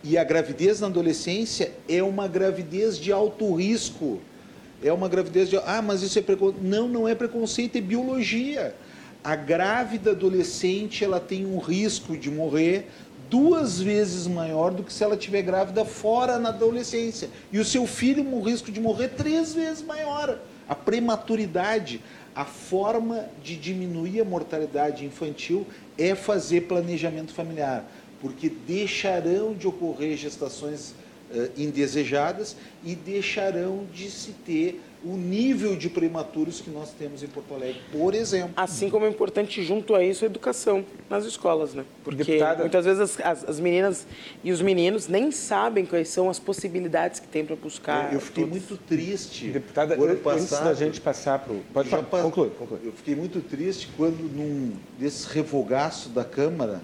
[0.04, 4.20] E a gravidez na adolescência é uma gravidez de alto risco.
[4.82, 5.56] É uma gravidez de.
[5.56, 6.62] Ah, mas isso é preconceito.
[6.62, 8.74] Não, não é preconceito, é biologia.
[9.24, 12.86] A grávida adolescente ela tem um risco de morrer
[13.30, 17.28] duas vezes maior do que se ela estiver grávida fora na adolescência.
[17.52, 20.38] E o seu filho, o risco de morrer três vezes maior.
[20.68, 22.00] A prematuridade,
[22.34, 27.84] a forma de diminuir a mortalidade infantil é fazer planejamento familiar,
[28.20, 30.94] porque deixarão de ocorrer gestações
[31.30, 37.28] uh, indesejadas e deixarão de se ter o nível de prematuros que nós temos em
[37.28, 38.50] Porto Alegre, por exemplo.
[38.56, 41.84] Assim como é importante junto a isso a educação nas escolas, né?
[42.02, 42.60] Porque Deputada...
[42.60, 44.06] muitas vezes as, as, as, meninas
[44.42, 48.08] e os meninos nem sabem quais são as possibilidades que tem para buscar.
[48.08, 48.58] Eu, eu fiquei todos.
[48.58, 49.48] muito triste.
[49.48, 51.60] Deputada, ano passado, antes da gente passar para o...
[51.72, 52.80] Pode falar, conclui, conclui.
[52.84, 56.82] Eu fiquei muito triste quando num desses revogaços da Câmara,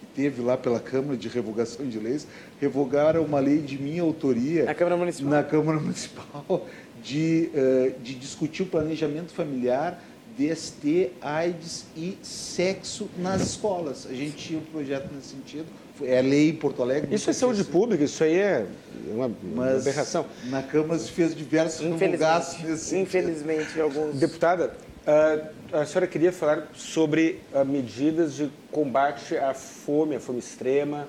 [0.00, 2.26] que teve lá pela Câmara de Revogação de Leis,
[2.58, 4.64] revogaram uma lei de minha autoria...
[4.64, 5.30] Na Câmara Municipal.
[5.30, 6.66] Na Câmara Municipal
[7.06, 10.02] de, uh, de discutir o planejamento familiar,
[10.36, 14.06] DST, AIDS e sexo nas escolas.
[14.10, 15.66] A gente tinha um projeto nesse sentido,
[16.02, 17.14] é a lei em Porto Alegre.
[17.14, 18.66] Isso é saúde pública, isso aí é
[19.08, 20.26] uma, uma aberração.
[20.46, 23.82] Na Câmara se fez diversos revogaços nesse Infelizmente, sentido.
[23.82, 24.16] alguns...
[24.16, 24.74] Deputada,
[25.06, 31.08] uh, a senhora queria falar sobre uh, medidas de combate à fome, à fome extrema,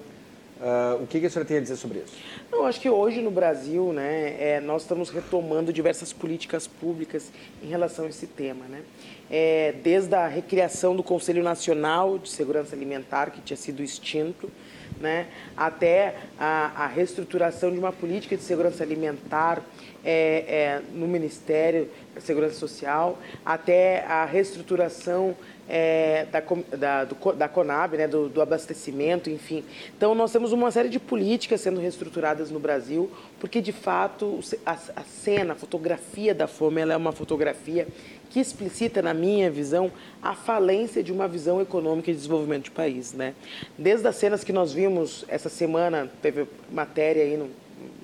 [0.60, 2.16] Uh, o que, que a senhora tem a dizer sobre isso?
[2.52, 7.32] Eu acho que hoje no Brasil, né, é, nós estamos retomando diversas políticas públicas
[7.62, 8.82] em relação a esse tema, né?
[9.30, 14.50] É, desde a recriação do Conselho Nacional de Segurança Alimentar, que tinha sido extinto,
[15.00, 19.62] né, até a, a reestruturação de uma política de segurança alimentar
[20.04, 25.36] é, é no Ministério da Segurança Social, até a reestruturação
[25.68, 26.42] é, da,
[26.78, 29.64] da, do, da Conab, né, do, do, abastecimento, enfim.
[29.96, 34.74] Então, nós temos uma série de políticas sendo reestruturadas no Brasil, porque, de fato, a,
[34.74, 37.88] a cena, a fotografia da fome, ela é uma fotografia
[38.30, 39.92] que explicita, na minha visão,
[40.22, 43.14] a falência de uma visão econômica de desenvolvimento de país.
[43.14, 43.34] Né?
[43.78, 47.50] Desde as cenas que nós vimos essa semana, teve matéria aí no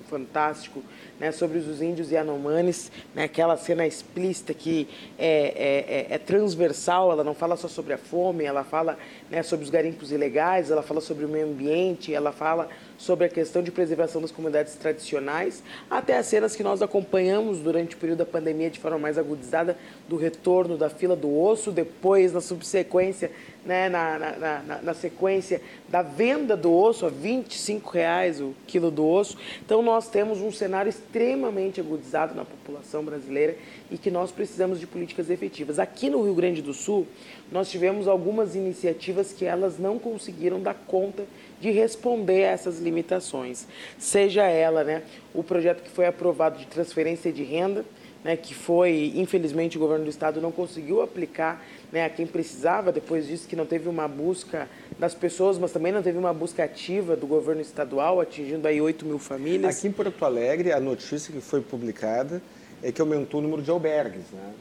[0.08, 0.82] Fantástico,
[1.18, 4.88] né, sobre os índios e anomanes, né, aquela cena explícita que
[5.18, 8.98] é, é, é, é, transversal, ela não fala só sobre a fome, ela fala
[9.30, 12.68] né, sobre os garimpos ilegais, ela fala sobre o meio ambiente, ela fala
[12.98, 17.94] sobre a questão de preservação das comunidades tradicionais, até as cenas que nós acompanhamos durante
[17.94, 19.76] o período da pandemia de forma mais agudizada,
[20.08, 23.30] do retorno da fila do osso, depois, na subsequência,
[23.64, 28.90] né, na, na, na, na, sequência da venda do osso a 25 reais o quilo
[28.90, 29.38] do osso.
[29.64, 33.56] Então, nós temos um cenário extremamente agudizado na população brasileira
[33.90, 35.78] e que nós precisamos de políticas efetivas.
[35.78, 37.06] Aqui no Rio Grande do Sul,
[37.50, 41.24] nós tivemos algumas iniciativas que elas não conseguiram dar conta
[41.60, 43.66] de responder a essas limitações.
[43.98, 47.84] Seja ela né, o projeto que foi aprovado de transferência de renda,
[48.24, 51.62] né, que foi, infelizmente, o governo do estado não conseguiu aplicar
[51.94, 54.68] né, a quem precisava, depois disso que não teve uma busca
[54.98, 59.06] das pessoas, mas também não teve uma busca ativa do governo estadual, atingindo aí 8
[59.06, 59.78] mil famílias.
[59.78, 62.42] Aqui em Porto Alegre, a notícia que foi publicada
[62.82, 64.52] é que aumentou o número de albergues, né?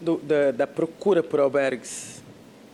[0.00, 2.19] Do, da, da procura por albergues.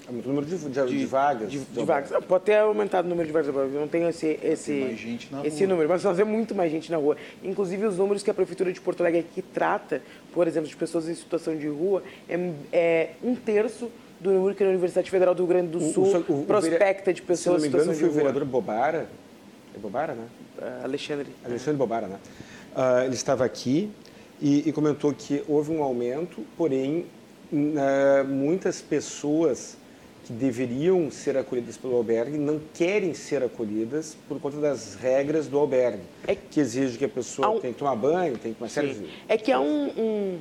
[0.09, 1.51] O número de, de, de vagas.
[1.51, 2.25] De, de vagas.
[2.27, 3.49] Pode ter aumentado o número de vagas.
[3.55, 7.17] Eu não tenho esse, esse, esse número, mas nós temos muito mais gente na rua.
[7.43, 10.01] Inclusive, os números que a Prefeitura de Porto Alegre aqui trata,
[10.33, 14.63] por exemplo, de pessoas em situação de rua, é, é um terço do número que
[14.63, 17.67] a Universidade Federal do Rio Grande do Sul o, o, o, prospecta de pessoas em
[17.67, 18.11] situação de rua.
[18.13, 19.09] Se não me engano, foi o vereador Bobara.
[19.75, 20.27] É Bobara, né?
[20.59, 21.29] Uh, Alexandre.
[21.45, 22.19] Alexandre Bobara, né?
[22.75, 23.91] Uh, ele estava aqui
[24.41, 27.07] e, e, comentou que houve um aumento, porém,
[27.53, 29.77] uh, muitas pessoas
[30.27, 35.57] que deveriam ser acolhidas pelo albergue não querem ser acolhidas por conta das regras do
[35.57, 38.69] albergue, é, que exige que a pessoa um, tem que tomar banho, tem que uma
[38.69, 39.07] série de...
[39.29, 40.39] É que há um, um,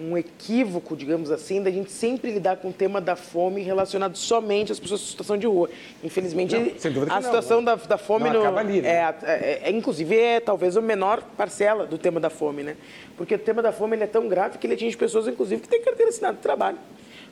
[0.00, 4.72] um, equívoco, digamos assim, da gente sempre lidar com o tema da fome relacionado somente
[4.72, 5.70] às pessoas em situação de rua.
[6.02, 8.28] Infelizmente, não, a situação não, da, da fome...
[8.28, 8.88] Não no, ali, né?
[8.88, 12.76] é, é, é, inclusive, é talvez a menor parcela do tema da fome, né?
[13.16, 15.68] Porque o tema da fome ele é tão grave que ele atinge pessoas, inclusive, que
[15.68, 16.78] têm carteira assinada de trabalho.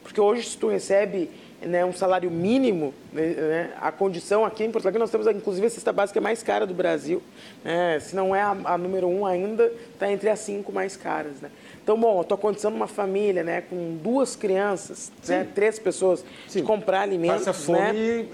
[0.07, 1.29] Porque hoje, se tu recebe
[1.61, 5.67] né, um salário mínimo, né, né, a condição aqui em Porto Alegre, nós temos inclusive
[5.67, 7.21] a cesta básica mais cara do Brasil,
[7.65, 11.41] né, se não é a, a número um ainda, está entre as cinco mais caras.
[11.43, 11.51] Né.
[11.83, 16.61] Então, bom, a tua condição numa família, né, com duas crianças, né, três pessoas, Sim.
[16.61, 18.29] de comprar alimentos, Passa fome né,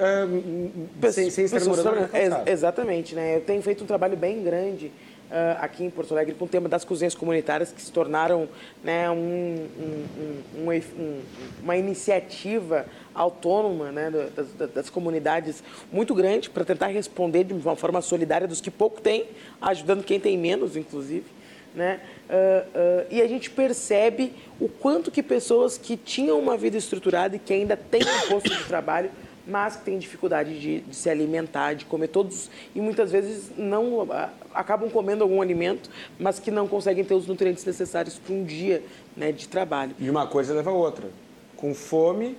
[1.01, 1.59] é, sem, sem estar
[2.13, 4.93] é, Exatamente, né, eu tenho feito um trabalho bem grande
[5.59, 8.49] aqui em Porto Alegre com o tema das cozinhas comunitárias, que se tornaram
[8.85, 9.67] né, um,
[10.57, 11.21] um, um,
[11.63, 18.01] uma iniciativa autônoma né, das, das, comunidades muito grande para tentar responder de uma forma
[18.01, 19.27] solidária dos que pouco têm,
[19.61, 21.25] ajudando quem tem menos, inclusive.
[21.75, 22.01] Né?
[22.29, 27.37] Uh, uh, e a gente percebe o quanto que pessoas que tinham uma vida estruturada
[27.37, 29.11] e que ainda têm um posto de trabalho
[29.47, 34.09] mas que têm dificuldade de, de, se alimentar, de comer todos e muitas vezes não
[34.55, 38.83] acabam comendo algum alimento, mas que não conseguem ter os nutrientes necessários para um dia
[39.17, 39.95] né, de trabalho.
[39.99, 41.11] E uma coisa leva a outra.
[41.57, 42.37] Com fome,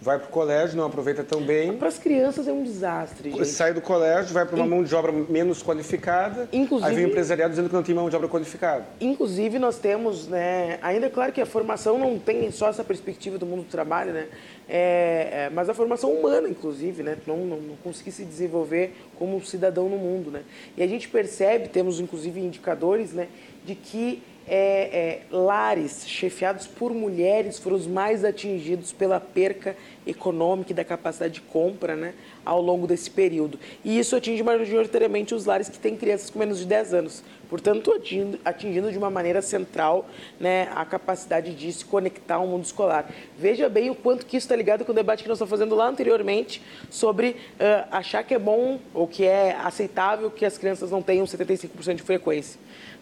[0.00, 1.76] vai para o colégio, não aproveita tão bem.
[1.76, 3.44] Para as crianças é um desastre, gente.
[3.46, 4.68] Sai do colégio, vai para uma In...
[4.68, 6.88] mão de obra menos qualificada, Inclusive...
[6.88, 8.84] aí vem o empresariado dizendo que não tem mão de obra qualificada.
[9.00, 13.38] Inclusive, nós temos, né, ainda é claro que a formação não tem só essa perspectiva
[13.38, 14.28] do mundo do trabalho, né,
[14.68, 19.44] é, é, mas a formação humana, inclusive, né, não, não, não conseguir se desenvolver como
[19.44, 20.42] cidadão no mundo, né.
[20.76, 23.28] E a gente percebe, temos inclusive indicadores, né,
[23.64, 29.76] de que é, é, lares chefiados por mulheres foram os mais atingidos pela perca
[30.06, 32.14] econômica e da capacidade de compra né,
[32.44, 33.60] ao longo desse período.
[33.84, 37.22] E isso atinge majoritariamente os lares que têm crianças com menos de 10 anos.
[37.48, 40.06] Portanto, atingindo, atingindo de uma maneira central
[40.40, 43.10] né, a capacidade de se conectar ao mundo escolar.
[43.38, 45.74] Veja bem o quanto que isso está ligado com o debate que nós estamos fazendo
[45.74, 50.90] lá anteriormente sobre uh, achar que é bom ou que é aceitável que as crianças
[50.90, 52.58] não tenham 75% de frequência.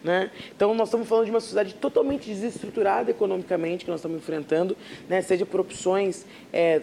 [0.07, 0.31] Né?
[0.55, 4.77] Então, nós estamos falando de uma sociedade totalmente desestruturada economicamente que nós estamos enfrentando,
[5.09, 5.21] né?
[5.21, 6.81] seja por opções é,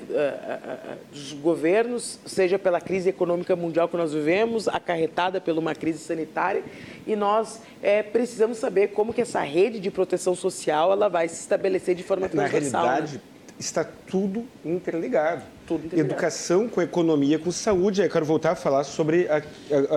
[1.10, 6.66] dos governos, seja pela crise econômica mundial que nós vivemos, acarretada por uma crise sanitária,
[7.08, 11.40] e nós é, precisamos saber como que essa rede de proteção social ela vai se
[11.40, 12.84] estabelecer de forma transversal.
[12.84, 13.33] Na realidade, né?
[13.60, 15.44] Está tudo interligado.
[15.68, 16.12] Tudo interligado.
[16.12, 18.02] Educação com economia, com saúde.
[18.02, 19.28] Eu quero voltar a falar sobre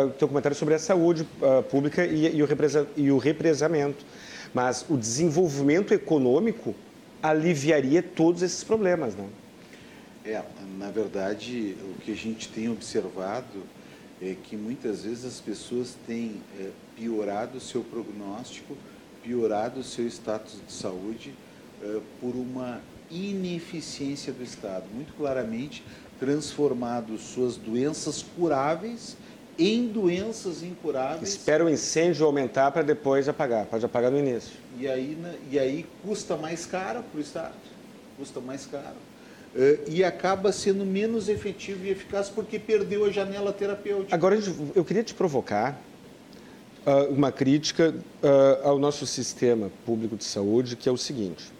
[0.04, 4.04] o teu comentário sobre a saúde uh, pública e, e, o represa, e o represamento.
[4.54, 6.74] Mas o desenvolvimento econômico
[7.22, 9.28] aliviaria todos esses problemas, não?
[10.24, 10.42] É,
[10.78, 13.62] na verdade, o que a gente tem observado
[14.20, 18.76] é que muitas vezes as pessoas têm é, piorado o seu prognóstico,
[19.22, 21.34] piorado o seu status de saúde
[21.82, 22.80] é, por uma
[23.10, 25.82] ineficiência do Estado, muito claramente
[26.18, 29.16] transformado suas doenças curáveis
[29.58, 31.30] em doenças incuráveis.
[31.30, 33.66] Espera o incêndio aumentar para depois apagar.
[33.66, 34.52] Pode apagar no início.
[34.78, 37.54] E aí, né, e aí custa mais caro para o Estado.
[38.18, 38.96] Custa mais caro.
[39.54, 44.14] Uh, e acaba sendo menos efetivo e eficaz porque perdeu a janela terapêutica.
[44.14, 44.38] Agora,
[44.74, 45.80] eu queria te provocar
[46.86, 51.55] uh, uma crítica uh, ao nosso sistema público de saúde, que é o seguinte.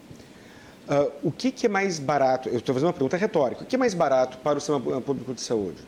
[1.21, 2.47] O que, que, é mais barato?
[2.47, 3.63] Eu estou fazendo uma pergunta retórica.
[3.63, 5.81] O que é mais barato para o sistema público de saúde?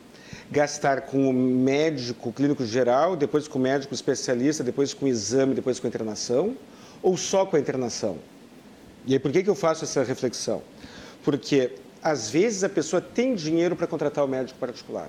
[0.50, 5.54] Gastar com o médico clínico geral, depois com o médico especialista, depois com o exame,
[5.54, 6.54] depois com a internação?
[7.02, 8.18] Ou só com a internação?
[9.06, 10.62] E aí, por que, que eu faço essa reflexão?
[11.24, 11.72] Porque
[12.02, 15.08] às vezes a pessoa tem dinheiro para contratar o médico particular.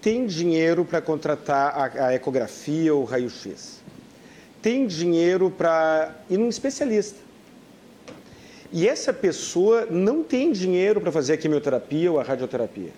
[0.00, 3.80] Tem dinheiro para contratar a, a ecografia ou raio-x.
[4.62, 7.23] Tem dinheiro para ir num especialista.
[8.74, 12.90] E essa pessoa não tem dinheiro para fazer a quimioterapia ou a radioterapia.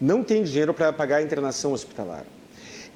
[0.00, 2.24] Não tem dinheiro para pagar a internação hospitalar.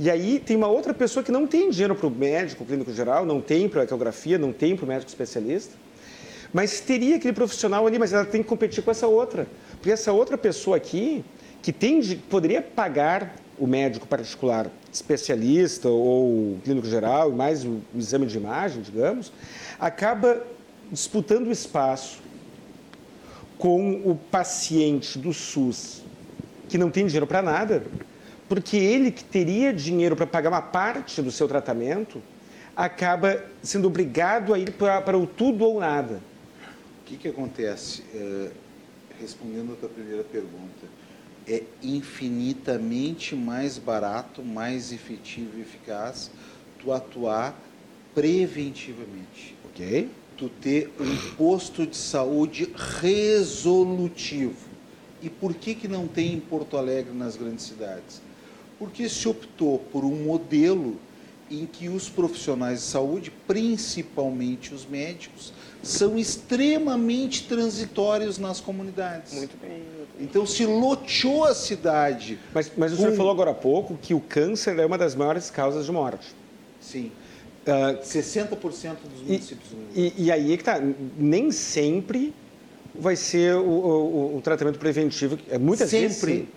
[0.01, 3.25] E aí tem uma outra pessoa que não tem dinheiro para o médico clínico geral,
[3.25, 5.75] não tem para a ecografia, não tem para o médico especialista
[6.57, 9.47] mas teria aquele profissional ali, mas ela tem que competir com essa outra.
[9.73, 11.25] Porque essa outra pessoa aqui,
[11.61, 18.39] que tem, poderia pagar o médico particular especialista ou clínico geral, mais o exame de
[18.39, 19.33] imagem, digamos,
[19.79, 20.43] acaba
[20.91, 22.21] disputando espaço
[23.59, 26.03] com o paciente do SUS,
[26.69, 27.85] que não tem dinheiro para nada,
[28.49, 32.23] porque ele que teria dinheiro para pagar uma parte do seu tratamento,
[32.77, 36.21] acaba sendo obrigado a ir para, o tudo ou nada
[37.07, 38.03] que, que acontece?
[38.13, 38.51] É,
[39.21, 40.87] respondendo a tua primeira pergunta,
[41.49, 46.31] é infinitamente mais barato, mais efetivo e eficaz
[46.81, 47.57] tu atuar
[48.15, 49.55] preventivamente.
[49.65, 50.11] Ok.
[50.37, 52.69] Tu ter um posto de saúde
[53.01, 54.69] resolutivo.
[55.23, 58.21] E por que, que não tem em Porto Alegre nas grandes cidades?
[58.79, 60.99] Porque se optou por um modelo
[61.51, 65.53] em que os profissionais de saúde, principalmente os médicos,
[65.83, 69.33] são extremamente transitórios nas comunidades.
[69.33, 69.83] Muito bem.
[70.19, 72.39] Então se loteou a cidade.
[72.53, 75.51] Mas, mas o senhor falou agora há pouco que o câncer é uma das maiores
[75.51, 76.35] causas de morte.
[76.81, 77.13] Sim.
[77.67, 79.71] Uh, 60% dos municípios.
[79.95, 80.81] E, e, e aí é que está.
[81.19, 82.33] Nem sempre
[82.95, 85.39] vai ser o, o, o tratamento preventivo.
[85.51, 86.19] É muitas sempre, vezes.
[86.19, 86.49] Sempre.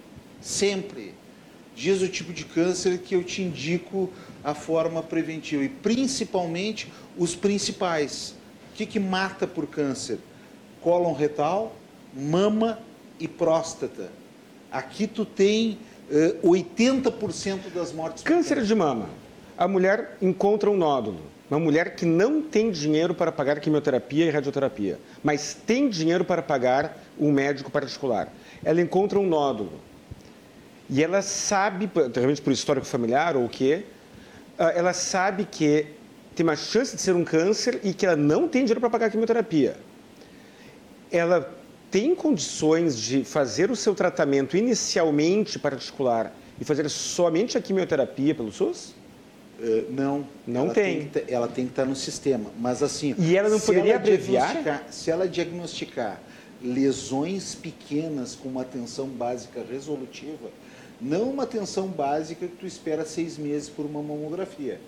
[0.41, 1.13] Sempre.
[1.75, 4.09] Diz o tipo de câncer que eu te indico
[4.43, 5.63] a forma preventiva.
[5.63, 8.35] E principalmente os principais
[8.75, 10.19] que, que mata por câncer?
[10.81, 11.75] Cólon retal,
[12.13, 12.79] mama
[13.19, 14.11] e próstata.
[14.71, 15.77] Aqui tu tem
[16.09, 18.23] uh, eh, 80% das mortes.
[18.23, 19.09] Câncer de mama.
[19.59, 21.19] A mulher encontra um nódulo.
[21.51, 26.41] Uma mulher que não tem dinheiro para pagar quimioterapia e radioterapia, mas tem dinheiro para
[26.41, 28.31] pagar um médico particular.
[28.63, 29.81] Ela encontra um nódulo.
[30.89, 33.83] E ela sabe, realmente por histórico familiar ou o quê,
[34.57, 35.87] ah, ela sabe que
[36.33, 39.11] tem uma chance de ser um câncer e que ela não tem dinheiro para pagar
[39.11, 39.75] quimioterapia.
[41.11, 41.53] Ela
[41.91, 48.53] tem condições de fazer o seu tratamento inicialmente particular e fazer somente a quimioterapia pelo
[48.53, 48.97] SUS?
[49.59, 50.27] Uh, não.
[50.47, 51.07] Não ela tem.
[51.07, 52.49] tem ela tem que estar no sistema.
[52.57, 53.13] Mas assim.
[53.17, 54.85] E ela não poderia abreviar?
[54.89, 56.21] Se ela diagnosticar
[56.61, 60.49] lesões pequenas com uma atenção básica resolutiva,
[61.01, 64.79] não uma atenção básica que tu espera seis meses por uma mamografia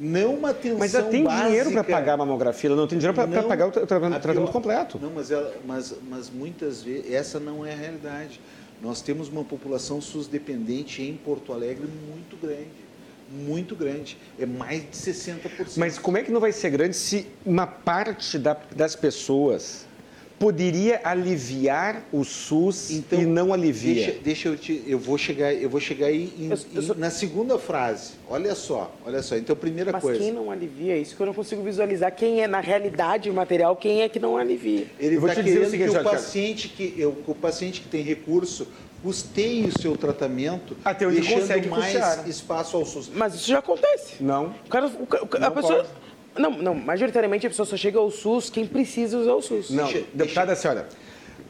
[0.00, 1.46] não uma atenção Mas ela tem básica.
[1.46, 4.98] dinheiro para pagar a mamografia, ela não tem dinheiro para pagar o tratamento, tratamento completo.
[5.00, 8.40] Não, mas, ela, mas, mas muitas vezes essa não é a realidade.
[8.80, 12.89] Nós temos uma população SUS dependente em Porto Alegre muito grande.
[13.30, 14.18] Muito grande.
[14.38, 15.76] É mais de 60%.
[15.76, 19.86] Mas como é que não vai ser grande se uma parte da, das pessoas
[20.40, 24.06] poderia aliviar o SUS então, e não alivia.
[24.06, 26.96] Deixa, deixa eu te, eu vou chegar, eu vou chegar aí em, eu, eu sou...
[26.96, 28.12] na segunda frase.
[28.26, 29.36] Olha só, olha só.
[29.36, 30.18] Então primeira Mas coisa.
[30.18, 30.96] Mas quem não alivia?
[30.96, 32.10] Isso que eu não consigo visualizar.
[32.16, 33.76] Quem é na realidade o material?
[33.76, 34.86] Quem é que não alivia?
[34.98, 38.66] Ele está querendo o seguinte, que o paciente que eu, o paciente que tem recurso
[39.02, 42.28] custeie o seu tratamento, Até onde deixando mais custear.
[42.28, 43.10] espaço ao SUS.
[43.14, 44.22] Mas isso já acontece.
[44.22, 44.54] Não.
[44.66, 45.88] O cara, o, a não pessoa pode.
[46.38, 49.70] Não, não, majoritariamente a pessoa só chega ao SUS quem precisa usar o SUS.
[49.70, 50.88] Não, deixa, deputada senhora.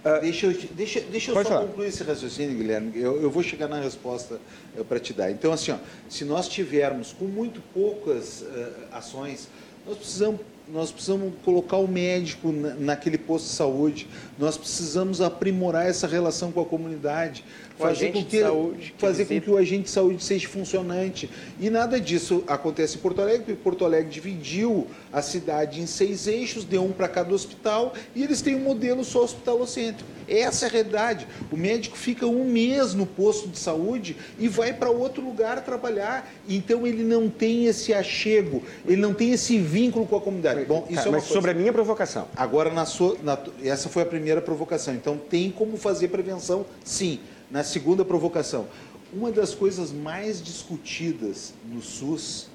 [0.05, 1.66] Uh, deixa eu, deixa, deixa eu só falar.
[1.66, 2.93] concluir esse raciocínio, Guilherme.
[2.94, 4.40] Eu, eu vou chegar na resposta
[4.77, 5.31] eh, para te dar.
[5.31, 5.77] Então, assim, ó,
[6.09, 9.48] se nós tivermos com muito poucas uh, ações,
[9.86, 10.40] nós precisamos
[10.73, 16.61] nós precisamos colocar o médico naquele posto de saúde, nós precisamos aprimorar essa relação com
[16.61, 17.45] a comunidade,
[17.81, 21.31] fazer, com que, saúde, fazer com que o agente de saúde seja funcionante.
[21.59, 26.27] E nada disso acontece em Porto Alegre, porque Porto Alegre dividiu a cidade em seis
[26.27, 30.09] eixos, deu um para cada hospital, e eles têm um modelo só hospitalocêntrico.
[30.31, 31.27] Essa é a realidade.
[31.51, 36.31] O médico fica um mês no posto de saúde e vai para outro lugar trabalhar.
[36.48, 40.65] Então ele não tem esse achego, ele não tem esse vínculo com a comunidade.
[40.65, 41.35] Bom, isso tá, é mas coisa...
[41.35, 42.28] sobre a minha provocação.
[42.36, 44.94] Agora, na sua, na, essa foi a primeira provocação.
[44.94, 47.19] Então tem como fazer prevenção, sim.
[47.51, 48.68] Na segunda provocação,
[49.12, 52.48] uma das coisas mais discutidas no SUS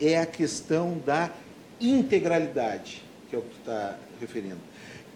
[0.00, 1.30] é a questão da
[1.78, 4.60] integralidade, que é o que tu está referindo,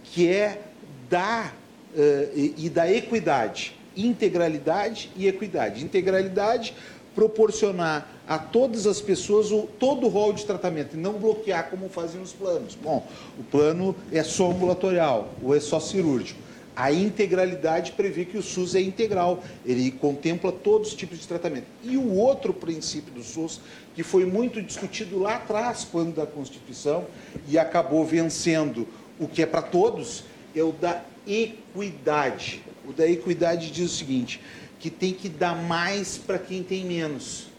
[0.03, 0.61] que é
[1.09, 1.51] da
[1.95, 5.83] uh, e, e da equidade, integralidade e equidade.
[5.83, 6.75] Integralidade
[7.15, 11.89] proporcionar a todas as pessoas o, todo o rol de tratamento e não bloquear como
[11.89, 12.75] fazem os planos.
[12.75, 13.07] Bom,
[13.39, 16.44] o plano é só ambulatorial ou é só cirúrgico.
[16.77, 21.67] A integralidade prevê que o SUS é integral, ele contempla todos os tipos de tratamento.
[21.85, 23.61] E o outro princípio do SUS,
[23.95, 27.07] que foi muito discutido lá atrás, quando da Constituição,
[27.49, 28.89] e acabou vencendo
[29.21, 30.25] o que é para todos,
[30.55, 32.61] é o da equidade.
[32.87, 34.41] O da equidade diz o seguinte:
[34.81, 37.54] que tem que dar mais para quem tem menos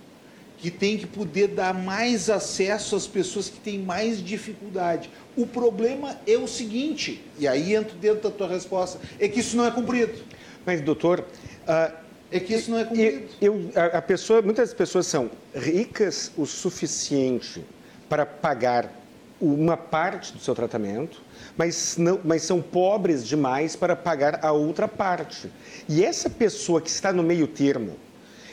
[0.66, 5.12] que tem que poder dar mais acesso às pessoas que têm mais dificuldade.
[5.38, 9.56] O problema é o seguinte, e aí entro dentro da tua resposta, é que isso
[9.56, 10.24] não é cumprido.
[10.66, 11.94] Mas, doutor, uh,
[12.32, 13.28] é que isso não é cumprido.
[13.40, 17.64] Eu, a, a pessoa, muitas pessoas são ricas o suficiente
[18.10, 18.92] para pagar
[19.40, 21.22] uma parte do seu tratamento,
[21.56, 25.48] mas, não, mas são pobres demais para pagar a outra parte.
[25.88, 27.98] E essa pessoa que está no meio termo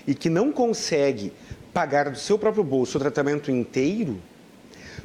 [0.06, 1.32] e que não consegue
[1.73, 4.20] pagar do seu próprio bolso o tratamento inteiro,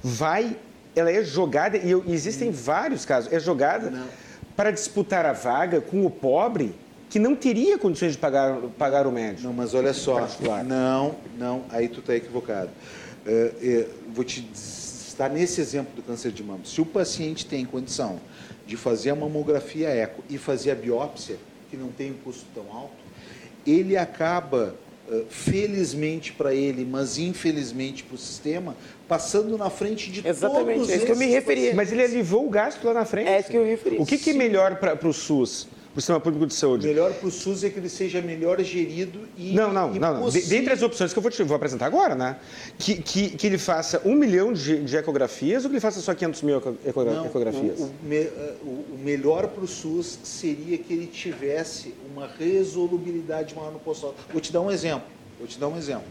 [0.03, 0.56] vai,
[0.95, 4.07] ela é jogada, e existem vários casos, é jogada não.
[4.56, 6.76] para disputar a vaga com o pobre
[7.10, 9.48] que não teria condições de pagar, pagar o médico.
[9.48, 10.64] Não, mas olha só, particular.
[10.64, 12.69] não, não, aí tu está equivocado.
[13.26, 16.60] Uh, vou te estar nesse exemplo do câncer de mama.
[16.65, 18.19] Se o paciente tem condição
[18.65, 21.38] de fazer a mamografia eco e fazer a biópsia,
[21.69, 22.95] que não tem um custo tão alto,
[23.65, 24.76] ele acaba
[25.29, 28.75] felizmente para ele, mas infelizmente para o sistema,
[29.07, 31.73] passando na frente de Exatamente, todos é isso que eu me referi.
[31.73, 33.29] Mas ele aliviou o gasto lá na frente.
[33.29, 33.97] É isso que eu me referi.
[33.99, 35.67] O que, que é melhor para o SUS?
[35.98, 36.86] O sistema público de saúde.
[36.86, 39.53] Melhor para o SUS é que ele seja melhor gerido e.
[39.53, 40.30] Não, não, e não.
[40.30, 42.38] Dentre as opções que eu vou, te, vou apresentar agora, né?
[42.78, 46.14] Que, que, que, ele faça um milhão de, de, ecografias ou que ele faça só
[46.14, 47.80] 500 mil ecogra não, ecografias?
[47.80, 53.56] O, o, me, eh, o melhor para o SUS seria que ele tivesse uma resolubilidade
[53.56, 54.14] maior no posto.
[54.32, 55.07] Vou te dar um exemplo.
[55.40, 56.06] Vou te dar um exemplo.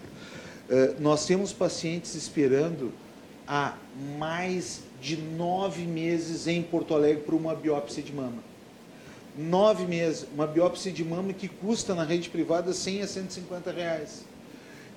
[0.68, 2.92] Uh, nós temos pacientes esperando
[3.46, 3.74] há
[4.18, 8.45] mais de nove meses em Porto Alegre para uma biópsia de mama.
[9.36, 14.24] Nove meses, uma biópsia de mama que custa na rede privada 100 a 150 reais.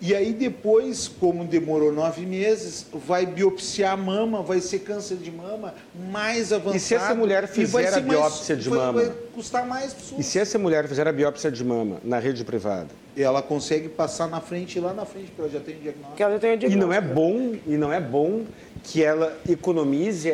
[0.02, 5.30] E aí depois, como demorou nove meses, vai biopsiar a mama, vai ser câncer de
[5.30, 5.74] mama
[6.10, 6.78] mais avançado.
[6.78, 9.02] E se essa mulher fizer a biópsia mais, de vai, mama?
[9.02, 9.94] Vai custar mais.
[10.18, 12.88] E se essa mulher fizer a biópsia de mama na rede privada?
[13.18, 16.16] Ela consegue passar na frente lá na frente, porque ela já tem o diagnóstico.
[16.16, 16.82] Que ela já tem o diagnóstico.
[16.82, 18.44] E não é bom, e não é bom
[18.84, 20.30] que ela economize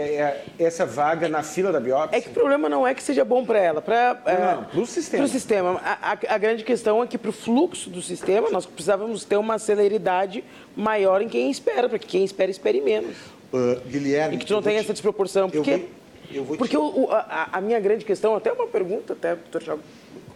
[0.58, 2.18] essa vaga na fila da biópsia?
[2.18, 5.24] É que o problema não é que seja bom para ela, para é, o sistema.
[5.24, 5.82] Pro sistema.
[5.84, 9.38] A, a, a, grande questão é que para o fluxo do sistema nós precisávamos ter
[9.38, 10.44] uma celeridade
[10.76, 13.16] maior em quem espera, para que quem espera espere menos.
[13.54, 15.86] Uh, Guilherme, e que tu não tenha essa desproporção, porque
[16.32, 16.78] eu vou, eu porque te...
[16.78, 19.78] o, a, a, minha grande questão, até uma pergunta, até o doutor já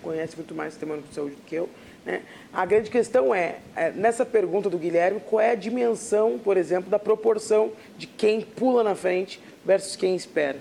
[0.02, 1.70] conhece muito mais o sistema de saúde do que eu,
[2.10, 2.24] né?
[2.52, 6.90] A grande questão é, é, nessa pergunta do Guilherme, qual é a dimensão, por exemplo,
[6.90, 10.58] da proporção de quem pula na frente versus quem espera?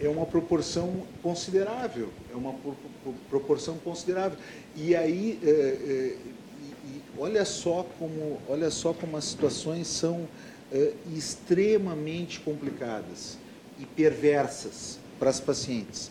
[0.00, 2.54] É uma proporção considerável, é uma
[3.28, 4.38] proporção considerável.
[4.74, 6.16] E aí, é, é,
[6.86, 10.26] e, olha só como, olha só como as situações são
[10.72, 13.38] é, extremamente complicadas
[13.78, 16.10] e perversas para as pacientes.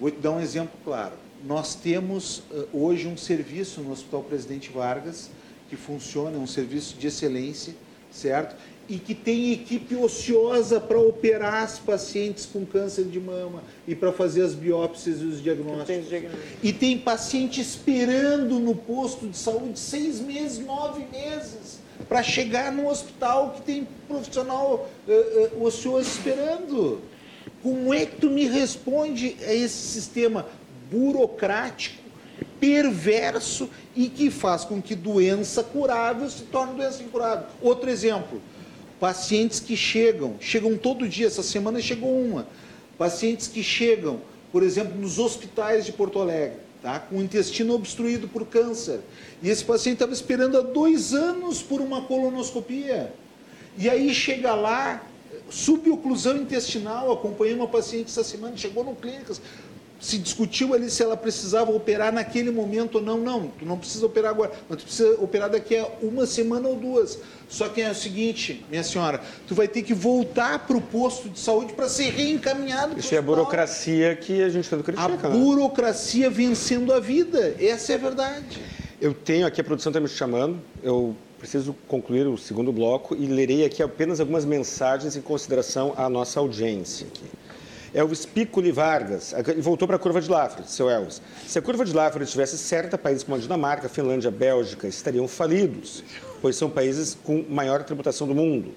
[0.00, 4.70] Vou te dar um exemplo claro nós temos uh, hoje um serviço no Hospital Presidente
[4.70, 5.30] Vargas
[5.68, 7.74] que funciona, é um serviço de excelência,
[8.10, 8.56] certo?
[8.88, 14.12] E que tem equipe ociosa para operar as pacientes com câncer de mama e para
[14.12, 16.06] fazer as biópsias e os diagnósticos.
[16.62, 22.88] E tem paciente esperando no posto de saúde seis meses, nove meses, para chegar no
[22.88, 27.00] hospital que tem profissional uh, uh, ocioso esperando.
[27.62, 30.46] Como é que tu me responde a esse sistema?
[30.90, 32.02] Burocrático,
[32.60, 37.46] perverso e que faz com que doença curável se torne doença incurável.
[37.60, 38.40] Outro exemplo,
[38.98, 42.46] pacientes que chegam, chegam todo dia, essa semana chegou uma,
[42.96, 44.20] pacientes que chegam,
[44.50, 47.00] por exemplo, nos hospitais de Porto Alegre, tá?
[47.00, 49.00] com o intestino obstruído por câncer,
[49.42, 53.12] e esse paciente estava esperando há dois anos por uma colonoscopia,
[53.76, 55.04] e aí chega lá,
[55.50, 59.40] suboclusão intestinal, acompanhei uma paciente essa semana, chegou no clínicas,
[60.04, 63.18] se discutiu ali se ela precisava operar naquele momento ou não.
[63.18, 66.76] Não, tu não precisa operar agora, mas tu precisa operar daqui a uma semana ou
[66.76, 67.18] duas.
[67.48, 71.30] Só que é o seguinte, minha senhora, tu vai ter que voltar para o posto
[71.30, 72.98] de saúde para ser reencaminhado.
[72.98, 75.26] Isso é a burocracia que a gente tanto critica.
[75.26, 75.38] A né?
[75.38, 78.60] burocracia vencendo a vida, essa é a verdade.
[79.00, 83.26] Eu tenho aqui, a produção está me chamando, eu preciso concluir o segundo bloco e
[83.26, 87.24] lerei aqui apenas algumas mensagens em consideração à nossa audiência aqui.
[87.94, 91.22] Elvis Piccoli Vargas, e voltou para a curva de Laffer, seu Elvis.
[91.46, 96.02] Se a curva de Laffer estivesse certa, países como a Dinamarca, Finlândia, Bélgica estariam falidos,
[96.42, 98.74] pois são países com maior tributação do mundo.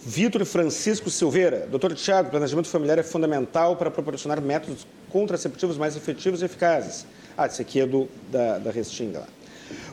[0.00, 6.40] Vitor Francisco Silveira, doutor Tiago, planejamento familiar é fundamental para proporcionar métodos contraceptivos mais efetivos
[6.40, 7.04] e eficazes.
[7.36, 9.26] Ah, esse aqui é do, da, da Restinga lá.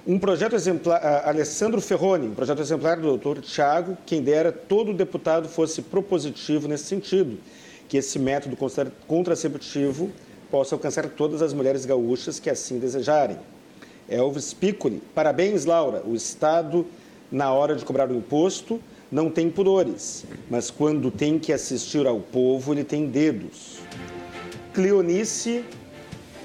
[0.08, 4.94] Um projeto exemplar, uh, Alessandro Ferroni, um projeto exemplar do doutor Tiago, quem dera todo
[4.94, 7.38] deputado fosse propositivo nesse sentido
[7.88, 8.58] que esse método
[9.08, 10.12] contraceptivo
[10.50, 13.38] possa alcançar todas as mulheres gaúchas que assim desejarem.
[14.08, 16.04] Elvis Piccoli, parabéns, Laura.
[16.06, 16.86] O Estado,
[17.32, 18.80] na hora de cobrar o imposto,
[19.12, 23.80] não tem pudores, mas quando tem que assistir ao povo, ele tem dedos.
[24.74, 25.64] Cleonice,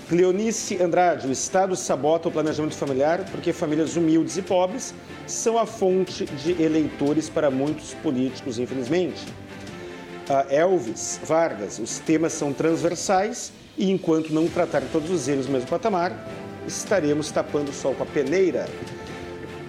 [0.09, 4.95] Cleonice Andrade, o Estado sabota o planejamento familiar porque famílias humildes e pobres
[5.27, 9.25] são a fonte de eleitores para muitos políticos, infelizmente.
[10.49, 11.79] Elvis Vargas.
[11.79, 16.13] Os temas são transversais e enquanto não tratar todos os erros no mesmo patamar,
[16.67, 18.67] estaremos tapando o sol com a peneira.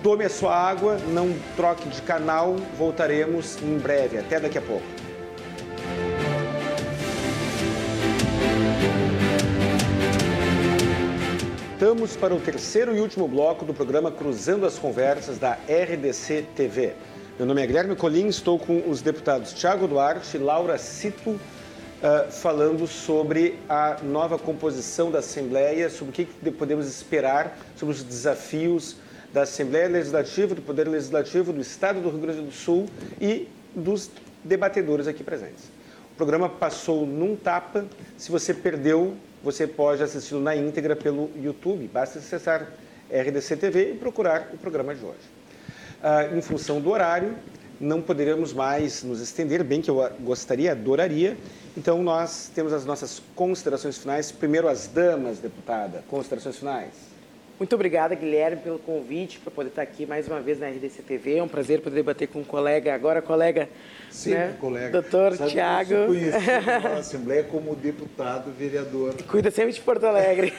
[0.04, 4.18] Tome a sua água, não troque de canal, voltaremos em breve.
[4.18, 4.86] Até daqui a pouco.
[11.74, 16.94] Estamos para o terceiro e último bloco do programa Cruzando as Conversas da RDC TV.
[17.42, 22.32] Meu nome é Guilherme Colim, estou com os deputados Tiago Duarte e Laura Cito, uh,
[22.32, 28.04] falando sobre a nova composição da Assembleia, sobre o que, que podemos esperar, sobre os
[28.04, 28.96] desafios
[29.34, 32.86] da Assembleia Legislativa, do Poder Legislativo do Estado do Rio Grande do Sul
[33.20, 34.12] e dos
[34.44, 35.64] debatedores aqui presentes.
[36.14, 37.86] O programa passou num tapa.
[38.20, 41.90] Se você perdeu, você pode assisti-lo na íntegra pelo YouTube.
[41.92, 42.68] Basta acessar
[43.10, 45.41] RDC TV e procurar o programa de hoje
[46.04, 47.36] uh, em função do horário,
[47.80, 51.38] não poderíamos mais nos estender, bem que eu gostaria, adoraria.
[51.76, 54.32] Então, nós temos as nossas considerações finais.
[54.32, 56.04] Primeiro, as damas, deputada.
[56.08, 57.11] Considerações finais.
[57.62, 61.36] Muito obrigada, Guilherme, pelo convite para poder estar aqui mais uma vez na RDC TV.
[61.36, 63.70] É um prazer poder debater com um colega, agora colega,
[64.10, 64.56] Sempre né?
[64.60, 64.90] colega.
[64.90, 65.94] Doutor Tiago.
[66.84, 69.14] na Assembleia como deputado, vereador.
[69.28, 70.52] Cuida sempre de Porto Alegre.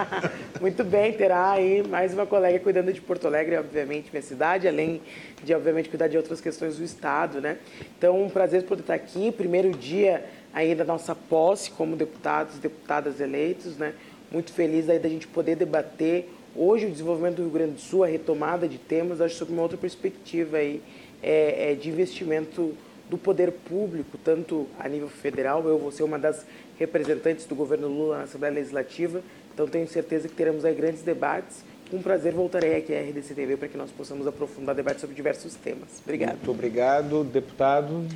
[0.60, 5.00] Muito bem, terá aí mais uma colega cuidando de Porto Alegre, obviamente, minha cidade, além
[5.42, 7.56] de, obviamente, cuidar de outras questões do Estado, né?
[7.96, 9.32] Então, um prazer poder estar aqui.
[9.32, 10.22] Primeiro dia
[10.52, 13.94] aí da nossa posse como deputados e deputadas eleitos, né?
[14.30, 18.04] Muito feliz aí da gente poder debater Hoje, o desenvolvimento do Rio Grande do Sul,
[18.04, 20.82] a retomada de temas, acho sob uma outra perspectiva aí,
[21.22, 22.74] é, é, de investimento
[23.08, 26.44] do poder público, tanto a nível federal, eu vou ser uma das
[26.78, 29.22] representantes do governo Lula na Assembleia Legislativa,
[29.52, 31.64] então tenho certeza que teremos aí grandes debates.
[31.90, 35.54] Com prazer voltarei aqui à RDC TV para que nós possamos aprofundar debates sobre diversos
[35.54, 36.00] temas.
[36.02, 36.36] Obrigado.
[36.36, 38.06] Muito obrigado, deputado.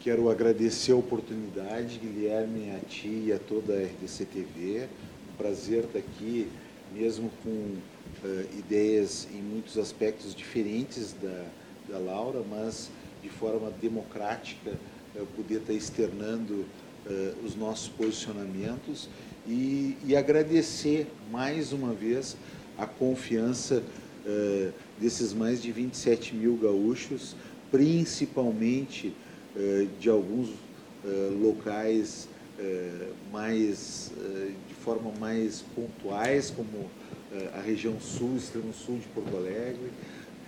[0.00, 4.86] Quero agradecer a oportunidade, Guilherme, a ti e a toda a RDC TV.
[5.32, 6.48] Um prazer estar aqui
[6.94, 11.46] mesmo com uh, ideias em muitos aspectos diferentes da,
[11.88, 12.88] da Laura, mas
[13.22, 14.70] de forma democrática,
[15.16, 16.50] uh, poder estar externando
[17.06, 19.08] uh, os nossos posicionamentos
[19.46, 22.36] e, e, agradecer mais uma vez
[22.78, 23.82] a confiança
[24.98, 27.36] desses mais de 27 mil gaúchos,
[27.70, 29.14] principalmente
[30.00, 30.48] de alguns
[31.42, 32.26] locais
[33.30, 34.10] mais
[34.84, 36.90] forma mais pontuais, como
[37.32, 39.90] eh, a região sul, extremo sul de Porto Alegre,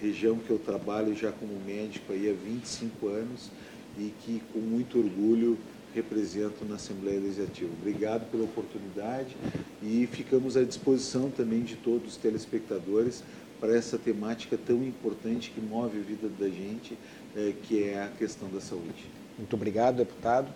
[0.00, 3.50] região que eu trabalho já como médico aí há 25 anos
[3.98, 5.56] e que com muito orgulho
[5.94, 7.70] represento na Assembleia Legislativa.
[7.80, 9.34] Obrigado pela oportunidade
[9.82, 13.24] e ficamos à disposição também de todos os telespectadores
[13.58, 16.98] para essa temática tão importante que move a vida da gente,
[17.34, 19.06] eh, que é a questão da saúde.
[19.38, 20.52] Muito obrigado, deputado.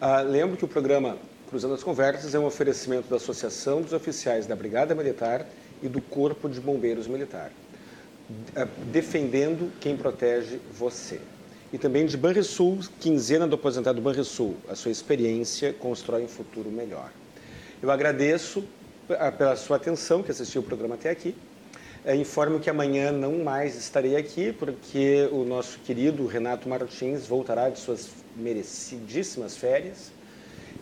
[0.00, 1.18] Ah, lembro que o programa
[1.48, 5.46] Cruzando as Conversas é um oferecimento da Associação dos Oficiais da Brigada Militar
[5.82, 7.52] e do Corpo de Bombeiros Militar,
[8.56, 11.20] é, defendendo quem protege você.
[11.72, 14.56] E também de Banrisul, quinzena do aposentado Banrisul.
[14.68, 17.10] A sua experiência constrói um futuro melhor.
[17.82, 18.64] Eu agradeço
[19.10, 21.34] ah, pela sua atenção, que assistiu o programa até aqui.
[22.04, 27.68] É, informo que amanhã não mais estarei aqui, porque o nosso querido Renato Martins voltará
[27.68, 30.13] de suas merecidíssimas férias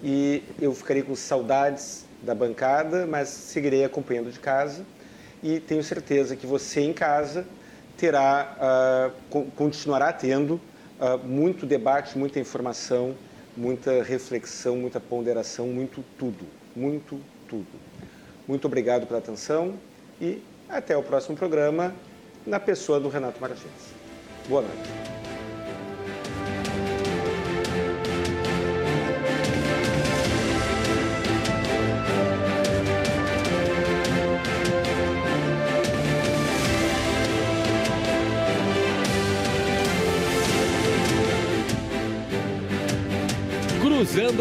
[0.02, 4.84] e eu ficarei com saudades da bancada, mas seguirei acompanhando de casa
[5.42, 7.46] e tenho certeza que você em casa
[7.96, 13.14] terá, uh, continuará tendo uh, muito debate, muita informação,
[13.56, 17.66] muita reflexão, muita ponderação, muito tudo, muito tudo.
[18.46, 19.74] Muito obrigado pela atenção
[20.20, 21.94] e até o próximo programa
[22.46, 23.94] na pessoa do Renato Martins.
[24.48, 25.21] Boa noite.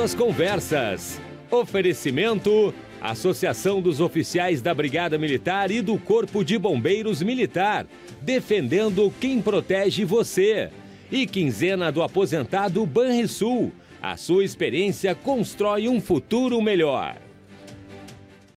[0.01, 1.21] As Conversas.
[1.51, 7.85] Oferecimento: Associação dos Oficiais da Brigada Militar e do Corpo de Bombeiros Militar.
[8.19, 10.71] Defendendo quem protege você.
[11.11, 13.71] E quinzena do aposentado Banrisul.
[14.01, 17.15] A sua experiência constrói um futuro melhor.